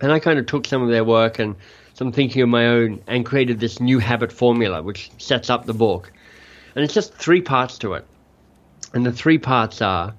And 0.00 0.10
I 0.10 0.18
kind 0.18 0.38
of 0.38 0.46
took 0.46 0.66
some 0.66 0.82
of 0.82 0.88
their 0.88 1.04
work 1.04 1.38
and 1.38 1.56
some 1.94 2.10
thinking 2.10 2.42
of 2.42 2.48
my 2.48 2.66
own 2.66 3.02
and 3.06 3.24
created 3.24 3.60
this 3.60 3.80
new 3.80 3.98
habit 3.98 4.32
formula, 4.32 4.82
which 4.82 5.10
sets 5.18 5.50
up 5.50 5.64
the 5.66 5.74
book. 5.74 6.10
And 6.74 6.84
it's 6.84 6.94
just 6.94 7.14
three 7.14 7.40
parts 7.40 7.78
to 7.78 7.94
it. 7.94 8.04
And 8.94 9.04
the 9.04 9.12
three 9.12 9.38
parts 9.38 9.82
are 9.82 10.14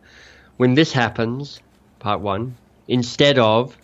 when 0.58 0.76
this 0.76 0.92
happens, 0.92 1.60
part 2.00 2.20
one, 2.20 2.56
instead 2.88 3.40
of, 3.40 3.76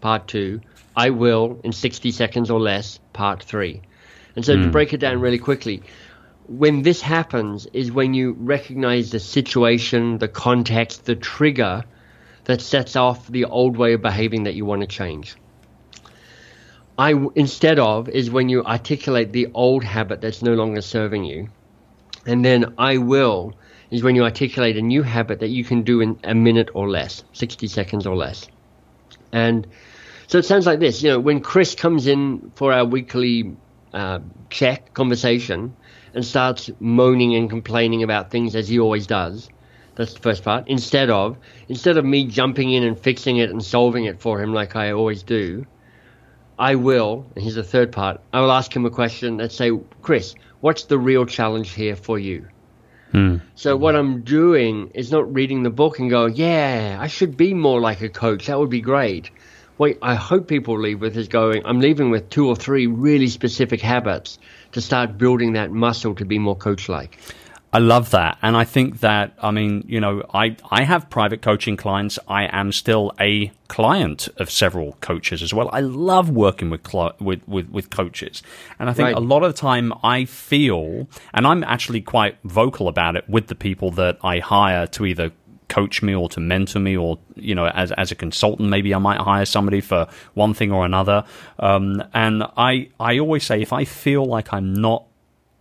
part 0.00 0.26
two, 0.26 0.60
I 0.96 1.10
will 1.10 1.60
in 1.64 1.72
60 1.72 2.10
seconds 2.10 2.50
or 2.50 2.60
less, 2.60 2.98
part 3.12 3.42
three. 3.42 3.80
And 4.36 4.44
so 4.44 4.54
mm. 4.54 4.58
to 4.60 4.64
hmm. 4.64 4.70
break 4.70 4.92
it 4.92 4.98
down 4.98 5.20
really 5.20 5.38
quickly, 5.38 5.82
when 6.46 6.82
this 6.82 7.00
happens 7.00 7.66
is 7.72 7.92
when 7.92 8.12
you 8.12 8.32
recognize 8.32 9.10
the 9.10 9.20
situation, 9.20 10.18
the 10.18 10.28
context, 10.28 11.04
the 11.04 11.14
trigger 11.14 11.84
that 12.44 12.60
sets 12.60 12.96
off 12.96 13.28
the 13.28 13.44
old 13.44 13.76
way 13.76 13.92
of 13.92 14.02
behaving 14.02 14.44
that 14.44 14.54
you 14.54 14.64
want 14.64 14.80
to 14.80 14.88
change. 14.88 15.36
I 16.98 17.14
instead 17.36 17.78
of 17.78 18.08
is 18.08 18.30
when 18.30 18.48
you 18.48 18.64
articulate 18.64 19.32
the 19.32 19.48
old 19.54 19.84
habit 19.84 20.20
that's 20.20 20.42
no 20.42 20.54
longer 20.54 20.80
serving 20.80 21.24
you. 21.24 21.48
And 22.26 22.44
then 22.44 22.74
I 22.76 22.98
will 22.98 23.54
is 23.90 24.02
when 24.02 24.14
you 24.14 24.24
articulate 24.24 24.76
a 24.76 24.82
new 24.82 25.02
habit 25.02 25.40
that 25.40 25.48
you 25.48 25.64
can 25.64 25.82
do 25.82 26.00
in 26.00 26.18
a 26.24 26.34
minute 26.34 26.70
or 26.74 26.88
less, 26.88 27.24
60 27.32 27.66
seconds 27.66 28.06
or 28.06 28.16
less. 28.16 28.46
And 29.32 29.66
so 30.26 30.38
it 30.38 30.44
sounds 30.44 30.66
like 30.66 30.78
this, 30.78 31.02
you 31.02 31.10
know, 31.10 31.18
when 31.18 31.40
Chris 31.40 31.74
comes 31.74 32.06
in 32.06 32.52
for 32.54 32.72
our 32.72 32.84
weekly 32.84 33.56
uh, 33.92 34.20
check 34.48 34.94
conversation 34.94 35.74
and 36.14 36.24
starts 36.24 36.70
moaning 36.78 37.34
and 37.34 37.50
complaining 37.50 38.02
about 38.02 38.30
things 38.30 38.54
as 38.54 38.68
he 38.68 38.78
always 38.78 39.06
does, 39.06 39.48
that's 39.96 40.14
the 40.14 40.20
first 40.20 40.44
part. 40.44 40.68
Instead 40.68 41.10
of 41.10 41.36
instead 41.68 41.96
of 41.96 42.04
me 42.04 42.24
jumping 42.26 42.72
in 42.72 42.84
and 42.84 42.98
fixing 42.98 43.38
it 43.38 43.50
and 43.50 43.62
solving 43.62 44.04
it 44.04 44.20
for 44.20 44.40
him 44.40 44.54
like 44.54 44.76
I 44.76 44.92
always 44.92 45.22
do, 45.22 45.66
I 46.58 46.76
will, 46.76 47.26
and 47.34 47.42
here's 47.42 47.56
the 47.56 47.64
third 47.64 47.90
part, 47.90 48.20
I 48.32 48.40
will 48.40 48.52
ask 48.52 48.74
him 48.74 48.86
a 48.86 48.90
question 48.90 49.38
Let's 49.38 49.56
say, 49.56 49.72
Chris, 50.00 50.34
what's 50.60 50.84
the 50.84 50.98
real 50.98 51.26
challenge 51.26 51.70
here 51.70 51.96
for 51.96 52.18
you? 52.18 52.46
Hmm. 53.12 53.36
So 53.56 53.76
what 53.76 53.96
I'm 53.96 54.22
doing 54.22 54.90
is 54.94 55.10
not 55.10 55.32
reading 55.32 55.62
the 55.62 55.70
book 55.70 55.98
and 55.98 56.08
going, 56.08 56.36
yeah, 56.36 56.96
I 57.00 57.08
should 57.08 57.36
be 57.36 57.54
more 57.54 57.80
like 57.80 58.00
a 58.02 58.08
coach. 58.08 58.46
That 58.46 58.58
would 58.58 58.70
be 58.70 58.80
great. 58.80 59.30
What 59.78 59.96
I 60.02 60.14
hope 60.14 60.46
people 60.46 60.78
leave 60.78 61.00
with 61.00 61.16
is 61.16 61.28
going, 61.28 61.62
I'm 61.64 61.80
leaving 61.80 62.10
with 62.10 62.28
two 62.30 62.46
or 62.46 62.54
three 62.54 62.86
really 62.86 63.28
specific 63.28 63.80
habits 63.80 64.38
to 64.72 64.80
start 64.80 65.18
building 65.18 65.54
that 65.54 65.72
muscle 65.72 66.14
to 66.16 66.24
be 66.24 66.38
more 66.38 66.54
coach 66.54 66.88
like. 66.88 67.18
I 67.72 67.78
love 67.78 68.10
that. 68.10 68.36
And 68.42 68.56
I 68.56 68.64
think 68.64 69.00
that, 69.00 69.32
I 69.40 69.52
mean, 69.52 69.84
you 69.86 70.00
know, 70.00 70.24
I, 70.34 70.56
I 70.70 70.82
have 70.82 71.08
private 71.08 71.40
coaching 71.40 71.76
clients. 71.76 72.18
I 72.26 72.44
am 72.46 72.72
still 72.72 73.12
a 73.20 73.52
client 73.68 74.28
of 74.38 74.50
several 74.50 74.94
coaches 75.00 75.40
as 75.40 75.54
well. 75.54 75.70
I 75.72 75.80
love 75.80 76.30
working 76.30 76.70
with, 76.70 76.92
with, 77.20 77.46
with, 77.46 77.70
with 77.70 77.90
coaches. 77.90 78.42
And 78.80 78.90
I 78.90 78.92
think 78.92 79.06
right. 79.06 79.16
a 79.16 79.20
lot 79.20 79.44
of 79.44 79.54
the 79.54 79.58
time 79.58 79.92
I 80.02 80.24
feel, 80.24 81.06
and 81.32 81.46
I'm 81.46 81.62
actually 81.62 82.00
quite 82.00 82.38
vocal 82.42 82.88
about 82.88 83.14
it 83.14 83.28
with 83.28 83.46
the 83.46 83.54
people 83.54 83.92
that 83.92 84.18
I 84.22 84.40
hire 84.40 84.88
to 84.88 85.06
either 85.06 85.30
coach 85.68 86.02
me 86.02 86.12
or 86.12 86.28
to 86.28 86.40
mentor 86.40 86.80
me 86.80 86.96
or 86.96 87.16
you 87.36 87.54
know 87.54 87.68
as 87.68 87.92
as 87.92 88.10
a 88.10 88.16
consultant 88.16 88.68
maybe 88.68 88.92
I 88.92 88.98
might 88.98 89.20
hire 89.20 89.44
somebody 89.44 89.80
for 89.80 90.08
one 90.34 90.52
thing 90.52 90.72
or 90.72 90.84
another 90.84 91.22
um, 91.60 92.02
and 92.12 92.42
I 92.56 92.88
I 92.98 93.20
always 93.20 93.44
say 93.44 93.62
if 93.62 93.72
I 93.72 93.84
feel 93.84 94.24
like 94.26 94.52
I'm 94.52 94.74
not 94.74 95.04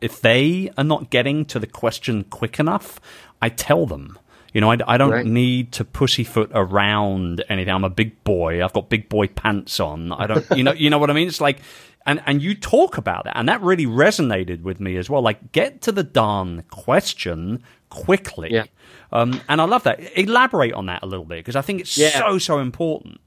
if 0.01 0.21
they 0.21 0.71
are 0.77 0.83
not 0.83 1.09
getting 1.09 1.45
to 1.45 1.59
the 1.59 1.67
question 1.67 2.23
quick 2.25 2.59
enough, 2.59 2.99
I 3.41 3.49
tell 3.49 3.85
them. 3.85 4.17
You 4.53 4.61
know, 4.61 4.71
I, 4.71 4.77
I 4.87 4.97
don't 4.97 5.11
right. 5.11 5.25
need 5.25 5.71
to 5.73 5.85
pussyfoot 5.85 6.51
around 6.53 7.43
anything. 7.49 7.73
I'm 7.73 7.83
a 7.83 7.89
big 7.89 8.23
boy. 8.23 8.63
I've 8.63 8.73
got 8.73 8.89
big 8.89 9.07
boy 9.07 9.27
pants 9.27 9.79
on. 9.79 10.11
I 10.11 10.25
don't, 10.25 10.45
you 10.55 10.63
know, 10.63 10.73
you 10.73 10.89
know 10.89 10.97
what 10.97 11.09
I 11.09 11.13
mean? 11.13 11.27
It's 11.27 11.41
like, 11.41 11.59
and 12.05 12.21
and 12.25 12.41
you 12.41 12.55
talk 12.55 12.97
about 12.97 13.27
it, 13.27 13.33
and 13.35 13.47
that 13.47 13.61
really 13.61 13.85
resonated 13.85 14.63
with 14.63 14.79
me 14.79 14.97
as 14.97 15.09
well. 15.09 15.21
Like, 15.21 15.51
get 15.51 15.81
to 15.83 15.91
the 15.91 16.03
darn 16.03 16.63
question 16.71 17.63
quickly. 17.89 18.49
Yeah. 18.51 18.65
Um, 19.11 19.39
and 19.47 19.61
I 19.61 19.65
love 19.65 19.83
that. 19.83 19.99
Elaborate 20.17 20.73
on 20.73 20.87
that 20.87 21.03
a 21.03 21.05
little 21.05 21.25
bit 21.25 21.39
because 21.39 21.55
I 21.55 21.61
think 21.61 21.81
it's 21.81 21.97
yeah. 21.97 22.17
so 22.19 22.39
so 22.39 22.59
important. 22.59 23.19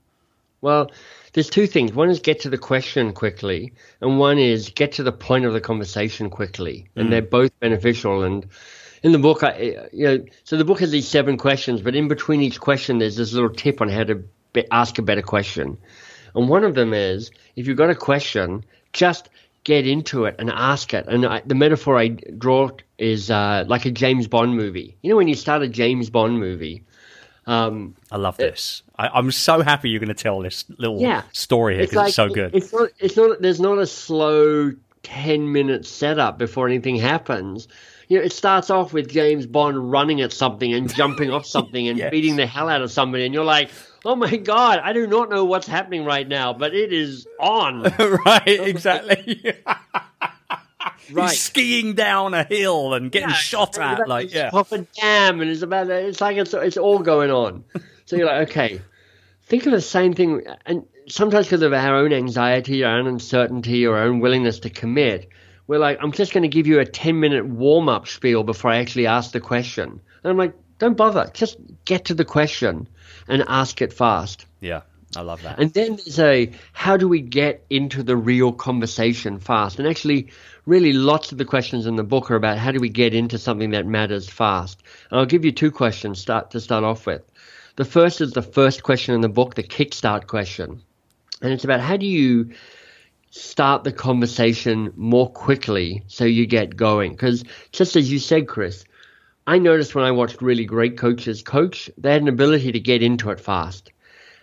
Well, 0.61 0.91
there's 1.33 1.49
two 1.49 1.67
things. 1.67 1.93
One 1.93 2.11
is 2.11 2.21
get 2.21 2.41
to 2.41 2.51
the 2.51 2.59
question 2.59 3.13
quickly, 3.13 3.73
and 4.01 4.19
one 4.19 4.39
is 4.39 4.69
get 4.71 4.93
to 4.93 5.03
the 5.03 5.13
point 5.13 5.45
of 5.45 5.53
the 5.53 5.61
conversation 5.61 6.31
quickly, 6.31 6.89
and 6.95 7.09
mm. 7.09 7.11
they're 7.11 7.23
both 7.23 7.59
beneficial. 7.61 8.23
And 8.23 8.47
in 9.03 9.13
the 9.13 9.19
book, 9.19 9.43
I, 9.43 9.89
you 9.93 10.07
know, 10.07 10.25
so 10.45 10.57
the 10.57 10.65
book 10.65 10.81
has 10.81 10.91
these 10.91 11.09
seven 11.09 11.39
questions, 11.39 11.81
but 11.81 11.95
in 11.95 12.09
between 12.09 12.43
each 12.43 12.61
question, 12.61 12.99
there's 12.99 13.17
this 13.17 13.33
little 13.33 13.51
tip 13.51 13.81
on 13.81 13.89
how 13.89 14.05
to 14.05 14.25
be, 14.53 14.65
ask 14.71 14.99
a 14.99 15.03
better 15.03 15.23
question. 15.23 15.79
And 16.35 16.49
one 16.49 16.65
of 16.65 16.75
them 16.75 16.93
is 16.95 17.31
if 17.57 17.67
you've 17.67 17.79
got 17.79 17.91
a 17.91 17.95
question, 17.95 18.65
just 18.93 19.29
get 19.65 19.87
into 19.87 20.25
it 20.25 20.37
and 20.39 20.51
ask 20.51 20.93
it. 20.93 21.07
And 21.07 21.25
I, 21.25 21.43
the 21.45 21.55
metaphor 21.55 21.99
I 21.99 22.09
draw 22.09 22.71
is 22.99 23.31
uh, 23.31 23.65
like 23.67 23.87
a 23.87 23.91
James 23.91 24.29
Bond 24.29 24.57
movie. 24.57 24.97
You 25.03 25.11
know, 25.11 25.17
when 25.17 25.29
you 25.29 25.35
start 25.35 25.63
a 25.63 25.69
James 25.69 26.11
Bond 26.11 26.39
movie, 26.39 26.85
um, 27.47 27.97
I 28.11 28.17
love 28.17 28.37
this. 28.37 28.83
I, 28.97 29.19
am 29.19 29.33
so 29.33 29.63
happy 29.63 29.91
you're 29.91 30.01
going 30.01 30.09
to 30.09 30.15
tell 30.15 30.41
this 30.41 30.65
little 30.79 31.01
yeah, 31.01 31.23
story 31.33 31.75
here 31.75 31.87
because 31.87 31.93
it's, 31.93 31.97
like, 31.97 32.09
it's, 32.09 32.17
so 32.17 32.29
good. 32.29 32.55
It's 32.55 32.73
not. 32.73 32.91
It's 32.99 33.17
not. 33.17 33.43
There's 33.43 33.61
not 33.61 33.79
a 33.79 33.87
slow 33.87 34.73
ten 35.03 35.53
minute 35.53 35.85
setup 35.85 36.39
before 36.39 36.69
anything 36.69 36.97
happens. 36.97 37.67
You 38.09 38.19
know, 38.19 38.25
it 38.25 38.33
starts 38.33 38.71
off 38.71 38.93
with 38.93 39.11
James 39.11 39.47
Bond 39.47 39.91
running 39.91 40.21
at 40.21 40.33
something 40.33 40.73
and 40.73 40.93
jumping 40.95 41.31
off 41.31 41.47
something 41.47 41.89
and 41.89 41.99
yes. 41.99 42.11
beating 42.11 42.37
the 42.37 42.47
hell 42.47 42.69
out 42.69 42.83
of 42.83 42.93
somebody, 42.93 43.25
and 43.25 43.35
you're 43.35 43.45
like, 43.45 43.71
"Oh 44.05 44.15
my 44.15 44.37
god, 44.37 44.79
I 44.79 44.93
do 44.93 45.07
not 45.09 45.29
know 45.29 45.45
what's 45.45 45.67
happening 45.67 46.05
right 46.05 46.29
now, 46.29 46.53
but 46.53 46.75
it 46.75 46.93
is 46.93 47.27
on." 47.41 47.83
right, 48.25 48.47
exactly. 48.47 49.57
right. 51.11 51.31
He's 51.31 51.41
skiing 51.41 51.95
down 51.95 52.35
a 52.35 52.45
hill 52.45 52.95
and 52.95 53.11
getting 53.11 53.31
yeah, 53.31 53.35
shot 53.35 53.79
at, 53.79 54.09
like 54.09 54.33
yeah, 54.33 54.51
off 54.53 54.73
a 54.73 54.79
dam, 54.79 55.41
and 55.41 55.51
it's 55.51 55.63
about 55.63 55.91
it's 55.91 56.21
like 56.21 56.37
it's 56.37 56.55
it's 56.55 56.77
all 56.77 56.99
going 56.99 57.31
on. 57.31 57.65
So 58.05 58.17
you're 58.17 58.27
like, 58.27 58.51
okay, 58.51 58.81
think 59.45 59.67
of 59.67 59.73
the 59.73 59.81
same 59.81 60.15
thing, 60.15 60.43
and 60.67 60.85
sometimes 61.09 61.47
because 61.47 61.63
of 61.63 61.73
our 61.73 61.97
own 61.97 62.13
anxiety, 62.13 62.85
our 62.85 62.99
own 62.99 63.07
uncertainty, 63.07 63.87
or 63.87 63.97
our 63.97 64.05
own 64.05 64.21
willingness 64.21 64.61
to 64.61 64.71
commit, 64.71 65.29
we're 65.67 65.79
like, 65.79 65.99
I'm 66.01 66.13
just 66.13 66.33
going 66.33 66.43
to 66.43 66.49
give 66.49 66.67
you 66.67 66.81
a 66.81 66.87
ten 66.87 67.21
minute 67.21 67.47
warm 67.47 67.89
up 67.89 68.09
spiel 68.09 68.43
before 68.43 68.71
I 68.71 68.79
actually 68.79 69.07
ask 69.07 69.33
the 69.33 69.41
question, 69.41 70.01
and 70.23 70.31
I'm 70.31 70.37
like, 70.37 70.55
don't 70.79 70.97
bother, 70.97 71.31
just 71.33 71.57
get 71.85 72.07
to 72.07 72.15
the 72.15 72.25
question 72.25 72.89
and 73.29 73.45
ask 73.47 73.81
it 73.81 73.93
fast. 73.93 74.47
Yeah. 74.61 74.83
I 75.15 75.21
love 75.21 75.43
that. 75.43 75.59
And 75.59 75.73
then 75.75 75.97
there's 75.97 76.19
a 76.19 76.51
how 76.73 76.97
do 76.97 77.07
we 77.07 77.21
get 77.21 77.65
into 77.69 78.03
the 78.03 78.17
real 78.17 78.51
conversation 78.53 79.39
fast? 79.39 79.79
And 79.79 79.87
actually, 79.87 80.31
really 80.67 80.93
lots 80.93 81.33
of 81.33 81.39
the 81.39 81.45
questions 81.45 81.87
in 81.87 81.97
the 81.97 82.05
book 82.05 82.31
are 82.31 82.37
about 82.37 82.59
how 82.59 82.71
do 82.71 82.81
we 82.81 82.89
get 82.89 83.15
into 83.15 83.39
something 83.39 83.71
that 83.71 83.87
matters 83.87 84.29
fast. 84.29 84.83
And 85.11 85.19
I'll 85.19 85.27
give 85.27 85.45
you 85.45 85.53
two 85.53 85.71
questions 85.71 86.21
start 86.21 86.51
to 86.53 86.61
start 86.61 86.85
off 86.85 87.07
with. 87.07 87.23
The 87.77 87.85
first 87.85 88.21
is 88.21 88.33
the 88.33 88.43
first 88.43 88.83
question 88.83 89.15
in 89.15 89.23
the 89.23 89.29
book, 89.29 89.55
the 89.55 89.63
kickstart 89.63 90.27
question. 90.27 90.83
And 91.41 91.53
it's 91.53 91.65
about 91.65 91.81
how 91.81 91.97
do 91.97 92.07
you 92.07 92.53
start 93.31 93.83
the 93.83 93.93
conversation 93.93 94.93
more 94.95 95.31
quickly 95.31 96.05
so 96.07 96.25
you 96.25 96.47
get 96.47 96.77
going? 96.77 97.13
Because 97.13 97.45
just 97.73 97.97
as 97.97 98.13
you 98.13 98.19
said, 98.19 98.47
Chris, 98.47 98.85
I 99.47 99.59
noticed 99.59 99.95
when 99.95 100.05
I 100.05 100.13
watched 100.13 100.43
really 100.43 100.65
great 100.65 100.97
coaches 100.97 101.43
coach, 101.43 101.91
they 101.99 102.13
had 102.13 102.23
an 102.23 102.29
ability 102.29 102.73
to 102.73 102.81
get 102.81 103.03
into 103.03 103.31
it 103.31 103.41
fast. 103.41 103.91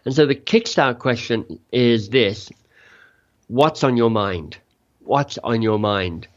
And 0.05 0.13
so 0.13 0.25
the 0.25 0.35
kickstart 0.35 0.99
question 0.99 1.59
is 1.71 2.09
this 2.09 2.49
What's 3.47 3.83
on 3.83 3.95
your 3.95 4.09
mind? 4.09 4.57
What's 5.09 5.39
on 5.39 5.63
your 5.63 5.79
mind. 5.79 6.27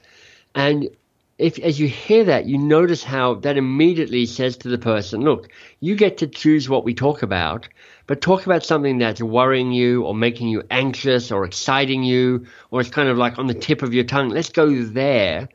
And 0.55 0.89
if 1.37 1.59
as 1.59 1.79
you 1.79 1.89
hear 1.89 2.25
that, 2.25 2.47
you 2.47 2.57
notice 2.57 3.05
how 3.05 3.35
that 3.35 3.59
immediately 3.59 4.25
says 4.25 4.57
to 4.59 4.69
the 4.69 4.79
person, 4.79 5.21
look, 5.21 5.51
you 5.81 5.95
get 5.95 6.17
to 6.19 6.27
choose 6.27 6.71
what 6.71 6.83
we 6.83 6.95
talk 6.95 7.23
about, 7.23 7.69
but 8.07 8.23
talk 8.23 8.47
about 8.47 8.65
something 8.65 8.97
that's 8.97 9.21
worrying 9.21 9.73
you 9.73 10.05
or 10.05 10.15
making 10.15 10.49
you 10.49 10.63
anxious 10.71 11.31
or 11.31 11.45
exciting 11.45 12.03
you, 12.03 12.47
or 12.71 12.81
it's 12.81 12.89
kind 12.89 13.11
of 13.11 13.19
like 13.19 13.39
on 13.39 13.47
the 13.47 13.55
tip 13.55 13.83
of 13.83 13.93
your 13.93 14.05
tongue. 14.05 14.31
Let's 14.31 14.49
go 14.49 14.83
there. 14.85 15.51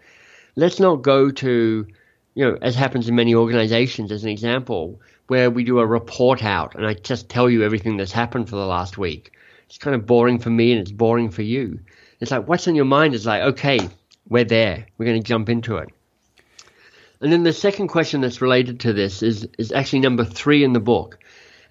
Let's 0.56 0.80
not 0.80 0.98
go 1.02 1.32
to, 1.32 1.88
you 2.36 2.46
know, 2.46 2.58
as 2.62 2.76
happens 2.76 3.10
in 3.10 3.16
many 3.16 3.34
organizations, 3.34 4.12
as 4.12 4.24
an 4.24 4.30
example, 4.30 5.02
where 5.26 5.50
we 5.50 5.64
do 5.64 5.80
a 5.80 5.86
report 5.88 6.44
out 6.44 6.76
and 6.76 6.86
I 6.86 6.94
just 6.94 7.30
tell 7.30 7.50
you 7.50 7.64
everything 7.64 7.98
that's 7.98 8.12
happened 8.12 8.48
for 8.48 8.58
the 8.58 8.68
last 8.68 9.00
week. 9.00 9.32
it's 9.66 9.80
kind 9.80 9.96
of 9.96 10.06
boring 10.06 10.38
for 10.38 10.52
me 10.52 10.72
and 10.72 10.82
it's 10.82 10.92
boring 10.92 11.32
for 11.32 11.42
you. 11.42 11.80
It's 12.20 12.32
like, 12.32 12.48
what's 12.48 12.68
on 12.68 12.76
your 12.76 12.86
mind? 12.86 13.14
is 13.14 13.26
like, 13.26 13.44
okay, 13.44 13.80
we're 14.28 14.44
there. 14.44 14.88
We're 14.98 15.06
going 15.06 15.22
to 15.22 15.28
jump 15.28 15.50
into 15.50 15.78
it. 15.78 15.90
And 17.22 17.32
then 17.32 17.44
the 17.44 17.54
second 17.54 17.88
question 17.88 18.22
that's 18.22 18.42
related 18.42 18.82
to 18.82 18.94
this 18.94 19.24
is, 19.24 19.48
is 19.58 19.72
actually 19.72 20.00
number 20.00 20.24
three 20.24 20.64
in 20.64 20.74
the 20.74 20.80
book. 20.80 21.20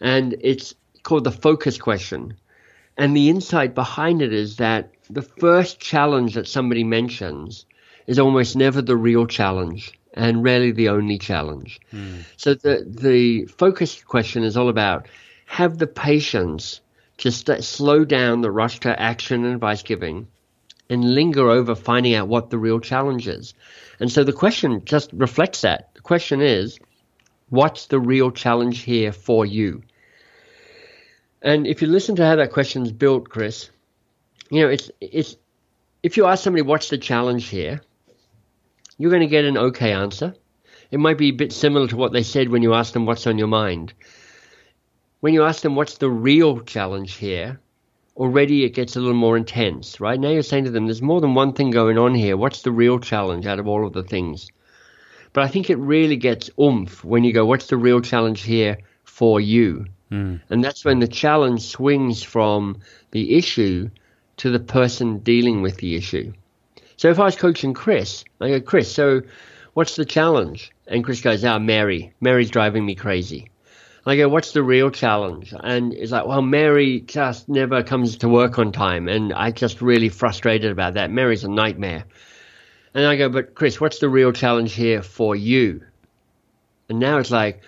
And 0.01 0.37
it's 0.41 0.75
called 1.03 1.25
the 1.25 1.33
focus 1.33 1.79
question. 1.79 2.37
And 2.97 3.17
the 3.17 3.29
insight 3.29 3.75
behind 3.75 4.23
it 4.23 4.33
is 4.33 4.57
that 4.57 4.91
the 5.11 5.23
first 5.23 5.79
challenge 5.79 6.35
that 6.35 6.49
somebody 6.49 6.83
mentions 6.83 7.67
is 8.07 8.19
almost 8.19 8.57
never 8.57 8.83
the 8.83 8.97
real 8.97 9.27
challenge 9.27 9.99
and 10.15 10.43
rarely 10.43 10.73
the 10.73 10.89
only 10.89 11.19
challenge. 11.19 11.81
Mm. 11.93 12.25
So 12.37 12.55
the 12.55 12.85
the 12.89 13.45
focus 13.47 14.03
question 14.03 14.43
is 14.45 14.57
all 14.57 14.69
about 14.69 15.07
have 15.45 15.79
the 15.79 15.87
patience 15.87 16.81
to 17.19 17.31
st- 17.31 17.63
slow 17.63 18.05
down 18.05 18.41
the 18.41 18.51
rush 18.51 18.81
to 18.81 19.01
action 19.01 19.45
and 19.45 19.55
advice 19.55 19.83
giving 19.83 20.27
and 20.89 21.15
linger 21.15 21.51
over 21.51 21.75
finding 21.75 22.15
out 22.15 22.29
what 22.29 22.51
the 22.51 22.59
real 22.59 22.81
challenge 22.81 23.27
is. 23.29 23.55
And 24.01 24.11
so 24.11 24.25
the 24.25 24.33
question 24.33 24.85
just 24.85 25.11
reflects 25.13 25.63
that. 25.63 25.95
The 25.95 26.01
question 26.01 26.41
is, 26.41 26.79
what's 27.49 27.87
the 27.87 27.99
real 27.99 28.31
challenge 28.31 28.81
here 28.81 29.13
for 29.13 29.45
you? 29.45 29.83
And 31.43 31.67
if 31.67 31.83
you 31.83 31.89
listen 31.89 32.17
to 32.17 32.27
how 32.27 32.37
that 32.37 32.53
question 32.53 32.83
is 32.83 32.93
built, 32.93 33.29
Chris, 33.29 33.71
you 34.51 34.63
know, 34.63 34.69
it's 34.69 34.91
it's 35.01 35.37
if 36.03 36.17
you 36.17 36.27
ask 36.27 36.43
somebody 36.43 36.63
what's 36.63 36.89
the 36.89 36.99
challenge 36.99 37.49
here, 37.49 37.81
you're 38.99 39.11
going 39.11 39.21
to 39.21 39.27
get 39.27 39.45
an 39.45 39.57
okay 39.57 39.93
answer. 39.93 40.35
It 40.91 41.01
might 41.01 41.19
be 41.19 41.29
a 41.29 41.33
bit 41.33 41.53
similar 41.53 41.89
to 41.89 41.97
what 41.97 42.13
they 42.13 42.23
said 42.23 42.49
when 42.49 42.63
you 42.63 42.75
asked 42.75 42.95
them 42.95 43.07
what's 43.07 43.27
on 43.27 43.39
your 43.39 43.49
mind. 43.49 43.93
When 45.21 45.35
you 45.35 45.45
ask 45.45 45.63
them 45.63 45.75
what's 45.75 45.99
the 45.99 46.11
real 46.11 46.61
challenge 46.61 47.15
here, 47.15 47.61
already 48.17 48.65
it 48.65 48.71
gets 48.71 48.97
a 48.97 49.01
little 49.01 49.15
more 49.15 49.37
intense, 49.37 50.01
right? 50.01 50.19
Now 50.19 50.31
you're 50.31 50.43
saying 50.43 50.65
to 50.65 50.71
them, 50.71 50.87
there's 50.87 51.03
more 51.03 51.21
than 51.21 51.35
one 51.35 51.53
thing 51.53 51.71
going 51.71 51.99
on 51.99 52.15
here. 52.15 52.37
What's 52.37 52.63
the 52.63 52.73
real 52.73 52.99
challenge 52.99 53.47
out 53.47 53.59
of 53.59 53.69
all 53.69 53.87
of 53.87 53.93
the 53.93 54.03
things? 54.03 54.51
But 55.33 55.45
I 55.45 55.49
think 55.49 55.69
it 55.69 55.79
really 55.79 56.17
gets 56.17 56.49
oomph 56.59 57.05
when 57.05 57.25
you 57.25 57.33
go, 57.33 57.45
what's 57.45 57.67
the 57.67 57.77
real 57.77 58.01
challenge 58.01 58.43
here 58.43 58.79
for 59.05 59.41
you? 59.41 59.85
Mm. 60.11 60.41
And 60.49 60.65
that's 60.65 60.85
when 60.85 61.01
the 61.01 61.09
challenge 61.09 61.63
swings 61.63 62.23
from 62.23 62.79
the 63.11 63.37
issue 63.37 63.91
to 64.39 64.51
the 64.51 64.61
person 64.61 65.19
dealing 65.19 65.63
with 65.63 65.77
the 65.77 65.95
issue. 65.95 66.33
So 66.97 67.11
if 67.11 67.19
I 67.19 67.25
was 67.25 67.37
coaching 67.37 67.75
Chris, 67.75 68.25
I 68.41 68.49
go, 68.49 68.61
Chris, 68.61 68.91
so 68.91 69.21
what's 69.75 69.97
the 69.97 70.05
challenge? 70.07 70.73
And 70.87 71.05
Chris 71.05 71.21
goes, 71.21 71.45
ah, 71.45 71.57
oh, 71.57 71.59
Mary. 71.59 72.15
Mary's 72.21 72.51
driving 72.51 72.87
me 72.87 72.95
crazy. 72.95 73.51
I 74.07 74.17
go, 74.17 74.29
what's 74.29 74.53
the 74.53 74.63
real 74.63 74.91
challenge? 74.91 75.53
And 75.59 75.93
it's 75.93 76.13
like, 76.13 76.27
well, 76.27 76.43
Mary 76.43 77.01
just 77.01 77.49
never 77.49 77.83
comes 77.83 78.19
to 78.19 78.29
work 78.29 78.59
on 78.59 78.71
time. 78.71 79.09
And 79.09 79.33
I 79.33 79.51
just 79.51 79.83
really 79.83 80.09
frustrated 80.09 80.71
about 80.71 80.95
that. 80.95 81.11
Mary's 81.11 81.43
a 81.43 81.51
nightmare. 81.51 82.05
And 82.95 83.05
I 83.05 83.17
go, 83.17 83.29
but 83.29 83.55
Chris, 83.55 83.81
what's 83.81 83.99
the 83.99 84.09
real 84.09 84.33
challenge 84.33 84.75
here 84.75 85.03
for 85.03 85.35
you? 85.35 85.83
And 86.89 87.01
now 87.01 87.19
it's 87.19 87.33
like, 87.33 87.63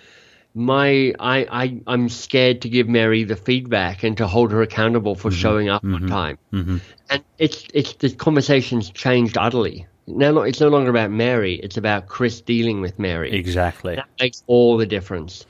my 0.55 1.13
I, 1.19 1.45
I 1.51 1.81
I'm 1.85 2.09
scared 2.09 2.61
to 2.61 2.69
give 2.69 2.87
Mary 2.87 3.23
the 3.23 3.35
feedback 3.35 4.03
and 4.03 4.17
to 4.17 4.27
hold 4.27 4.51
her 4.51 4.61
accountable 4.61 5.15
for 5.15 5.29
mm-hmm. 5.29 5.39
showing 5.39 5.69
up 5.69 5.83
mm-hmm. 5.83 6.03
on 6.03 6.07
time. 6.07 6.37
Mm-hmm. 6.51 6.77
And 7.09 7.23
it's 7.37 7.65
it's 7.73 7.93
the 7.93 8.09
conversation's 8.09 8.89
changed 8.89 9.37
utterly. 9.37 9.87
Now 10.07 10.39
it's 10.39 10.59
no 10.59 10.69
longer 10.69 10.89
about 10.89 11.11
Mary; 11.11 11.53
it's 11.55 11.77
about 11.77 12.07
Chris 12.07 12.41
dealing 12.41 12.81
with 12.81 12.97
Mary. 12.97 13.31
Exactly. 13.31 13.95
That 13.95 14.09
makes 14.19 14.43
all 14.47 14.77
the 14.77 14.87
difference. 14.87 15.45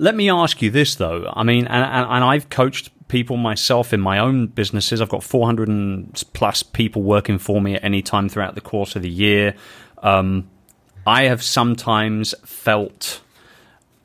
Let 0.00 0.14
me 0.14 0.30
ask 0.30 0.62
you 0.62 0.70
this 0.70 0.94
though. 0.94 1.30
I 1.34 1.42
mean, 1.42 1.66
and, 1.66 1.84
and, 1.84 2.06
and 2.08 2.24
I've 2.24 2.48
coached 2.48 2.90
people 3.08 3.36
myself 3.36 3.92
in 3.92 4.00
my 4.00 4.18
own 4.20 4.46
businesses. 4.46 5.00
I've 5.00 5.08
got 5.08 5.24
400 5.24 6.22
plus 6.32 6.62
people 6.62 7.02
working 7.02 7.38
for 7.38 7.60
me 7.60 7.74
at 7.74 7.82
any 7.82 8.00
time 8.00 8.28
throughout 8.28 8.54
the 8.54 8.60
course 8.60 8.94
of 8.94 9.02
the 9.02 9.10
year. 9.10 9.54
Um, 10.00 10.48
I 11.04 11.24
have 11.24 11.42
sometimes 11.42 12.32
felt 12.44 13.22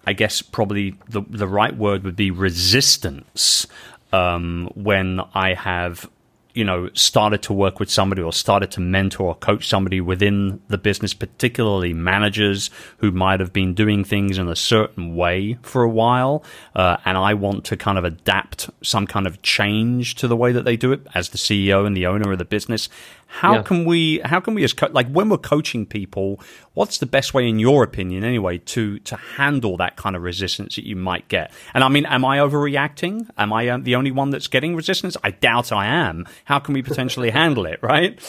I 0.06 0.14
guess 0.14 0.41
probably 0.41 0.96
the 1.10 1.22
the 1.30 1.48
right 1.48 1.76
word 1.76 2.04
would 2.04 2.16
be 2.16 2.32
resistance 2.32 3.68
um, 4.12 4.70
when 4.74 5.22
I 5.34 5.54
have 5.54 6.10
you 6.54 6.64
know 6.64 6.89
started 6.93 7.41
to 7.41 7.54
work 7.54 7.80
with 7.80 7.89
somebody 7.89 8.22
or 8.22 8.32
started 8.32 8.72
to 8.72 8.80
mentor 8.80 9.28
or 9.28 9.36
coach 9.36 9.68
somebody 9.68 9.99
within 9.99 10.62
the 10.68 10.78
business 10.78 11.14
particularly 11.14 11.93
managers 11.93 12.70
who 12.97 13.12
might 13.12 13.39
have 13.39 13.51
been 13.51 13.74
doing 13.74 14.04
things 14.04 14.38
in 14.38 14.47
a 14.47 14.56
certain 14.56 15.16
way 15.16 15.58
for 15.62 15.84
a 15.84 15.89
while. 15.89 16.43
Uh, 16.76 16.97
and 17.06 17.18
i 17.18 17.34
want 17.34 17.64
to 17.64 17.78
kind 17.78 17.97
of 17.97 18.04
adapt 18.04 18.70
some 18.82 19.08
kind 19.08 19.28
of 19.28 19.41
change 19.41 20.16
to 20.16 20.28
the 20.28 20.36
way 20.36 20.51
that 20.51 20.66
they 20.66 20.78
do 20.78 20.91
it 20.91 21.06
as 21.14 21.30
the 21.30 21.38
ceo 21.38 21.86
and 21.86 21.95
the 21.97 22.06
owner 22.06 22.32
of 22.32 22.38
the 22.38 22.45
business 22.45 22.89
how 23.34 23.55
yeah. 23.55 23.61
can 23.63 23.84
we? 23.84 24.19
How 24.23 24.39
can 24.39 24.53
we 24.53 24.63
as 24.63 24.73
co- 24.73 24.91
like 24.91 25.09
when 25.09 25.27
we're 25.27 25.39
coaching 25.39 25.88
people? 25.88 26.39
What's 26.75 26.99
the 26.99 27.07
best 27.07 27.34
way, 27.34 27.49
in 27.49 27.57
your 27.57 27.84
opinion, 27.84 28.23
anyway, 28.23 28.59
to 28.59 28.99
to 28.99 29.15
handle 29.15 29.75
that 29.77 29.95
kind 29.95 30.15
of 30.15 30.21
resistance 30.21 30.75
that 30.75 30.86
you 30.86 30.95
might 30.95 31.27
get? 31.29 31.51
And 31.73 31.84
I 31.84 31.89
mean, 31.89 32.05
am 32.05 32.23
I 32.23 32.38
overreacting? 32.38 33.27
Am 33.36 33.51
I 33.51 33.69
uh, 33.69 33.79
the 33.79 33.95
only 33.95 34.11
one 34.11 34.29
that's 34.29 34.45
getting 34.45 34.75
resistance? 34.75 35.17
I 35.23 35.31
doubt 35.31 35.71
I 35.71 35.88
am. 35.88 36.27
How 36.45 36.59
can 36.59 36.75
we 36.75 36.84
potentially 36.84 37.29
handle 37.41 37.65
it? 37.65 37.79
Right? 37.81 38.21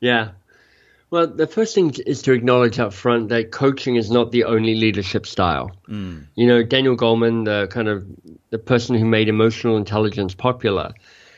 Yeah. 0.00 0.30
Well, 1.10 1.26
the 1.26 1.46
first 1.46 1.74
thing 1.74 1.94
is 2.06 2.22
to 2.22 2.32
acknowledge 2.32 2.78
up 2.78 2.94
front 2.94 3.28
that 3.28 3.52
coaching 3.52 3.96
is 3.96 4.10
not 4.10 4.32
the 4.32 4.44
only 4.44 4.74
leadership 4.74 5.26
style. 5.26 5.70
Mm. 5.86 6.28
You 6.34 6.46
know, 6.46 6.62
Daniel 6.62 6.96
Goleman, 6.96 7.44
the 7.44 7.68
kind 7.68 7.88
of 7.88 8.06
the 8.48 8.58
person 8.58 8.96
who 8.96 9.04
made 9.04 9.28
emotional 9.28 9.76
intelligence 9.76 10.34
popular, 10.34 10.94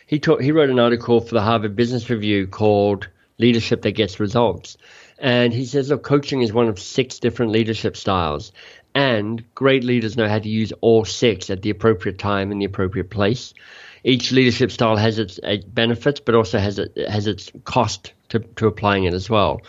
he 0.09 0.19
taught, 0.19 0.43
he 0.43 0.53
wrote 0.53 0.71
an 0.71 0.79
article 0.79 1.21
for 1.21 1.35
the 1.35 1.43
Harvard 1.43 1.77
Business 1.77 2.09
Review 2.09 2.47
called 2.47 3.09
"Leadership 3.39 3.83
That 3.83 3.93
Gets 3.93 4.19
Results," 4.19 4.79
and 5.19 5.53
he 5.53 5.67
says, 5.67 5.91
"Look, 5.91 6.03
coaching 6.03 6.41
is 6.41 6.51
one 6.51 6.67
of 6.67 6.79
six 6.79 7.19
different 7.19 7.53
leadership 7.53 7.95
styles." 7.95 8.51
And 8.95 9.45
great 9.55 9.85
leaders 9.85 10.17
know 10.17 10.27
how 10.27 10.39
to 10.39 10.49
use 10.49 10.73
all 10.81 11.05
six 11.05 11.51
at 11.51 11.61
the 11.61 11.69
appropriate 11.69 12.19
time 12.19 12.51
in 12.51 12.59
the 12.59 12.65
appropriate 12.65 13.11
place. 13.11 13.53
Each 14.03 14.33
leadership 14.33 14.71
style 14.71 14.97
has 14.97 15.19
its 15.19 15.39
benefits, 15.67 16.21
but 16.21 16.35
also 16.35 16.59
has 16.59 16.79
it 16.79 16.97
has 17.07 17.27
its 17.27 17.53
cost 17.65 18.15
to, 18.31 18.39
to 18.39 18.67
applying 18.67 19.05
it 19.05 19.13
as 19.13 19.29
well. 19.29 19.61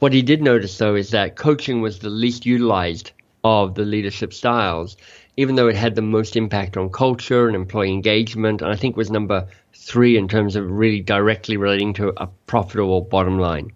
What 0.00 0.12
he 0.12 0.22
did 0.22 0.42
notice, 0.42 0.76
though, 0.76 0.96
is 0.96 1.10
that 1.10 1.36
coaching 1.36 1.80
was 1.80 2.00
the 2.00 2.10
least 2.10 2.44
utilized 2.44 3.12
of 3.44 3.76
the 3.76 3.84
leadership 3.84 4.34
styles, 4.34 4.96
even 5.38 5.54
though 5.54 5.68
it 5.68 5.76
had 5.76 5.94
the 5.94 6.02
most 6.02 6.34
impact 6.34 6.76
on 6.76 6.90
culture 6.90 7.46
and 7.46 7.54
employee 7.54 7.92
engagement, 7.92 8.60
and 8.60 8.72
I 8.72 8.74
think 8.74 8.96
was 8.96 9.08
number 9.08 9.46
three 9.72 10.18
in 10.18 10.26
terms 10.26 10.56
of 10.56 10.68
really 10.68 11.00
directly 11.00 11.56
relating 11.56 11.92
to 11.94 12.12
a 12.16 12.26
profitable 12.48 13.02
bottom 13.02 13.38
line. 13.38 13.70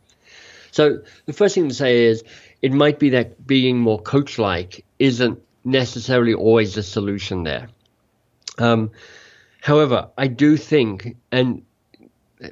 So 0.72 1.02
the 1.26 1.32
first 1.32 1.54
thing 1.54 1.68
to 1.68 1.74
say 1.74 2.06
is 2.06 2.24
it 2.62 2.72
might 2.72 2.98
be 2.98 3.10
that 3.10 3.46
being 3.46 3.78
more 3.78 4.02
coach 4.02 4.40
like 4.40 4.84
isn't 4.98 5.40
necessarily 5.64 6.34
always 6.34 6.74
the 6.74 6.82
solution 6.82 7.44
there. 7.44 7.68
Um, 8.58 8.90
however, 9.60 10.08
I 10.18 10.26
do 10.26 10.56
think, 10.56 11.16
and 11.30 11.62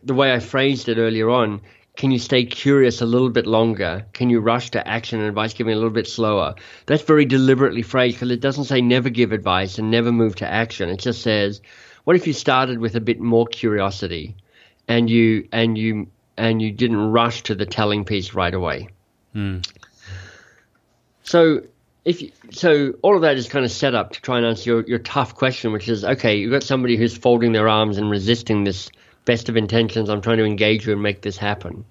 the 0.04 0.14
way 0.14 0.32
I 0.32 0.38
phrased 0.38 0.88
it 0.88 0.98
earlier 0.98 1.30
on, 1.30 1.62
can 1.96 2.10
you 2.10 2.18
stay 2.18 2.44
curious 2.44 3.00
a 3.00 3.06
little 3.06 3.30
bit 3.30 3.46
longer? 3.46 4.06
Can 4.12 4.30
you 4.30 4.40
rush 4.40 4.70
to 4.70 4.88
action 4.88 5.18
and 5.18 5.28
advice 5.28 5.52
giving 5.54 5.72
a 5.72 5.76
little 5.76 5.90
bit 5.90 6.06
slower? 6.06 6.54
That's 6.86 7.02
very 7.02 7.24
deliberately 7.24 7.82
phrased 7.82 8.16
because 8.16 8.30
it 8.30 8.40
doesn't 8.40 8.64
say 8.64 8.80
never 8.80 9.10
give 9.10 9.32
advice 9.32 9.78
and 9.78 9.90
never 9.90 10.12
move 10.12 10.36
to 10.36 10.48
action. 10.48 10.88
It 10.88 11.00
just 11.00 11.22
says 11.22 11.60
what 12.04 12.16
if 12.16 12.26
you 12.26 12.32
started 12.32 12.78
with 12.78 12.96
a 12.96 13.00
bit 13.00 13.20
more 13.20 13.46
curiosity, 13.46 14.36
and 14.88 15.08
you 15.10 15.48
and 15.52 15.76
you 15.76 16.08
and 16.36 16.60
you 16.60 16.72
didn't 16.72 16.96
rush 16.96 17.42
to 17.44 17.54
the 17.54 17.66
telling 17.66 18.04
piece 18.04 18.34
right 18.34 18.54
away? 18.54 18.88
Mm. 19.34 19.66
So 21.22 21.62
if 22.04 22.22
you, 22.22 22.32
so, 22.50 22.94
all 23.02 23.14
of 23.14 23.22
that 23.22 23.36
is 23.36 23.48
kind 23.48 23.64
of 23.64 23.70
set 23.70 23.94
up 23.94 24.12
to 24.12 24.22
try 24.22 24.38
and 24.38 24.46
answer 24.46 24.70
your, 24.70 24.86
your 24.86 24.98
tough 24.98 25.34
question, 25.34 25.72
which 25.72 25.88
is 25.88 26.04
okay. 26.04 26.38
You've 26.38 26.50
got 26.50 26.62
somebody 26.62 26.96
who's 26.96 27.16
folding 27.16 27.52
their 27.52 27.68
arms 27.68 27.98
and 27.98 28.10
resisting 28.10 28.64
this 28.64 28.90
best 29.24 29.48
of 29.48 29.56
intentions. 29.56 30.08
I'm 30.08 30.20
trying 30.20 30.38
to 30.38 30.44
engage 30.44 30.86
you 30.86 30.92
and 30.92 31.02
make 31.02 31.22
this 31.22 31.36
happen. 31.36 31.84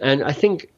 And 0.00 0.22
I 0.22 0.32
think 0.32 0.70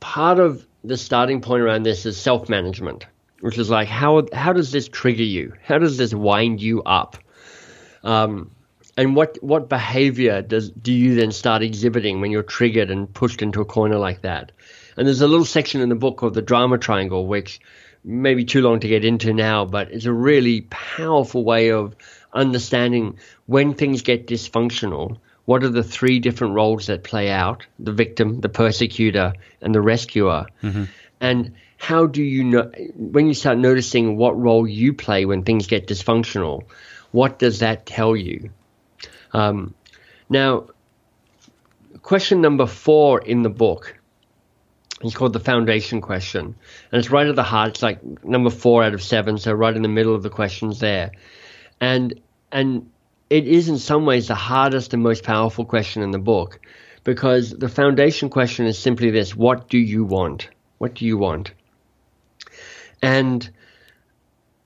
part 0.00 0.38
of 0.38 0.66
the 0.84 0.96
starting 0.96 1.40
point 1.40 1.62
around 1.62 1.82
this 1.82 2.06
is 2.06 2.16
self 2.16 2.48
management, 2.48 3.06
which 3.40 3.58
is 3.58 3.70
like 3.70 3.88
how 3.88 4.26
how 4.32 4.52
does 4.52 4.72
this 4.72 4.88
trigger 4.88 5.22
you? 5.22 5.54
How 5.64 5.78
does 5.78 5.96
this 5.96 6.14
wind 6.14 6.60
you 6.60 6.82
up? 6.82 7.16
Um, 8.02 8.50
and 8.96 9.16
what 9.16 9.38
what 9.42 9.68
behavior 9.68 10.42
does 10.42 10.70
do 10.70 10.92
you 10.92 11.14
then 11.14 11.32
start 11.32 11.62
exhibiting 11.62 12.20
when 12.20 12.30
you're 12.30 12.42
triggered 12.42 12.90
and 12.90 13.12
pushed 13.12 13.42
into 13.42 13.60
a 13.60 13.64
corner 13.64 13.98
like 13.98 14.22
that? 14.22 14.52
And 14.96 15.06
there's 15.06 15.22
a 15.22 15.28
little 15.28 15.46
section 15.46 15.80
in 15.80 15.88
the 15.88 15.94
book 15.94 16.16
called 16.18 16.34
the 16.34 16.42
drama 16.42 16.78
triangle, 16.78 17.26
which 17.26 17.60
may 18.04 18.34
be 18.34 18.44
too 18.44 18.62
long 18.62 18.80
to 18.80 18.88
get 18.88 19.04
into 19.04 19.32
now, 19.32 19.64
but 19.64 19.90
it's 19.92 20.06
a 20.06 20.12
really 20.12 20.62
powerful 20.62 21.44
way 21.44 21.70
of 21.70 21.94
understanding 22.32 23.18
when 23.46 23.74
things 23.74 24.02
get 24.02 24.26
dysfunctional. 24.26 25.18
What 25.44 25.64
are 25.64 25.68
the 25.68 25.82
three 25.82 26.20
different 26.20 26.54
roles 26.54 26.86
that 26.86 27.02
play 27.02 27.30
out? 27.30 27.66
The 27.78 27.92
victim, 27.92 28.40
the 28.40 28.48
persecutor, 28.48 29.32
and 29.60 29.74
the 29.74 29.80
rescuer. 29.80 30.46
Mm-hmm. 30.62 30.84
And 31.20 31.54
how 31.76 32.06
do 32.06 32.22
you 32.22 32.44
know 32.44 32.70
when 32.94 33.26
you 33.26 33.34
start 33.34 33.58
noticing 33.58 34.16
what 34.16 34.38
role 34.38 34.66
you 34.66 34.92
play 34.92 35.24
when 35.24 35.42
things 35.44 35.66
get 35.66 35.86
dysfunctional? 35.86 36.62
what 37.12 37.38
does 37.38 37.60
that 37.60 37.86
tell 37.86 38.16
you? 38.16 38.50
Um, 39.32 39.74
now, 40.28 40.66
question 42.02 42.40
number 42.40 42.66
four 42.66 43.20
in 43.20 43.42
the 43.42 43.50
book 43.50 43.96
is 45.02 45.14
called 45.14 45.32
the 45.32 45.40
foundation 45.40 46.00
question. 46.00 46.54
And 46.92 46.98
it's 46.98 47.10
right 47.10 47.26
at 47.26 47.36
the 47.36 47.42
heart. 47.42 47.70
It's 47.70 47.82
like 47.82 48.24
number 48.24 48.50
four 48.50 48.84
out 48.84 48.94
of 48.94 49.02
seven, 49.02 49.38
so 49.38 49.52
right 49.52 49.74
in 49.74 49.82
the 49.82 49.88
middle 49.88 50.14
of 50.14 50.22
the 50.22 50.30
questions 50.30 50.78
there. 50.78 51.12
And 51.80 52.20
and 52.52 52.90
it 53.28 53.46
is 53.46 53.68
in 53.68 53.78
some 53.78 54.06
ways 54.06 54.28
the 54.28 54.34
hardest 54.34 54.92
and 54.92 55.02
most 55.02 55.24
powerful 55.24 55.64
question 55.64 56.02
in 56.02 56.10
the 56.10 56.18
book 56.18 56.60
because 57.04 57.50
the 57.50 57.68
foundation 57.68 58.28
question 58.28 58.66
is 58.66 58.78
simply 58.78 59.10
this 59.10 59.34
what 59.34 59.68
do 59.68 59.78
you 59.78 60.04
want? 60.04 60.48
What 60.78 60.94
do 60.94 61.04
you 61.06 61.16
want? 61.16 61.52
And 63.02 63.48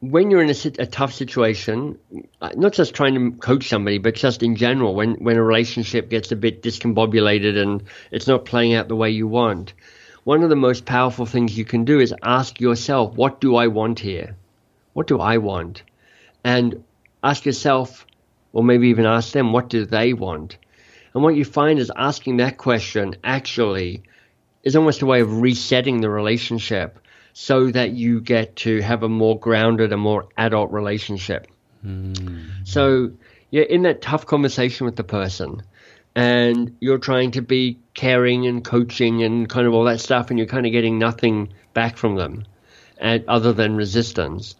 when 0.00 0.30
you're 0.30 0.42
in 0.42 0.50
a, 0.50 0.82
a, 0.82 0.86
tough 0.86 1.12
situation, 1.12 1.98
uh, 2.40 2.50
not 2.56 2.72
just 2.72 2.94
trying 2.94 3.14
to 3.14 3.38
coach 3.38 3.68
somebody, 3.68 3.98
but 3.98 4.14
just 4.14 4.42
in 4.42 4.56
general, 4.56 4.94
when, 4.94 5.14
when 5.14 5.36
a 5.36 5.42
relationship 5.42 6.10
gets 6.10 6.30
a 6.32 6.36
bit 6.36 6.62
discombobulated 6.62 7.56
and 7.56 7.84
it's 8.10 8.26
not 8.26 8.44
playing 8.44 8.74
out 8.74 8.88
the 8.88 8.96
way 8.96 9.10
you 9.10 9.26
want, 9.26 9.72
one 10.24 10.42
of 10.42 10.50
the 10.50 10.56
most 10.56 10.84
powerful 10.84 11.26
things 11.26 11.56
you 11.56 11.64
can 11.64 11.84
do 11.84 12.00
is 12.00 12.14
ask 12.22 12.60
yourself, 12.60 13.14
what 13.14 13.40
do 13.40 13.56
I 13.56 13.68
want 13.68 13.98
here? 13.98 14.36
What 14.92 15.06
do 15.06 15.20
I 15.20 15.38
want? 15.38 15.82
And 16.42 16.84
ask 17.25 17.45
yourself, 17.45 18.07
or 18.53 18.62
maybe 18.62 18.89
even 18.89 19.07
ask 19.07 19.33
them, 19.33 19.53
what 19.53 19.68
do 19.68 19.85
they 19.85 20.12
want? 20.12 20.59
And 21.14 21.22
what 21.22 21.35
you 21.35 21.45
find 21.45 21.79
is 21.79 21.91
asking 21.97 22.37
that 22.37 22.59
question 22.59 23.16
actually 23.25 24.03
is 24.62 24.77
almost 24.77 25.03
a 25.03 25.07
way 25.07 25.20
of 25.20 25.41
resetting 25.41 26.01
the 26.01 26.11
relationship 26.11 26.99
so 27.33 27.70
that 27.70 27.93
you 27.93 28.20
get 28.20 28.57
to 28.57 28.81
have 28.81 29.03
a 29.03 29.09
more 29.09 29.39
grounded, 29.39 29.93
a 29.93 29.97
more 29.97 30.29
adult 30.37 30.70
relationship. 30.70 31.49
Mm. 31.85 32.66
So 32.66 33.12
you're 33.51 33.64
in 33.64 33.83
that 33.83 34.03
tough 34.03 34.27
conversation 34.27 34.85
with 34.85 34.97
the 34.97 35.05
person 35.05 35.62
and 36.14 36.77
you're 36.81 36.99
trying 36.99 37.33
to 37.33 37.43
be 37.43 37.79
caring 37.95 38.47
and 38.47 38.64
coaching 38.64 39.22
and 39.22 39.49
kind 39.49 39.66
of 39.66 39.75
all 39.75 39.85
that 39.85 40.01
stuff 40.01 40.31
and 40.31 40.39
you're 40.39 40.49
kind 40.49 40.66
of 40.66 40.72
getting 40.72 40.99
nothing 40.99 41.53
back 41.72 41.97
from 41.97 42.16
them 42.16 42.45
and 42.99 43.25
other 43.27 43.53
than 43.53 43.77
resistance 43.77 44.55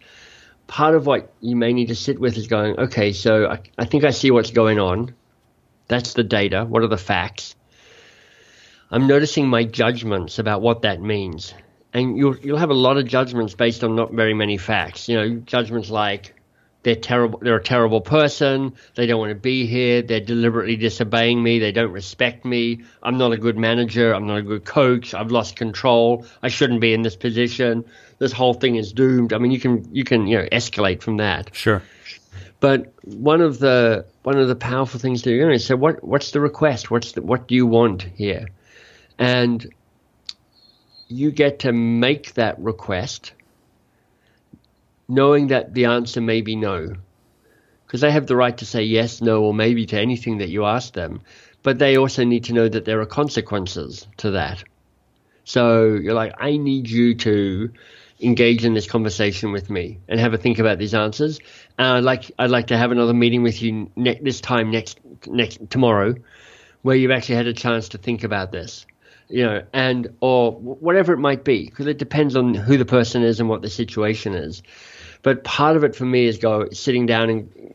part 0.67 0.95
of 0.95 1.05
what 1.05 1.33
you 1.41 1.55
may 1.55 1.73
need 1.73 1.87
to 1.87 1.95
sit 1.95 2.19
with 2.19 2.37
is 2.37 2.47
going 2.47 2.79
okay 2.79 3.13
so 3.13 3.47
I, 3.47 3.59
I 3.77 3.85
think 3.85 4.03
i 4.03 4.11
see 4.11 4.31
what's 4.31 4.51
going 4.51 4.79
on 4.79 5.13
that's 5.87 6.13
the 6.13 6.23
data 6.23 6.65
what 6.65 6.83
are 6.83 6.87
the 6.87 6.97
facts 6.97 7.55
i'm 8.91 9.07
noticing 9.07 9.47
my 9.47 9.63
judgments 9.63 10.39
about 10.39 10.61
what 10.61 10.81
that 10.81 11.01
means 11.01 11.53
and 11.95 12.17
you'll 12.17 12.37
you'll 12.39 12.57
have 12.57 12.71
a 12.71 12.81
lot 12.87 12.97
of 12.97 13.07
judgments 13.07 13.55
based 13.55 13.83
on 13.83 13.95
not 13.95 14.11
very 14.11 14.33
many 14.33 14.57
facts. 14.57 15.07
You 15.07 15.15
know, 15.15 15.35
judgments 15.45 15.89
like 15.89 16.35
they're 16.83 16.95
terrible. 16.95 17.39
They're 17.39 17.55
a 17.55 17.63
terrible 17.63 18.01
person. 18.01 18.75
They 18.95 19.07
don't 19.07 19.19
want 19.19 19.29
to 19.29 19.35
be 19.35 19.65
here. 19.65 20.01
They're 20.01 20.19
deliberately 20.19 20.75
disobeying 20.75 21.41
me. 21.41 21.57
They 21.59 21.71
don't 21.71 21.93
respect 21.93 22.43
me. 22.43 22.83
I'm 23.01 23.17
not 23.17 23.31
a 23.31 23.37
good 23.37 23.57
manager. 23.57 24.13
I'm 24.13 24.27
not 24.27 24.39
a 24.39 24.41
good 24.41 24.65
coach. 24.65 25.13
I've 25.13 25.31
lost 25.31 25.55
control. 25.55 26.25
I 26.43 26.49
shouldn't 26.49 26.81
be 26.81 26.93
in 26.93 27.01
this 27.01 27.15
position. 27.15 27.85
This 28.17 28.31
whole 28.31 28.53
thing 28.53 28.75
is 28.75 28.93
doomed. 28.93 29.33
I 29.33 29.37
mean, 29.37 29.51
you 29.51 29.59
can 29.59 29.93
you 29.93 30.03
can 30.03 30.27
you 30.27 30.37
know 30.37 30.47
escalate 30.51 31.01
from 31.01 31.17
that. 31.17 31.53
Sure. 31.53 31.81
But 32.59 32.93
one 33.03 33.41
of 33.41 33.59
the 33.59 34.05
one 34.23 34.37
of 34.37 34.47
the 34.47 34.55
powerful 34.55 34.99
things 34.99 35.21
to 35.23 35.29
do 35.29 35.49
is 35.49 35.65
say, 35.65 35.73
what 35.73 36.03
what's 36.03 36.31
the 36.31 36.39
request? 36.39 36.89
What's 36.89 37.11
the, 37.11 37.21
what 37.21 37.47
do 37.47 37.55
you 37.55 37.65
want 37.65 38.03
here? 38.03 38.47
And 39.19 39.65
you 41.07 41.31
get 41.31 41.59
to 41.59 41.71
make 41.71 42.33
that 42.33 42.59
request 42.59 43.33
knowing 45.07 45.47
that 45.47 45.73
the 45.73 45.85
answer 45.85 46.21
may 46.21 46.41
be 46.41 46.55
no. 46.55 46.95
Because 47.85 48.01
they 48.01 48.11
have 48.11 48.27
the 48.27 48.35
right 48.35 48.57
to 48.57 48.65
say 48.65 48.83
yes, 48.83 49.21
no, 49.21 49.43
or 49.43 49.53
maybe 49.53 49.85
to 49.85 49.99
anything 49.99 50.39
that 50.39 50.49
you 50.49 50.65
ask 50.65 50.93
them. 50.93 51.21
But 51.61 51.77
they 51.79 51.97
also 51.97 52.23
need 52.23 52.45
to 52.45 52.53
know 52.53 52.67
that 52.67 52.85
there 52.85 52.99
are 53.01 53.05
consequences 53.05 54.07
to 54.17 54.31
that. 54.31 54.63
So 55.43 55.93
you're 55.93 56.15
like, 56.15 56.33
I 56.39 56.57
need 56.57 56.89
you 56.89 57.13
to 57.15 57.71
engage 58.21 58.63
in 58.63 58.73
this 58.73 58.87
conversation 58.87 59.51
with 59.51 59.69
me 59.69 59.99
and 60.07 60.19
have 60.19 60.33
a 60.33 60.37
think 60.37 60.59
about 60.59 60.77
these 60.77 60.93
answers. 60.93 61.39
And 61.77 61.87
I'd 61.87 62.03
like 62.03 62.31
I'd 62.39 62.49
like 62.49 62.67
to 62.67 62.77
have 62.77 62.91
another 62.91 63.13
meeting 63.13 63.43
with 63.43 63.61
you 63.61 63.89
ne- 63.95 64.19
this 64.21 64.41
time 64.41 64.71
next 64.71 64.99
next 65.27 65.59
tomorrow, 65.69 66.15
where 66.81 66.95
you've 66.95 67.11
actually 67.11 67.35
had 67.35 67.47
a 67.47 67.53
chance 67.53 67.89
to 67.89 67.97
think 67.97 68.23
about 68.23 68.51
this 68.51 68.85
you 69.29 69.43
know, 69.43 69.63
and 69.73 70.15
or 70.19 70.51
whatever 70.51 71.13
it 71.13 71.17
might 71.17 71.43
be, 71.43 71.65
because 71.65 71.87
it 71.87 71.97
depends 71.97 72.35
on 72.35 72.53
who 72.53 72.77
the 72.77 72.85
person 72.85 73.23
is 73.23 73.39
and 73.39 73.49
what 73.49 73.61
the 73.61 73.69
situation 73.69 74.33
is. 74.33 74.61
But 75.21 75.43
part 75.43 75.75
of 75.75 75.83
it 75.83 75.95
for 75.95 76.05
me 76.05 76.25
is 76.25 76.37
go 76.37 76.69
sitting 76.69 77.05
down 77.05 77.29
and 77.29 77.73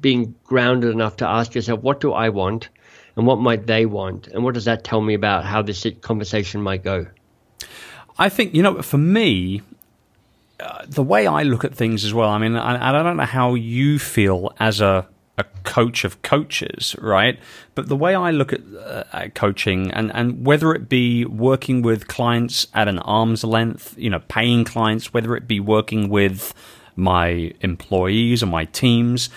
being 0.00 0.34
grounded 0.44 0.90
enough 0.90 1.16
to 1.16 1.26
ask 1.26 1.54
yourself, 1.54 1.80
what 1.80 2.00
do 2.00 2.12
I 2.12 2.28
want, 2.28 2.68
and 3.16 3.26
what 3.26 3.40
might 3.40 3.66
they 3.66 3.86
want, 3.86 4.28
and 4.28 4.44
what 4.44 4.54
does 4.54 4.66
that 4.66 4.84
tell 4.84 5.00
me 5.00 5.14
about 5.14 5.44
how 5.44 5.62
this 5.62 5.84
conversation 6.00 6.62
might 6.62 6.84
go? 6.84 7.06
I 8.18 8.28
think 8.28 8.54
you 8.54 8.62
know, 8.62 8.82
for 8.82 8.98
me, 8.98 9.62
uh, 10.60 10.84
the 10.88 11.02
way 11.02 11.26
I 11.26 11.42
look 11.44 11.64
at 11.64 11.74
things 11.74 12.04
as 12.04 12.12
well. 12.12 12.30
I 12.30 12.38
mean, 12.38 12.56
I, 12.56 12.88
I 12.88 12.92
don't 12.92 13.16
know 13.16 13.24
how 13.24 13.54
you 13.54 13.98
feel 13.98 14.52
as 14.58 14.80
a 14.80 15.06
a 15.38 15.44
coach 15.62 16.04
of 16.04 16.20
coaches, 16.22 16.96
right? 16.98 17.38
But 17.76 17.88
the 17.88 17.96
way 17.96 18.16
I 18.16 18.32
look 18.32 18.52
at, 18.52 18.60
uh, 18.76 19.04
at, 19.12 19.36
coaching 19.36 19.92
and, 19.92 20.12
and 20.12 20.44
whether 20.44 20.74
it 20.74 20.88
be 20.88 21.24
working 21.24 21.80
with 21.80 22.08
clients 22.08 22.66
at 22.74 22.88
an 22.88 22.98
arm's 22.98 23.44
length, 23.44 23.96
you 23.96 24.10
know, 24.10 24.20
paying 24.26 24.64
clients, 24.64 25.14
whether 25.14 25.36
it 25.36 25.46
be 25.46 25.60
working 25.60 26.08
with 26.08 26.52
my 26.96 27.52
employees 27.60 28.42
or 28.42 28.46
my 28.46 28.64
teams, 28.64 29.30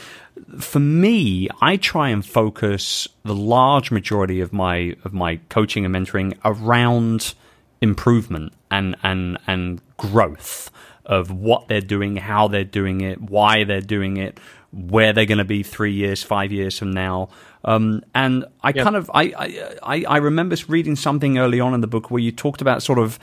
for 0.60 0.80
me, 0.80 1.48
I 1.62 1.78
try 1.78 2.10
and 2.10 2.26
focus 2.26 3.08
the 3.24 3.36
large 3.36 3.92
majority 3.92 4.42
of 4.42 4.52
my 4.52 4.96
of 5.04 5.14
my 5.14 5.38
coaching 5.50 5.86
and 5.86 5.94
mentoring 5.94 6.36
around 6.44 7.36
improvement 7.82 8.54
and 8.70 8.96
and 9.04 9.38
and 9.48 9.82
growth 9.98 10.72
of 11.06 11.32
what 11.32 11.68
they're 11.68 11.82
doing, 11.82 12.16
how 12.16 12.48
they're 12.48 12.64
doing 12.64 13.02
it, 13.02 13.20
why 13.22 13.64
they're 13.64 13.82
doing 13.82 14.18
it, 14.18 14.40
where 14.72 15.14
they're 15.14 15.26
going 15.26 15.40
to 15.40 15.44
be 15.44 15.64
three 15.64 15.92
years, 15.92 16.24
five 16.24 16.52
years 16.52 16.78
from 16.78 16.92
now. 16.92 17.30
Um, 17.66 18.04
and 18.16 18.46
I 18.64 18.70
yep. 18.70 18.84
kind 18.84 18.96
of 18.96 19.12
I, 19.14 19.76
I 19.84 20.06
I 20.08 20.18
remember 20.18 20.56
reading 20.68 20.96
something 20.96 21.38
early 21.38 21.60
on 21.60 21.74
in 21.74 21.82
the 21.82 21.88
book 21.88 22.10
where 22.10 22.22
you 22.22 22.32
talked 22.32 22.62
about 22.62 22.82
sort 22.82 23.00
of 23.00 23.20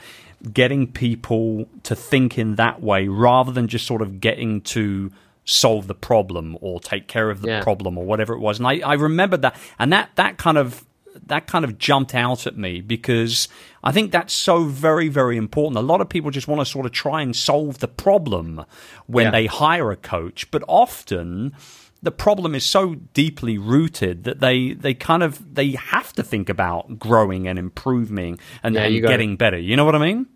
getting 0.53 0.87
people 0.87 1.67
to 1.83 1.95
think 1.95 2.37
in 2.37 2.55
that 2.55 2.81
way 2.81 3.07
rather 3.07 3.51
than 3.51 3.67
just 3.67 3.85
sort 3.85 4.01
of 4.01 4.21
getting 4.21 4.61
to 4.61 5.11
solve 5.43 5.87
the 5.87 5.95
problem 5.95 6.57
or 6.61 6.79
take 6.79 7.07
care 7.07 7.29
of 7.29 7.41
the 7.41 7.49
yeah. 7.49 7.63
problem 7.63 7.97
or 7.97 8.05
whatever 8.05 8.33
it 8.33 8.39
was. 8.39 8.59
And 8.59 8.67
I, 8.67 8.79
I 8.79 8.93
remember 8.93 9.35
that 9.37 9.59
and 9.77 9.91
that 9.91 10.11
that 10.15 10.37
kind 10.37 10.57
of 10.57 10.85
that 11.25 11.47
kind 11.47 11.65
of 11.65 11.77
jumped 11.77 12.15
out 12.15 12.47
at 12.47 12.57
me 12.57 12.81
because 12.81 13.47
I 13.83 13.91
think 13.91 14.11
that's 14.11 14.33
so 14.33 14.63
very, 14.63 15.07
very 15.07 15.37
important. 15.37 15.77
A 15.77 15.81
lot 15.81 16.01
of 16.01 16.09
people 16.09 16.31
just 16.31 16.47
want 16.47 16.61
to 16.61 16.65
sort 16.65 16.85
of 16.85 16.91
try 16.91 17.21
and 17.21 17.35
solve 17.35 17.79
the 17.79 17.87
problem 17.87 18.65
when 19.07 19.25
yeah. 19.25 19.31
they 19.31 19.45
hire 19.45 19.91
a 19.91 19.95
coach, 19.95 20.49
but 20.51 20.63
often 20.67 21.53
the 22.01 22.11
problem 22.11 22.55
is 22.55 22.63
so 22.63 22.95
deeply 23.13 23.57
rooted 23.57 24.23
that 24.23 24.39
they, 24.39 24.73
they 24.73 24.93
kind 24.93 25.23
of 25.23 25.55
they 25.55 25.71
have 25.71 26.13
to 26.13 26.23
think 26.23 26.49
about 26.49 26.99
growing 26.99 27.47
and 27.47 27.59
improving 27.59 28.39
and, 28.63 28.75
yeah, 28.75 28.83
and 28.83 29.01
getting 29.01 29.35
better. 29.35 29.57
You 29.57 29.75
know 29.75 29.85
what 29.85 29.95
I 29.95 29.99
mean? 29.99 30.27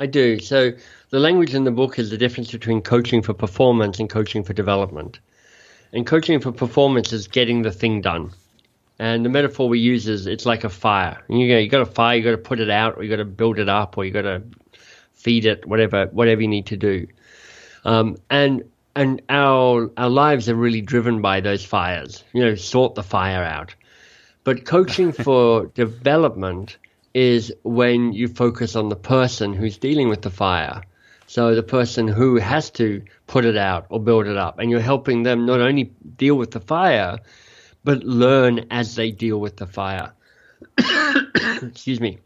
I 0.00 0.06
do. 0.06 0.38
So 0.38 0.72
the 1.10 1.18
language 1.18 1.54
in 1.54 1.64
the 1.64 1.70
book 1.70 1.98
is 1.98 2.10
the 2.10 2.18
difference 2.18 2.52
between 2.52 2.82
coaching 2.82 3.22
for 3.22 3.34
performance 3.34 3.98
and 3.98 4.08
coaching 4.08 4.44
for 4.44 4.52
development. 4.52 5.18
And 5.92 6.06
coaching 6.06 6.38
for 6.40 6.52
performance 6.52 7.12
is 7.12 7.26
getting 7.26 7.62
the 7.62 7.72
thing 7.72 8.00
done. 8.02 8.30
And 8.98 9.24
the 9.24 9.28
metaphor 9.28 9.68
we 9.68 9.78
use 9.78 10.08
is 10.08 10.26
it's 10.26 10.46
like 10.46 10.64
a 10.64 10.68
fire. 10.68 11.22
You 11.28 11.46
know, 11.48 11.58
you 11.58 11.68
got 11.68 11.82
a 11.82 11.86
fire, 11.86 12.16
you 12.16 12.24
got 12.24 12.32
to 12.32 12.38
put 12.38 12.58
it 12.58 12.70
out, 12.70 12.96
or 12.96 13.04
you 13.04 13.10
got 13.10 13.16
to 13.16 13.24
build 13.24 13.58
it 13.58 13.68
up, 13.68 13.96
or 13.96 14.04
you 14.04 14.10
got 14.10 14.22
to 14.22 14.42
feed 15.12 15.46
it, 15.46 15.66
whatever, 15.66 16.06
whatever 16.06 16.42
you 16.42 16.48
need 16.48 16.66
to 16.66 16.76
do. 16.76 17.06
Um, 17.84 18.16
and 18.28 18.64
and 18.96 19.22
our 19.28 19.90
our 19.96 20.10
lives 20.10 20.48
are 20.48 20.56
really 20.56 20.80
driven 20.80 21.22
by 21.22 21.40
those 21.40 21.64
fires. 21.64 22.24
You 22.32 22.44
know, 22.44 22.54
sort 22.56 22.96
the 22.96 23.04
fire 23.04 23.44
out. 23.44 23.74
But 24.42 24.64
coaching 24.64 25.12
for 25.24 25.66
development 25.66 26.76
is 27.14 27.52
when 27.62 28.12
you 28.12 28.28
focus 28.28 28.74
on 28.74 28.88
the 28.88 28.96
person 28.96 29.52
who's 29.52 29.78
dealing 29.78 30.08
with 30.08 30.22
the 30.22 30.30
fire. 30.30 30.82
So 31.26 31.54
the 31.54 31.62
person 31.62 32.08
who 32.08 32.36
has 32.36 32.70
to 32.70 33.02
put 33.26 33.44
it 33.44 33.56
out 33.56 33.86
or 33.90 34.00
build 34.00 34.26
it 34.26 34.36
up, 34.36 34.58
and 34.58 34.70
you're 34.70 34.80
helping 34.80 35.22
them 35.22 35.46
not 35.46 35.60
only 35.60 35.92
deal 36.16 36.36
with 36.36 36.50
the 36.50 36.60
fire, 36.60 37.18
but 37.84 38.04
learn 38.04 38.66
as 38.70 38.94
they 38.94 39.10
deal 39.10 39.40
with 39.40 39.56
the 39.56 39.66
fire. 39.66 40.12
Excuse 41.62 42.00
me. 42.00 42.18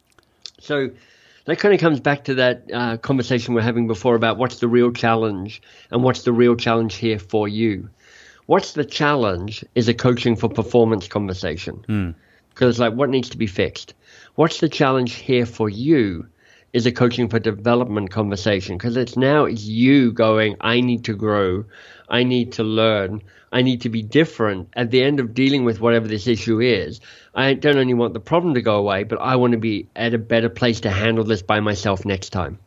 So 0.60 0.90
that 1.44 1.58
kind 1.58 1.74
of 1.74 1.80
comes 1.80 2.00
back 2.00 2.24
to 2.24 2.34
that 2.34 2.70
uh, 2.72 2.96
conversation 2.98 3.54
we're 3.54 3.62
having 3.62 3.86
before 3.86 4.14
about 4.14 4.38
what's 4.38 4.60
the 4.60 4.68
real 4.68 4.92
challenge 4.92 5.62
and 5.90 6.02
what's 6.02 6.22
the 6.22 6.32
real 6.32 6.56
challenge 6.56 6.94
here 6.94 7.18
for 7.18 7.48
you. 7.48 7.90
What's 8.46 8.72
the 8.72 8.84
challenge 8.84 9.64
is 9.74 9.88
a 9.88 9.94
coaching 9.94 10.36
for 10.36 10.48
performance 10.48 11.08
conversation. 11.08 11.76
Because 12.50 12.66
mm. 12.66 12.70
it's 12.70 12.78
like, 12.78 12.94
what 12.94 13.10
needs 13.10 13.30
to 13.30 13.38
be 13.38 13.46
fixed? 13.46 13.94
What's 14.34 14.60
the 14.60 14.68
challenge 14.68 15.14
here 15.14 15.46
for 15.46 15.68
you 15.68 16.26
is 16.72 16.86
a 16.86 16.92
coaching 16.92 17.28
for 17.28 17.38
development 17.38 18.10
conversation 18.10 18.76
because 18.78 18.96
it's 18.96 19.16
now 19.16 19.44
it's 19.44 19.64
you 19.64 20.12
going, 20.12 20.56
I 20.60 20.80
need 20.80 21.04
to 21.04 21.14
grow, 21.14 21.64
I 22.08 22.24
need 22.24 22.52
to 22.52 22.64
learn, 22.64 23.22
I 23.52 23.60
need 23.60 23.82
to 23.82 23.90
be 23.90 24.02
different 24.02 24.68
at 24.74 24.90
the 24.90 25.02
end 25.02 25.20
of 25.20 25.34
dealing 25.34 25.64
with 25.64 25.80
whatever 25.80 26.08
this 26.08 26.26
issue 26.26 26.60
is. 26.60 27.00
I 27.34 27.54
don't 27.54 27.76
only 27.76 27.94
want 27.94 28.14
the 28.14 28.20
problem 28.20 28.54
to 28.54 28.62
go 28.62 28.76
away, 28.76 29.04
but 29.04 29.20
I 29.20 29.36
want 29.36 29.52
to 29.52 29.58
be 29.58 29.88
at 29.94 30.14
a 30.14 30.18
better 30.18 30.48
place 30.48 30.80
to 30.80 30.90
handle 30.90 31.24
this 31.24 31.42
by 31.42 31.60
myself 31.60 32.04
next 32.06 32.30
time. 32.30 32.58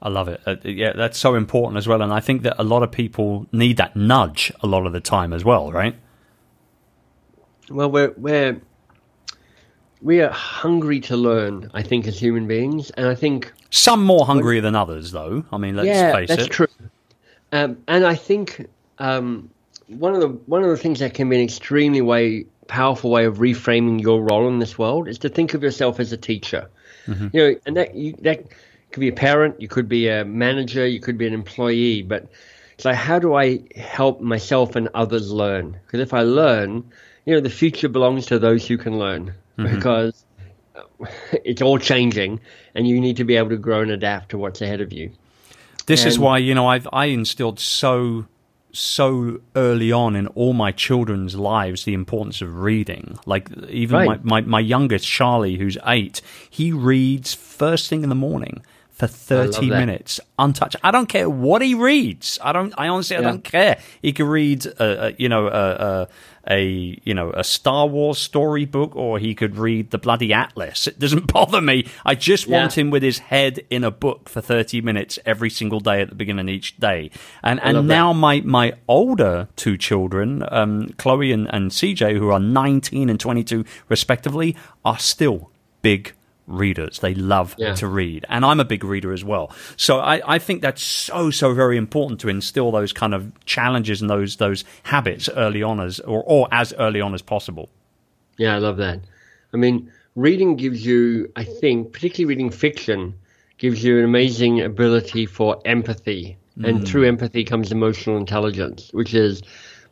I 0.00 0.08
love 0.08 0.28
it. 0.28 0.40
Uh, 0.46 0.56
yeah, 0.62 0.92
that's 0.94 1.18
so 1.18 1.34
important 1.34 1.76
as 1.76 1.88
well. 1.88 2.00
And 2.02 2.12
I 2.12 2.20
think 2.20 2.42
that 2.42 2.54
a 2.58 2.64
lot 2.64 2.82
of 2.82 2.92
people 2.92 3.46
need 3.52 3.76
that 3.78 3.96
nudge 3.96 4.52
a 4.62 4.66
lot 4.66 4.86
of 4.86 4.92
the 4.92 5.00
time 5.00 5.32
as 5.32 5.44
well, 5.44 5.72
right? 5.72 5.96
Well, 7.68 7.90
we're, 7.90 8.14
we're, 8.16 8.60
we 10.02 10.20
are 10.20 10.30
hungry 10.30 11.00
to 11.00 11.16
learn, 11.16 11.70
I 11.74 11.82
think, 11.82 12.06
as 12.06 12.18
human 12.18 12.46
beings. 12.46 12.90
And 12.90 13.06
I 13.06 13.14
think. 13.14 13.52
Some 13.70 14.04
more 14.04 14.24
hungry 14.24 14.60
than 14.60 14.74
others, 14.74 15.12
though. 15.12 15.44
I 15.52 15.58
mean, 15.58 15.76
let's 15.76 15.88
yeah, 15.88 16.12
face 16.12 16.28
that's 16.28 16.44
it. 16.44 16.50
true. 16.50 16.68
Um, 17.52 17.78
and 17.88 18.06
I 18.06 18.14
think 18.14 18.66
um, 18.98 19.50
one 19.88 20.14
of 20.14 20.20
the 20.20 20.28
one 20.28 20.62
of 20.62 20.70
the 20.70 20.76
things 20.76 21.00
that 21.00 21.14
can 21.14 21.28
be 21.28 21.36
an 21.36 21.42
extremely 21.42 22.00
way 22.00 22.44
powerful 22.66 23.10
way 23.10 23.24
of 23.24 23.38
reframing 23.38 24.00
your 24.00 24.22
role 24.22 24.48
in 24.48 24.58
this 24.58 24.78
world 24.78 25.08
is 25.08 25.18
to 25.18 25.28
think 25.28 25.54
of 25.54 25.62
yourself 25.62 25.98
as 25.98 26.12
a 26.12 26.16
teacher. 26.16 26.68
Mm-hmm. 27.06 27.28
You 27.32 27.40
know, 27.40 27.60
and 27.66 27.76
that 27.76 27.94
you, 27.94 28.14
that 28.20 28.44
could 28.90 29.00
be 29.00 29.08
a 29.08 29.12
parent, 29.12 29.60
you 29.60 29.68
could 29.68 29.88
be 29.88 30.08
a 30.08 30.24
manager, 30.24 30.86
you 30.86 31.00
could 31.00 31.18
be 31.18 31.26
an 31.26 31.34
employee, 31.34 32.02
but 32.02 32.26
it's 32.74 32.84
like 32.84 32.96
how 32.96 33.18
do 33.18 33.34
I 33.34 33.60
help 33.76 34.20
myself 34.20 34.76
and 34.76 34.88
others 34.94 35.32
learn? 35.32 35.78
Because 35.86 36.00
if 36.00 36.12
I 36.14 36.22
learn, 36.22 36.84
you 37.24 37.34
know, 37.34 37.40
the 37.40 37.50
future 37.50 37.88
belongs 37.88 38.26
to 38.26 38.38
those 38.38 38.66
who 38.66 38.78
can 38.78 38.98
learn 38.98 39.34
mm-hmm. 39.58 39.74
because 39.74 40.24
it's 41.44 41.60
all 41.60 41.78
changing 41.78 42.40
and 42.74 42.86
you 42.86 43.00
need 43.00 43.16
to 43.16 43.24
be 43.24 43.36
able 43.36 43.50
to 43.50 43.56
grow 43.56 43.80
and 43.82 43.90
adapt 43.90 44.30
to 44.30 44.38
what's 44.38 44.62
ahead 44.62 44.80
of 44.80 44.92
you. 44.92 45.10
This 45.86 46.02
and, 46.02 46.08
is 46.08 46.18
why, 46.18 46.38
you 46.38 46.54
know, 46.54 46.66
I've 46.66 46.88
I 46.92 47.06
instilled 47.06 47.58
so 47.60 48.26
so 48.72 49.40
early 49.56 49.90
on 49.90 50.14
in 50.14 50.26
all 50.28 50.52
my 50.52 50.70
children's 50.70 51.34
lives 51.34 51.84
the 51.84 51.94
importance 51.94 52.42
of 52.42 52.60
reading. 52.60 53.18
Like 53.26 53.50
even 53.68 53.96
right. 53.96 54.24
my, 54.24 54.40
my, 54.40 54.46
my 54.46 54.60
youngest, 54.60 55.06
Charlie, 55.06 55.56
who's 55.56 55.78
eight, 55.86 56.20
he 56.50 56.72
reads 56.72 57.34
first 57.34 57.88
thing 57.88 58.02
in 58.02 58.08
the 58.08 58.14
morning 58.14 58.62
for 58.98 59.06
30 59.06 59.70
minutes 59.70 60.18
untouched. 60.40 60.74
I 60.82 60.90
don't 60.90 61.08
care 61.08 61.30
what 61.30 61.62
he 61.62 61.74
reads. 61.74 62.36
I 62.42 62.52
don't, 62.52 62.74
I 62.76 62.88
honestly, 62.88 63.16
I 63.16 63.20
don't 63.20 63.44
care. 63.44 63.78
He 64.02 64.12
could 64.12 64.26
read, 64.26 64.66
a, 64.66 65.14
you 65.16 65.28
know, 65.28 66.08
a, 66.50 67.00
you 67.04 67.14
know, 67.14 67.30
a 67.30 67.44
Star 67.44 67.86
Wars 67.86 68.18
storybook 68.18 68.96
or 68.96 69.20
he 69.20 69.36
could 69.36 69.56
read 69.56 69.92
the 69.92 69.98
bloody 69.98 70.32
Atlas. 70.32 70.88
It 70.88 70.98
doesn't 70.98 71.32
bother 71.32 71.60
me. 71.60 71.86
I 72.04 72.16
just 72.16 72.48
yeah. 72.48 72.58
want 72.58 72.76
him 72.76 72.90
with 72.90 73.04
his 73.04 73.20
head 73.20 73.64
in 73.70 73.84
a 73.84 73.92
book 73.92 74.28
for 74.28 74.40
30 74.40 74.80
minutes 74.80 75.16
every 75.24 75.50
single 75.50 75.78
day 75.78 76.00
at 76.00 76.08
the 76.08 76.16
beginning 76.16 76.48
of 76.48 76.52
each 76.52 76.76
day. 76.78 77.12
And, 77.44 77.60
and 77.62 77.86
now 77.86 78.12
that. 78.12 78.18
my, 78.18 78.40
my 78.40 78.72
older 78.88 79.46
two 79.54 79.76
children, 79.76 80.44
um, 80.50 80.88
Chloe 80.98 81.30
and, 81.30 81.46
and 81.54 81.70
CJ, 81.70 82.18
who 82.18 82.30
are 82.30 82.40
19 82.40 83.08
and 83.08 83.20
22 83.20 83.64
respectively, 83.88 84.56
are 84.84 84.98
still 84.98 85.52
big 85.82 86.14
readers. 86.48 86.98
They 87.00 87.14
love 87.14 87.54
yeah. 87.58 87.74
to 87.74 87.86
read. 87.86 88.24
And 88.28 88.44
I'm 88.44 88.58
a 88.58 88.64
big 88.64 88.82
reader 88.82 89.12
as 89.12 89.24
well. 89.24 89.52
So 89.76 90.00
I, 90.00 90.20
I 90.34 90.38
think 90.38 90.62
that's 90.62 90.82
so, 90.82 91.30
so 91.30 91.54
very 91.54 91.76
important 91.76 92.20
to 92.20 92.28
instill 92.28 92.70
those 92.72 92.92
kind 92.92 93.14
of 93.14 93.32
challenges 93.44 94.00
and 94.00 94.10
those 94.10 94.36
those 94.36 94.64
habits 94.84 95.28
early 95.36 95.62
on 95.62 95.80
as 95.80 96.00
or, 96.00 96.22
or 96.26 96.48
as 96.50 96.72
early 96.78 97.00
on 97.00 97.14
as 97.14 97.22
possible. 97.22 97.68
Yeah, 98.38 98.54
I 98.54 98.58
love 98.58 98.76
that. 98.78 99.00
I 99.52 99.56
mean, 99.56 99.90
reading 100.14 100.56
gives 100.56 100.84
you, 100.84 101.30
I 101.36 101.44
think, 101.44 101.92
particularly 101.92 102.34
reading 102.34 102.50
fiction, 102.50 103.14
gives 103.58 103.82
you 103.82 103.98
an 103.98 104.04
amazing 104.04 104.60
ability 104.60 105.26
for 105.26 105.60
empathy. 105.64 106.36
Mm. 106.58 106.68
And 106.68 106.88
through 106.88 107.06
empathy 107.06 107.44
comes 107.44 107.70
emotional 107.70 108.16
intelligence, 108.16 108.90
which 108.92 109.14
is 109.14 109.42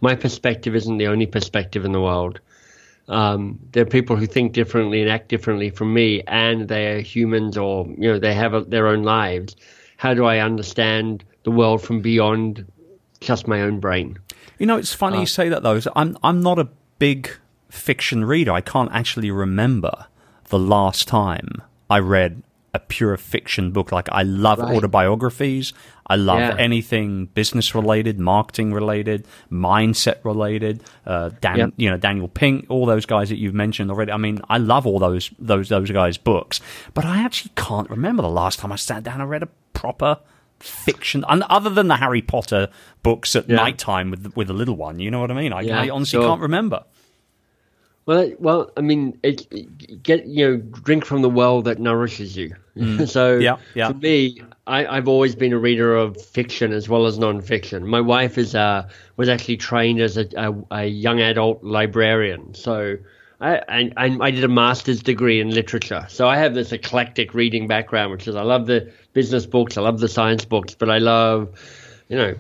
my 0.01 0.15
perspective 0.15 0.75
isn't 0.75 0.99
the 0.99 1.07
only 1.07 1.27
perspective 1.27 1.85
in 1.85 1.93
the 1.93 2.01
world. 2.01 2.41
Um, 3.09 3.59
there 3.73 3.83
are 3.83 3.87
people 3.87 4.17
who 4.17 4.27
think 4.27 4.53
differently 4.53 5.01
and 5.01 5.11
act 5.11 5.29
differently 5.29 5.71
from 5.71 5.95
me, 5.95 6.23
and 6.27 6.69
they 6.69 6.95
are 6.95 7.01
humans, 7.01 7.57
or 7.57 7.87
you 7.87 8.13
know, 8.13 8.19
they 8.19 8.35
have 8.35 8.55
a, 8.55 8.63
their 8.63 8.89
own 8.89 9.03
lives. 9.03 9.57
How 9.97 10.13
do 10.15 10.25
I 10.25 10.39
understand 10.39 11.25
the 11.45 11.51
world 11.51 11.83
from 11.83 12.01
beyond 12.01 12.67
just 13.21 13.47
my 13.47 13.63
own 13.63 13.81
brain? 13.81 14.19
You 14.59 14.67
know, 14.67 14.77
it's 14.77 14.93
funny 14.93 15.19
uh, 15.19 15.21
you 15.21 15.27
say 15.27 15.49
that 15.49 15.63
though. 15.63 15.81
I'm 15.95 16.19
I'm 16.23 16.41
not 16.41 16.59
a 16.59 16.69
big 16.99 17.31
fiction 17.69 18.25
reader. 18.25 18.53
I 18.53 18.61
can't 18.61 18.91
actually 18.93 19.31
remember 19.31 20.07
the 20.49 20.59
last 20.59 21.09
time 21.09 21.63
I 21.91 21.99
read 21.99 22.43
a 22.77 22.79
pure 22.79 23.17
fiction 23.17 23.73
book. 23.73 23.91
Like 23.91 24.09
I 24.13 24.23
love 24.23 24.59
right. 24.59 24.77
autobiographies. 24.77 25.73
I 26.07 26.17
love 26.17 26.39
yeah. 26.39 26.57
anything 26.59 27.27
business 27.27 27.75
related, 27.75 28.21
marketing 28.21 28.73
related, 28.73 29.27
mindset 29.51 30.25
related. 30.25 30.83
Uh, 31.05 31.31
Dan, 31.41 31.57
yep. 31.59 31.71
you 31.77 31.91
know 31.91 31.97
Daniel 31.97 32.29
Pink, 32.29 32.67
all 32.69 32.87
those 32.87 33.07
guys 33.07 33.31
that 33.31 33.39
you've 33.39 33.55
mentioned 33.55 33.91
already. 33.91 34.13
I 34.13 34.17
mean, 34.17 34.41
I 34.49 34.59
love 34.59 34.87
all 34.87 35.01
those 35.01 35.31
those 35.39 35.69
those 35.69 35.91
guys' 35.91 36.17
books, 36.17 36.61
but 36.95 37.05
I 37.05 37.19
actually 37.23 37.53
can't 37.57 37.91
remember 37.91 38.23
the 38.23 38.31
last 38.31 38.61
time 38.61 38.71
I 38.71 38.77
sat 38.77 39.03
down 39.03 39.21
and 39.21 39.29
read 39.29 39.43
a 39.43 39.49
proper 39.73 40.21
fiction, 40.61 41.25
and 41.29 41.43
other 41.45 41.71
than 41.71 41.89
the 41.89 41.97
Harry 41.97 42.23
Potter 42.23 42.69
books 43.03 43.35
at 43.35 43.49
yeah. 43.49 43.57
night 43.57 43.79
time 43.79 44.11
with 44.11 44.37
with 44.37 44.47
the 44.47 44.55
little 44.55 44.77
one. 44.77 45.01
You 45.01 45.11
know 45.11 45.21
what 45.21 45.33
I 45.33 45.35
mean? 45.35 45.53
I, 45.53 45.63
yeah, 45.63 45.81
I 45.81 45.89
honestly 45.89 46.19
sure. 46.19 46.29
can't 46.29 46.41
remember. 46.41 46.85
Well, 48.07 48.33
well, 48.39 48.71
I 48.77 48.83
mean, 48.83 49.19
it, 49.25 50.03
get 50.05 50.27
you 50.27 50.47
know, 50.47 50.57
drink 50.59 51.05
from 51.05 51.23
the 51.23 51.31
well 51.31 51.63
that 51.63 51.81
nourishes 51.81 52.37
you. 52.37 52.55
Mm. 52.77 53.09
so 53.17 53.37
yeah, 53.39 53.57
yeah. 53.75 53.89
for 53.89 53.95
me, 53.95 54.43
I, 54.67 54.97
have 54.97 55.09
always 55.09 55.35
been 55.35 55.53
a 55.53 55.59
reader 55.59 55.97
of 55.97 56.21
fiction 56.21 56.73
as 56.73 56.89
well 56.89 57.07
as 57.07 57.19
nonfiction. 57.19 57.83
My 57.83 58.01
wife 58.01 58.39
is 58.39 58.55
uh, 58.55 58.89
was 59.17 59.29
actually 59.29 59.57
trained 59.57 60.01
as 60.01 60.17
a, 60.17 60.27
a, 60.37 60.55
a 60.71 60.87
young 60.87 61.21
adult 61.21 61.63
librarian, 61.63 62.55
so 62.55 62.99
I, 63.41 63.93
I, 63.97 64.17
I 64.21 64.31
did 64.31 64.45
a 64.45 64.49
master's 64.49 65.03
degree 65.03 65.41
in 65.41 65.51
literature. 65.51 66.07
So 66.09 66.27
I 66.27 66.39
have 66.39 66.55
this 66.55 66.73
eclectic 66.73 67.35
reading 67.35 67.67
background, 67.67 68.13
which 68.13 68.27
is 68.27 68.35
I 68.35 68.43
love 68.43 68.67
the 68.67 68.93
business 69.13 69.45
books, 69.47 69.77
I 69.77 69.83
love 69.83 70.01
the 70.01 70.09
science 70.09 70.45
books, 70.45 70.75
but 70.75 70.89
I 70.89 70.99
love, 70.99 71.51
you 72.09 72.17
know, 72.17 72.35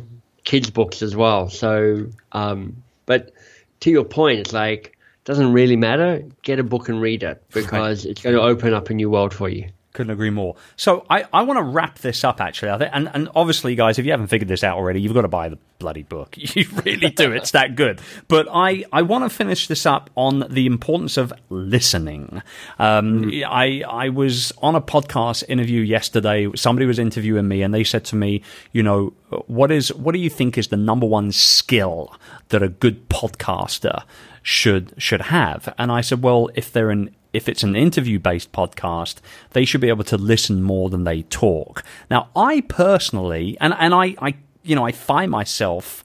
kids 0.44 0.70
books 0.70 1.02
as 1.02 1.14
well. 1.14 1.50
So, 1.50 2.06
um, 2.32 2.82
but 3.04 3.32
to 3.80 3.90
your 3.90 4.04
point, 4.04 4.40
it's 4.40 4.52
like 4.54 4.96
doesn't 5.24 5.52
really 5.52 5.76
matter. 5.76 6.24
Get 6.42 6.60
a 6.60 6.64
book 6.64 6.88
and 6.88 7.00
read 7.00 7.22
it 7.22 7.42
because 7.52 8.04
right. 8.04 8.10
it's 8.12 8.22
going 8.22 8.36
to 8.36 8.42
open 8.42 8.72
up 8.72 8.88
a 8.88 8.94
new 8.94 9.10
world 9.10 9.34
for 9.34 9.48
you. 9.48 9.68
Couldn't 9.96 10.12
agree 10.12 10.28
more. 10.28 10.56
So 10.76 11.06
I, 11.08 11.24
I 11.32 11.40
want 11.40 11.56
to 11.56 11.62
wrap 11.62 12.00
this 12.00 12.22
up 12.22 12.38
actually. 12.38 12.86
And, 12.92 13.08
and 13.14 13.30
obviously, 13.34 13.74
guys, 13.74 13.98
if 13.98 14.04
you 14.04 14.10
haven't 14.10 14.26
figured 14.26 14.46
this 14.46 14.62
out 14.62 14.76
already, 14.76 15.00
you've 15.00 15.14
got 15.14 15.22
to 15.22 15.28
buy 15.28 15.48
the 15.48 15.56
bloody 15.78 16.02
book. 16.02 16.36
You 16.56 16.66
really 16.84 17.08
do. 17.08 17.32
It's 17.32 17.52
that 17.52 17.76
good. 17.76 18.02
But 18.28 18.46
I, 18.52 18.84
I 18.92 19.00
want 19.02 19.24
to 19.24 19.34
finish 19.34 19.68
this 19.68 19.86
up 19.86 20.10
on 20.16 20.44
the 20.50 20.66
importance 20.66 21.16
of 21.16 21.32
listening. 21.48 22.42
Um, 22.78 23.24
mm. 23.24 23.44
I, 23.48 23.82
I 23.88 24.10
was 24.10 24.52
on 24.58 24.74
a 24.74 24.82
podcast 24.82 25.44
interview 25.48 25.80
yesterday. 25.80 26.50
Somebody 26.56 26.84
was 26.84 26.98
interviewing 26.98 27.48
me 27.48 27.62
and 27.62 27.72
they 27.72 27.84
said 27.84 28.04
to 28.06 28.16
me, 28.16 28.42
you 28.72 28.82
know, 28.82 29.14
what 29.46 29.70
is, 29.70 29.94
what 29.94 30.12
do 30.12 30.18
you 30.18 30.28
think 30.28 30.58
is 30.58 30.68
the 30.68 30.76
number 30.76 31.06
one 31.06 31.32
skill 31.32 32.14
that 32.50 32.62
a 32.62 32.68
good 32.68 33.08
podcaster 33.08 34.02
should 34.46 34.94
should 34.96 35.22
have. 35.22 35.74
And 35.76 35.90
I 35.90 36.02
said, 36.02 36.22
well, 36.22 36.50
if 36.54 36.72
they're 36.72 36.90
an 36.90 37.15
if 37.32 37.48
it's 37.48 37.62
an 37.62 37.76
interview 37.76 38.18
based 38.18 38.52
podcast, 38.52 39.16
they 39.50 39.64
should 39.64 39.80
be 39.80 39.88
able 39.88 40.04
to 40.04 40.16
listen 40.16 40.62
more 40.62 40.90
than 40.90 41.04
they 41.04 41.22
talk. 41.22 41.82
Now, 42.10 42.28
I 42.34 42.62
personally, 42.62 43.56
and 43.60 43.74
and 43.78 43.94
I, 43.94 44.14
I 44.20 44.34
you 44.62 44.74
know, 44.74 44.84
I 44.84 44.92
find 44.92 45.30
myself 45.30 46.04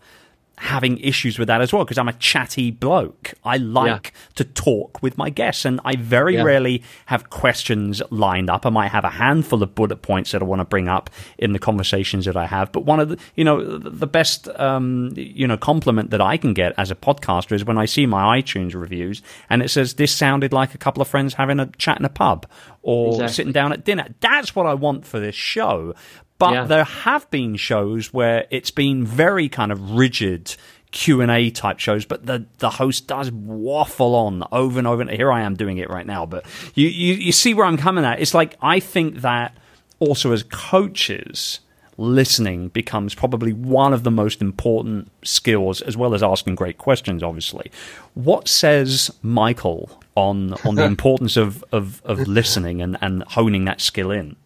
having 0.62 1.00
issues 1.00 1.40
with 1.40 1.48
that 1.48 1.60
as 1.60 1.74
well 1.74 1.84
because 1.84 1.98
I'm 1.98 2.08
a 2.08 2.14
chatty 2.14 2.70
bloke. 2.70 3.34
I 3.44 3.58
like 3.58 4.14
yeah. 4.14 4.30
to 4.36 4.44
talk 4.44 5.02
with 5.02 5.18
my 5.18 5.32
guests, 5.32 5.66
and 5.66 5.82
I 5.84 5.96
very 5.96 6.36
yeah. 6.36 6.44
rarely 6.44 6.84
have 7.08 7.32
questions 7.32 8.00
lined 8.12 8.48
up. 8.48 8.64
I 8.64 8.70
might 8.70 8.90
have 8.90 9.04
a 9.04 9.10
handful 9.10 9.64
of 9.64 9.74
bullet 9.74 10.04
points 10.04 10.32
that 10.32 10.42
I 10.42 10.46
want 10.46 10.60
to 10.60 10.66
bring 10.66 10.88
up 10.88 11.10
in 11.40 11.54
the 11.54 11.60
conversations 11.60 12.26
that 12.26 12.38
I 12.38 12.46
have. 12.46 12.72
But 12.72 12.86
one 12.86 13.00
of 13.00 13.10
the, 13.10 13.18
you 13.36 13.44
know, 13.44 13.78
the 13.78 14.06
best, 14.06 14.48
um, 14.60 15.12
you 15.16 15.48
know, 15.48 15.58
compliment 15.58 16.12
that 16.12 16.22
I 16.22 16.38
can 16.38 16.54
get 16.54 16.74
as 16.78 16.92
a 16.92 16.96
podcaster 16.96 17.54
is 17.54 17.66
when 17.66 17.80
I 17.80 17.86
see 17.86 18.06
my 18.06 18.40
iTunes 18.40 18.76
reviews 18.76 19.24
and 19.50 19.64
it 19.64 19.70
says 19.70 19.96
this 19.96 20.14
sounded 20.16 20.54
like 20.54 20.76
a 20.76 20.78
couple 20.78 21.02
of 21.02 21.08
friends 21.08 21.34
having 21.34 21.60
a 21.60 21.66
chat 21.78 22.00
in 22.00 22.06
a 22.06 22.10
pub 22.10 22.46
or 22.84 23.14
exactly. 23.14 23.34
sitting 23.34 23.52
down 23.52 23.74
at 23.74 23.84
dinner. 23.84 24.08
That's 24.20 24.56
what 24.56 24.68
I 24.68 24.76
want 24.76 25.08
for 25.08 25.20
this 25.20 25.36
show. 25.36 25.96
But 26.42 26.54
yeah. 26.54 26.64
there 26.64 26.84
have 26.84 27.30
been 27.30 27.56
shows 27.56 28.12
where 28.12 28.48
it's 28.50 28.72
been 28.72 29.06
very 29.06 29.48
kind 29.48 29.72
of 29.72 29.92
rigid 29.92 30.56
Q 30.90 31.22
and 31.22 31.30
A 31.30 31.52
type 31.52 31.78
shows, 31.78 32.04
but 32.04 32.26
the 32.26 32.48
the 32.58 32.72
host 32.72 33.06
does 33.06 33.32
waffle 33.32 34.16
on 34.16 34.44
over 34.52 34.80
and 34.80 34.88
over. 34.88 35.04
And 35.04 35.12
here 35.12 35.32
I 35.32 35.42
am 35.42 35.56
doing 35.56 35.78
it 35.78 35.88
right 35.88 36.06
now, 36.08 36.26
but 36.26 36.44
you, 36.74 36.88
you 36.88 37.14
you 37.14 37.32
see 37.32 37.54
where 37.54 37.68
I'm 37.68 37.78
coming 37.78 38.06
at. 38.06 38.20
It's 38.20 38.34
like 38.34 38.56
I 38.60 38.80
think 38.80 39.18
that 39.18 39.56
also 40.00 40.32
as 40.32 40.42
coaches, 40.42 41.60
listening 42.00 42.70
becomes 42.70 43.14
probably 43.14 43.54
one 43.54 43.94
of 43.94 44.04
the 44.04 44.10
most 44.10 44.42
important 44.42 45.12
skills, 45.24 45.80
as 45.82 45.96
well 45.96 46.16
as 46.16 46.24
asking 46.24 46.56
great 46.56 46.80
questions. 46.80 47.22
Obviously, 47.22 47.72
what 48.16 48.48
says 48.48 49.12
Michael 49.22 49.92
on 50.16 50.56
on 50.66 50.74
the 50.74 50.86
importance 50.96 51.38
of, 51.38 51.64
of 51.72 52.02
of 52.04 52.28
listening 52.28 52.82
and 52.82 52.98
and 53.00 53.22
honing 53.28 53.66
that 53.66 53.80
skill 53.80 54.10
in? 54.10 54.38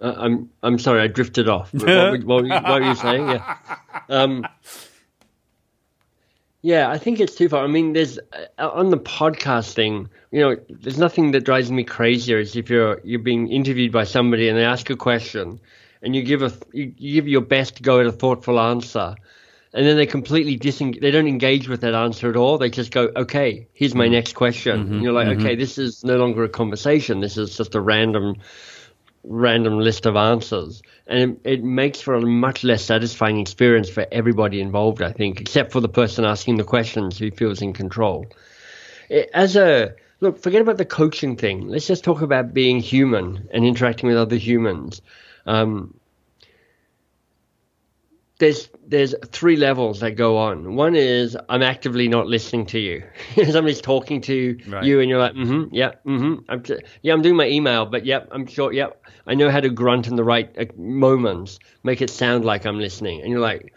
Uh, 0.00 0.14
I'm 0.16 0.50
I'm 0.62 0.78
sorry, 0.78 1.02
I 1.02 1.06
drifted 1.06 1.48
off. 1.48 1.72
what, 1.74 1.86
what, 1.86 2.24
what, 2.24 2.48
what, 2.48 2.80
were 2.80 2.88
you 2.88 2.94
saying? 2.94 3.28
Yeah. 3.28 3.56
Um, 4.08 4.44
yeah, 6.62 6.90
I 6.90 6.98
think 6.98 7.20
it's 7.20 7.34
too 7.34 7.48
far. 7.48 7.64
I 7.64 7.68
mean, 7.68 7.94
there's 7.94 8.18
uh, 8.58 8.68
on 8.68 8.90
the 8.90 8.98
podcast 8.98 9.72
thing. 9.72 10.08
You 10.30 10.40
know, 10.40 10.56
there's 10.68 10.98
nothing 10.98 11.30
that 11.30 11.44
drives 11.44 11.70
me 11.70 11.84
crazier 11.84 12.38
is 12.38 12.54
if 12.54 12.68
you're 12.68 13.00
you're 13.02 13.20
being 13.20 13.48
interviewed 13.48 13.92
by 13.92 14.04
somebody 14.04 14.48
and 14.48 14.58
they 14.58 14.64
ask 14.64 14.90
a 14.90 14.96
question, 14.96 15.60
and 16.02 16.14
you 16.14 16.22
give 16.22 16.42
a 16.42 16.52
you, 16.72 16.92
you 16.98 17.14
give 17.14 17.28
your 17.28 17.40
best 17.40 17.76
to 17.76 17.82
go 17.82 18.00
at 18.00 18.06
a 18.06 18.12
thoughtful 18.12 18.60
answer, 18.60 19.14
and 19.72 19.86
then 19.86 19.96
they 19.96 20.04
completely 20.04 20.56
disengage. 20.56 21.00
They 21.00 21.10
don't 21.10 21.28
engage 21.28 21.66
with 21.66 21.80
that 21.80 21.94
answer 21.94 22.28
at 22.28 22.36
all. 22.36 22.58
They 22.58 22.68
just 22.68 22.92
go, 22.92 23.10
"Okay, 23.16 23.66
here's 23.72 23.94
my 23.94 24.04
mm-hmm. 24.04 24.14
next 24.14 24.34
question." 24.34 24.84
Mm-hmm, 24.84 24.92
and 24.94 25.02
you're 25.02 25.14
like, 25.14 25.28
mm-hmm. 25.28 25.40
"Okay, 25.40 25.54
this 25.56 25.78
is 25.78 26.04
no 26.04 26.18
longer 26.18 26.44
a 26.44 26.48
conversation. 26.48 27.20
This 27.20 27.38
is 27.38 27.56
just 27.56 27.74
a 27.74 27.80
random." 27.80 28.36
Random 29.22 29.78
list 29.78 30.06
of 30.06 30.16
answers 30.16 30.82
and 31.06 31.38
it, 31.44 31.52
it, 31.52 31.64
makes 31.64 32.00
for 32.00 32.14
a 32.14 32.20
much 32.22 32.64
less 32.64 32.82
satisfying 32.82 33.38
experience 33.38 33.90
for 33.90 34.06
everybody 34.10 34.60
involved 34.60 35.02
i 35.02 35.12
think 35.12 35.40
except 35.40 35.72
for 35.72 35.80
the 35.80 35.88
person 35.88 36.24
asking 36.24 36.56
the 36.56 36.64
questions 36.64 37.18
who 37.18 37.30
feels 37.30 37.60
in 37.60 37.72
control 37.72 38.26
it, 39.10 39.28
as 39.34 39.56
a 39.56 39.94
look 40.20 40.42
forget 40.42 40.62
about 40.62 40.78
the 40.78 40.86
coaching 40.86 41.36
thing 41.36 41.68
let's 41.68 41.86
just 41.86 42.02
talk 42.02 42.22
about 42.22 42.54
being 42.54 42.80
human 42.80 43.46
and 43.52 43.66
interacting 43.66 44.08
with 44.08 44.16
other 44.16 44.36
humans 44.36 45.02
um, 45.46 45.94
there's 48.40 48.70
there's 48.86 49.14
three 49.26 49.56
levels 49.56 50.00
that 50.00 50.12
go 50.16 50.38
on. 50.38 50.74
One 50.74 50.96
is 50.96 51.36
I'm 51.48 51.62
actively 51.62 52.08
not 52.08 52.26
listening 52.26 52.66
to 52.66 52.78
you. 52.78 53.04
Somebody's 53.36 53.80
talking 53.80 54.22
to 54.22 54.58
right. 54.66 54.82
you, 54.82 55.00
and 55.00 55.08
you're 55.08 55.20
like, 55.20 55.34
mm-hmm, 55.34 55.72
yeah, 55.72 55.92
mm-hmm, 56.04 56.42
I'm 56.48 56.62
t- 56.62 56.80
yeah, 57.02 57.12
I'm 57.12 57.22
doing 57.22 57.36
my 57.36 57.46
email, 57.46 57.86
but 57.86 58.04
yep, 58.04 58.28
I'm 58.32 58.46
sure, 58.46 58.72
yep, 58.72 58.99
I 59.30 59.34
know 59.34 59.50
how 59.50 59.60
to 59.60 59.70
grunt 59.70 60.08
in 60.08 60.16
the 60.16 60.24
right 60.24 60.50
uh, 60.58 60.66
moments, 60.76 61.58
make 61.84 62.02
it 62.02 62.10
sound 62.10 62.44
like 62.44 62.66
I'm 62.66 62.78
listening, 62.78 63.22
and 63.22 63.30
you're 63.30 63.40
like, 63.40 63.72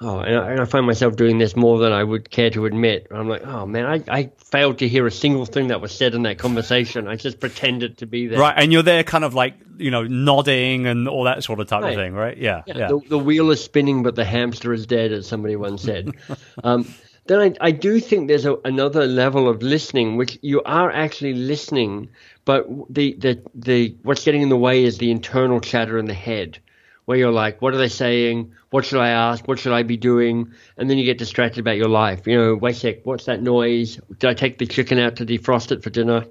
Oh, 0.00 0.20
and 0.20 0.36
I, 0.36 0.50
and 0.52 0.60
I, 0.60 0.64
find 0.64 0.86
myself 0.86 1.16
doing 1.16 1.38
this 1.38 1.56
more 1.56 1.80
than 1.80 1.92
I 1.92 2.04
would 2.04 2.30
care 2.30 2.50
to 2.50 2.66
admit. 2.66 3.08
I'm 3.10 3.28
like, 3.28 3.44
oh 3.44 3.66
man, 3.66 3.84
I, 3.84 4.04
I 4.08 4.30
failed 4.36 4.78
to 4.78 4.88
hear 4.88 5.04
a 5.08 5.10
single 5.10 5.44
thing 5.44 5.68
that 5.68 5.80
was 5.80 5.90
said 5.90 6.14
in 6.14 6.22
that 6.22 6.38
conversation. 6.38 7.08
I 7.08 7.16
just 7.16 7.40
pretended 7.40 7.98
to 7.98 8.06
be 8.06 8.28
there. 8.28 8.38
Right, 8.38 8.54
and 8.56 8.72
you're 8.72 8.84
there 8.84 9.02
kind 9.02 9.24
of 9.24 9.34
like, 9.34 9.54
you 9.76 9.90
know, 9.90 10.04
nodding 10.04 10.86
and 10.86 11.08
all 11.08 11.24
that 11.24 11.42
sort 11.42 11.58
of 11.58 11.66
type 11.66 11.82
right. 11.82 11.94
of 11.94 11.96
thing, 11.96 12.14
right? 12.14 12.38
Yeah. 12.38 12.62
yeah. 12.66 12.78
yeah. 12.78 12.86
The, 12.86 13.00
the, 13.08 13.18
wheel 13.18 13.50
is 13.50 13.62
spinning, 13.62 14.04
but 14.04 14.14
the 14.14 14.24
hamster 14.24 14.72
is 14.72 14.86
dead, 14.86 15.10
as 15.10 15.26
somebody 15.26 15.56
once 15.56 15.82
said. 15.82 16.12
um, 16.62 16.86
then 17.26 17.40
I, 17.40 17.54
I 17.60 17.70
do 17.72 17.98
think 17.98 18.28
there's 18.28 18.46
a, 18.46 18.56
another 18.64 19.04
level 19.04 19.48
of 19.48 19.62
listening, 19.62 20.16
which 20.16 20.38
you 20.42 20.62
are 20.62 20.92
actually 20.92 21.34
listening, 21.34 22.08
but 22.48 22.66
the, 22.88 23.12
the, 23.18 23.42
the 23.54 23.94
what's 24.04 24.24
getting 24.24 24.40
in 24.40 24.48
the 24.48 24.56
way 24.56 24.82
is 24.82 24.96
the 24.96 25.10
internal 25.10 25.60
chatter 25.60 25.98
in 25.98 26.06
the 26.06 26.14
head 26.14 26.58
where 27.04 27.18
you're 27.18 27.30
like, 27.30 27.60
what 27.60 27.74
are 27.74 27.76
they 27.76 27.88
saying? 27.88 28.54
What 28.70 28.86
should 28.86 29.00
I 29.00 29.10
ask? 29.10 29.46
What 29.46 29.58
should 29.58 29.74
I 29.74 29.82
be 29.82 29.98
doing? 29.98 30.54
And 30.78 30.88
then 30.88 30.96
you 30.96 31.04
get 31.04 31.18
distracted 31.18 31.60
about 31.60 31.76
your 31.76 31.90
life. 31.90 32.26
You 32.26 32.38
know, 32.38 32.54
wait 32.54 32.76
a 32.76 32.78
sec, 32.78 32.96
what's 33.04 33.26
that 33.26 33.42
noise? 33.42 34.00
Did 34.18 34.30
I 34.30 34.32
take 34.32 34.56
the 34.56 34.64
chicken 34.64 34.98
out 34.98 35.16
to 35.16 35.26
defrost 35.26 35.72
it 35.72 35.82
for 35.82 35.90
dinner? 35.90 36.24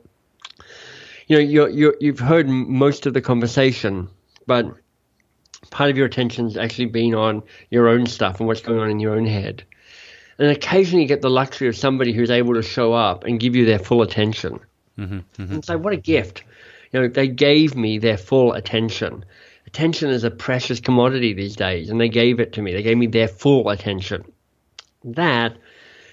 You 1.28 1.36
know, 1.36 1.44
you're, 1.44 1.70
you're, 1.70 1.96
you've 2.00 2.18
heard 2.18 2.50
most 2.50 3.06
of 3.06 3.14
the 3.14 3.22
conversation, 3.22 4.10
but 4.48 4.66
part 5.70 5.92
of 5.92 5.98
your 5.98 6.08
attention's 6.08 6.58
actually 6.58 6.88
been 6.88 7.14
on 7.14 7.44
your 7.70 7.90
own 7.90 8.08
stuff 8.08 8.40
and 8.40 8.48
what's 8.48 8.62
going 8.62 8.80
on 8.80 8.90
in 8.90 9.00
your 9.00 9.16
own 9.16 9.28
head. 9.28 9.66
And 10.40 10.50
occasionally 10.50 11.04
you 11.04 11.08
get 11.08 11.22
the 11.22 11.30
luxury 11.30 11.68
of 11.68 11.78
somebody 11.78 12.12
who's 12.12 12.32
able 12.32 12.56
to 12.56 12.64
show 12.64 12.94
up 12.94 13.26
and 13.26 13.40
give 13.40 13.56
you 13.56 13.68
their 13.68 13.78
full 13.78 14.02
attention. 14.02 14.62
Mm-hmm, 14.98 15.42
mm-hmm. 15.42 15.54
And 15.54 15.66
so, 15.66 15.78
what 15.78 15.94
a 15.94 15.98
gift! 15.98 16.44
You 16.92 17.02
know, 17.02 17.08
they 17.08 17.28
gave 17.28 17.76
me 17.76 17.98
their 17.98 18.18
full 18.18 18.54
attention 18.54 19.26
attention 19.68 20.10
is 20.10 20.24
a 20.24 20.32
precious 20.32 20.80
commodity 20.80 21.34
these 21.34 21.56
days, 21.56 21.90
and 21.90 22.02
they 22.02 22.10
gave 22.10 22.40
it 22.40 22.54
to 22.54 22.62
me. 22.62 22.74
They 22.74 22.82
gave 22.82 22.98
me 22.98 23.06
their 23.06 23.28
full 23.28 23.70
attention. 23.70 24.24
That 25.04 25.58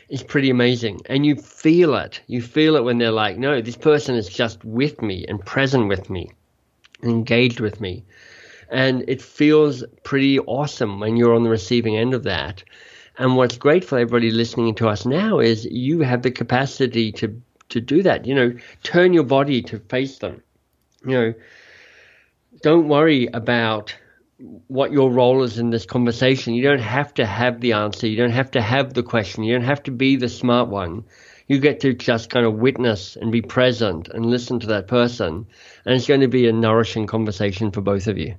is 0.09 0.23
pretty 0.23 0.51
amazing. 0.51 1.01
And 1.07 1.25
you 1.25 1.37
feel 1.37 1.95
it. 1.95 2.21
You 2.27 2.43
feel 2.43 2.77
it 2.77 2.85
when 2.85 2.99
they're 2.99 3.11
like, 3.11 3.39
no, 3.39 3.61
this 3.61 3.77
person 3.77 4.17
is 4.17 4.29
just 4.29 4.63
with 4.65 5.01
me 5.01 5.25
and 5.27 5.45
present 5.45 5.89
with 5.89 6.11
me, 6.11 6.33
engaged 7.03 7.61
with 7.61 7.81
me. 7.81 8.05
And 8.71 9.05
it 9.09 9.23
feels 9.23 9.85
pretty 10.03 10.41
awesome 10.41 11.01
when 11.01 11.17
you're 11.17 11.35
on 11.35 11.45
the 11.45 11.51
receiving 11.51 11.97
end 11.97 12.13
of 12.13 12.25
that. 12.25 12.65
And 13.17 13.37
what's 13.37 13.57
great 13.57 13.85
for 13.85 13.99
everybody 13.99 14.33
listening 14.33 14.75
to 14.77 14.89
us 14.89 15.07
now 15.07 15.39
is 15.39 15.65
you 15.67 16.01
have 16.01 16.23
the 16.23 16.33
capacity 16.33 17.13
to 17.13 17.41
to 17.71 17.81
do 17.81 18.03
that. 18.03 18.27
You 18.27 18.35
know, 18.35 18.53
turn 18.83 19.13
your 19.13 19.25
body 19.25 19.63
to 19.63 19.79
face 19.79 20.19
them. 20.19 20.43
You 21.07 21.13
know, 21.13 21.35
don't 22.63 22.89
worry 22.89 23.27
about 23.27 23.95
what 24.69 24.93
your 24.93 25.11
role 25.11 25.43
is 25.43 25.59
in 25.59 25.71
this 25.71 25.87
conversation. 25.87 26.55
You 26.55 26.63
don't 26.63 26.81
have 26.81 27.15
to 27.15 27.27
have 27.27 27.61
the 27.61 27.73
answer. 27.73 28.07
You 28.07 28.17
don't 28.17 28.31
have 28.31 28.51
to 28.53 28.63
have 28.63 28.95
the 28.95 29.03
question. 29.03 29.45
You 29.45 29.55
don't 29.55 29.65
have 29.65 29.83
to 29.85 29.91
be 29.91 30.17
the 30.17 30.29
smart 30.29 30.69
one. 30.69 31.05
You 31.47 31.59
get 31.59 31.81
to 31.81 31.93
just 31.93 32.31
kind 32.31 32.47
of 32.47 32.55
witness 32.55 33.17
and 33.17 33.31
be 33.31 33.43
present 33.43 34.09
and 34.09 34.27
listen 34.27 34.61
to 34.61 34.67
that 34.69 34.89
person. 34.89 35.47
And 35.85 35.95
it's 35.95 36.07
going 36.07 36.21
to 36.21 36.29
be 36.29 36.49
a 36.49 36.53
nourishing 36.53 37.07
conversation 37.07 37.71
for 37.71 37.81
both 37.81 38.07
of 38.07 38.19
you. 38.19 38.35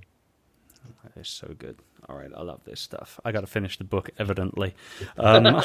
That 1.03 1.21
is 1.21 1.29
so 1.29 1.53
good. 1.57 1.77
All 2.07 2.15
right, 2.15 2.31
I 2.35 2.43
love 2.43 2.61
this 2.65 2.79
stuff. 2.79 3.19
I 3.25 3.31
got 3.31 3.41
to 3.41 3.47
finish 3.47 3.77
the 3.77 3.83
book, 3.83 4.11
evidently. 4.19 4.75
Um, 5.17 5.45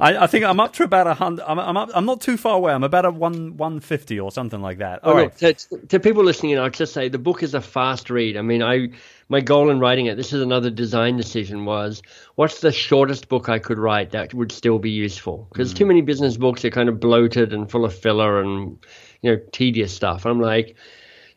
I, 0.00 0.16
I, 0.18 0.26
think 0.28 0.44
I'm 0.44 0.60
up 0.60 0.72
to 0.74 0.84
about 0.84 1.06
a 1.06 1.14
hundred. 1.14 1.44
I'm, 1.46 1.58
I'm, 1.58 1.76
up, 1.76 1.90
I'm 1.94 2.06
not 2.06 2.20
too 2.20 2.36
far 2.36 2.56
away. 2.56 2.72
I'm 2.72 2.84
about 2.84 3.04
a 3.04 3.10
one 3.10 3.56
one 3.56 3.80
fifty 3.80 4.20
or 4.20 4.30
something 4.30 4.62
like 4.62 4.78
that. 4.78 5.02
All 5.04 5.12
oh, 5.12 5.16
right. 5.16 5.42
Look, 5.42 5.56
to, 5.56 5.86
to, 5.88 6.00
people 6.00 6.22
listening, 6.22 6.58
I'll 6.58 6.70
just 6.70 6.92
say 6.92 7.08
the 7.08 7.18
book 7.18 7.42
is 7.42 7.54
a 7.54 7.60
fast 7.60 8.08
read. 8.08 8.36
I 8.36 8.42
mean, 8.42 8.62
I 8.62 8.90
my 9.28 9.40
goal 9.40 9.68
in 9.70 9.80
writing 9.80 10.06
it. 10.06 10.16
This 10.16 10.32
is 10.32 10.42
another 10.42 10.70
design 10.70 11.16
decision. 11.16 11.64
Was 11.64 12.02
what's 12.36 12.60
the 12.60 12.72
shortest 12.72 13.28
book 13.28 13.48
I 13.48 13.58
could 13.58 13.78
write 13.78 14.12
that 14.12 14.32
would 14.32 14.52
still 14.52 14.78
be 14.78 14.90
useful? 14.90 15.48
Because 15.52 15.74
mm. 15.74 15.76
too 15.76 15.86
many 15.86 16.02
business 16.02 16.36
books 16.36 16.64
are 16.64 16.70
kind 16.70 16.88
of 16.88 17.00
bloated 17.00 17.52
and 17.52 17.70
full 17.70 17.84
of 17.84 17.94
filler 17.94 18.40
and 18.40 18.78
you 19.22 19.32
know 19.32 19.40
tedious 19.52 19.92
stuff. 19.92 20.24
I'm 20.24 20.40
like. 20.40 20.76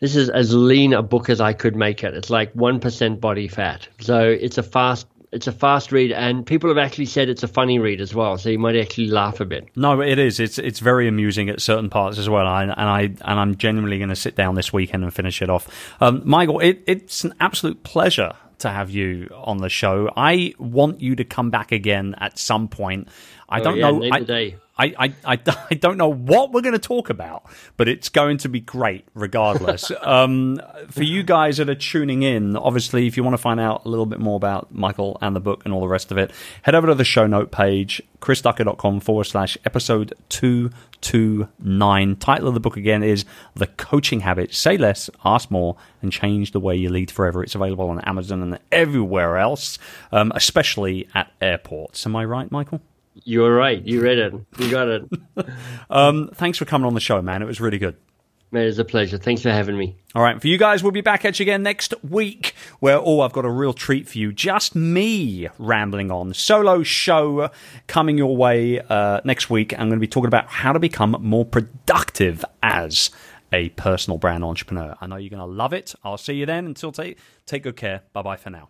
This 0.04 0.18
is 0.18 0.30
as 0.30 0.54
lean 0.54 0.92
a 0.92 1.02
book 1.02 1.30
as 1.30 1.40
I 1.40 1.54
could 1.54 1.78
make 1.78 2.04
it. 2.04 2.14
It's 2.14 2.30
like 2.30 2.52
one 2.52 2.82
percent 2.82 3.22
body 3.22 3.48
fat, 3.48 3.88
so 4.02 4.20
it's 4.20 4.58
a 4.58 4.64
fast 4.64 5.08
it's 5.32 5.48
a 5.48 5.54
fast 5.54 5.94
read, 5.94 6.12
and 6.12 6.46
people 6.46 6.70
have 6.70 6.78
actually 6.78 7.06
said 7.06 7.30
it's 7.30 7.42
a 7.42 7.48
funny 7.48 7.80
read 7.80 8.02
as 8.02 8.14
well. 8.14 8.38
So 8.38 8.50
you 8.50 8.60
might 8.60 8.76
actually 8.76 9.08
laugh 9.08 9.40
a 9.40 9.46
bit. 9.46 9.70
No, 9.78 10.02
it 10.02 10.20
is. 10.20 10.42
It's 10.42 10.60
it's 10.60 10.80
very 10.80 11.08
amusing 11.08 11.48
at 11.48 11.62
certain 11.62 11.90
parts 11.90 12.18
as 12.18 12.28
well. 12.28 12.46
I, 12.46 12.64
and 12.64 12.74
I 12.74 13.02
and 13.04 13.40
I'm 13.40 13.56
genuinely 13.56 13.98
going 13.98 14.10
to 14.10 14.16
sit 14.18 14.36
down 14.36 14.56
this 14.56 14.74
weekend 14.74 15.06
and 15.06 15.14
finish 15.14 15.42
it 15.42 15.50
off. 15.50 15.70
Um, 16.02 16.22
Michael, 16.26 16.60
it, 16.60 16.84
it's 16.86 17.24
an 17.24 17.34
absolute 17.40 17.84
pleasure 17.84 18.34
to 18.58 18.70
have 18.70 18.90
you 18.90 19.30
on 19.34 19.60
the 19.60 19.70
show. 19.70 20.12
I 20.18 20.54
want 20.60 21.00
you 21.00 21.16
to 21.16 21.24
come 21.24 21.50
back 21.50 21.72
again 21.72 22.14
at 22.18 22.38
some 22.38 22.68
point. 22.68 23.08
I 23.48 23.62
oh, 23.62 23.64
don't 23.64 23.78
yeah, 23.78 23.90
know. 23.90 24.04
I, 24.12 24.58
I, 24.78 24.86
I, 24.98 25.14
I, 25.34 25.40
I, 25.72 25.74
don't 25.76 25.98
know 25.98 26.12
what 26.12 26.52
we're 26.52 26.62
going 26.62 26.74
to 26.74 26.80
talk 26.80 27.10
about, 27.10 27.44
but 27.78 27.88
it's 27.88 28.10
going 28.10 28.38
to 28.40 28.50
be 28.50 28.60
great 28.60 29.06
regardless. 29.14 29.92
um, 30.02 30.60
for 30.90 31.04
you 31.04 31.24
guys 31.24 31.58
that 31.58 31.70
are 31.70 31.76
tuning 31.76 32.24
in, 32.24 32.58
obviously, 32.58 33.06
if 33.06 33.16
you 33.16 33.24
want 33.24 33.36
to 33.36 33.42
find 33.42 33.60
out 33.60 33.86
a 33.86 33.90
little 33.90 34.06
bit 34.06 34.20
more 34.20 34.36
about 34.36 34.74
Michael 34.74 35.18
and 35.22 35.36
the 35.36 35.40
book 35.40 35.64
and 35.66 35.74
all 35.74 35.82
the 35.82 35.88
rest 35.88 36.12
of 36.12 36.18
it, 36.18 36.32
head 36.64 36.74
over 36.76 36.88
to 36.88 36.96
the 36.96 37.04
show 37.04 37.28
note 37.28 37.52
page, 37.52 38.02
chrisducker.com 38.20 39.00
forward 39.00 39.26
slash 39.26 39.58
episode 39.66 40.14
229. 40.30 42.16
Title 42.16 42.48
of 42.48 42.54
the 42.56 42.60
book 42.60 42.78
again 42.78 43.04
is 43.04 43.26
The 43.54 43.68
Coaching 43.68 44.22
Habit. 44.22 44.54
Say 44.56 44.78
less, 44.78 45.10
ask 45.24 45.52
more, 45.52 45.76
and 46.02 46.12
change 46.12 46.52
the 46.52 46.60
way 46.60 46.76
you 46.76 46.90
lead 46.90 47.12
forever. 47.12 47.44
It's 47.44 47.56
available 47.56 47.90
on 47.90 48.00
Amazon 48.02 48.42
and 48.42 48.60
everywhere 48.72 49.38
else, 49.38 49.78
um, 50.12 50.32
especially 50.34 51.08
at 51.14 51.32
airports. 51.40 52.06
Am 52.08 52.16
I 52.16 52.26
right, 52.26 52.52
Michael? 52.52 52.82
You're 53.16 53.56
right. 53.56 53.82
You 53.86 54.02
read 54.02 54.18
it. 54.18 54.34
You 54.58 54.72
got 54.72 54.88
it. 54.88 55.04
um, 55.90 56.30
thanks 56.34 56.58
for 56.58 56.66
coming 56.66 56.86
on 56.86 56.94
the 56.94 57.00
show, 57.00 57.22
man. 57.22 57.42
It 57.42 57.46
was 57.46 57.62
really 57.62 57.78
good. 57.78 57.96
Man, 58.52 58.68
it's 58.68 58.78
a 58.78 58.86
pleasure. 58.86 59.18
Thanks 59.18 59.42
for 59.42 59.50
having 59.50 59.80
me. 59.80 59.96
All 60.14 60.22
right, 60.22 60.40
for 60.40 60.48
you 60.48 60.60
guys, 60.60 60.84
we'll 60.84 60.92
be 60.92 61.02
back 61.02 61.26
at 61.26 61.40
you 61.40 61.44
again 61.44 61.64
next 61.64 61.96
week, 62.04 62.54
where 62.80 63.00
oh, 63.00 63.22
I've 63.22 63.34
got 63.34 63.46
a 63.46 63.50
real 63.50 63.74
treat 63.74 64.08
for 64.08 64.20
you. 64.20 64.32
Just 64.32 64.76
me 64.76 65.48
rambling 65.58 66.12
on 66.12 66.36
solo 66.36 66.84
show 66.84 67.50
coming 67.88 68.16
your 68.16 68.38
way 68.38 68.80
uh, 68.80 69.22
next 69.26 69.50
week. 69.50 69.74
I'm 69.74 69.90
going 69.90 69.94
to 69.94 69.98
be 69.98 70.08
talking 70.08 70.28
about 70.28 70.50
how 70.50 70.72
to 70.72 70.80
become 70.80 71.18
more 71.20 71.46
productive 71.46 72.46
as 72.62 73.10
a 73.52 73.70
personal 73.70 74.20
brand 74.20 74.44
entrepreneur. 74.44 74.96
I 75.02 75.08
know 75.08 75.16
you're 75.16 75.32
going 75.32 75.40
to 75.40 75.46
love 75.46 75.74
it. 75.74 75.96
I'll 76.04 76.18
see 76.18 76.34
you 76.34 76.46
then. 76.46 76.68
Until 76.68 76.92
take 76.92 77.18
take 77.48 77.64
good 77.64 77.76
care. 77.76 78.02
Bye 78.14 78.22
bye 78.22 78.38
for 78.38 78.52
now. 78.52 78.70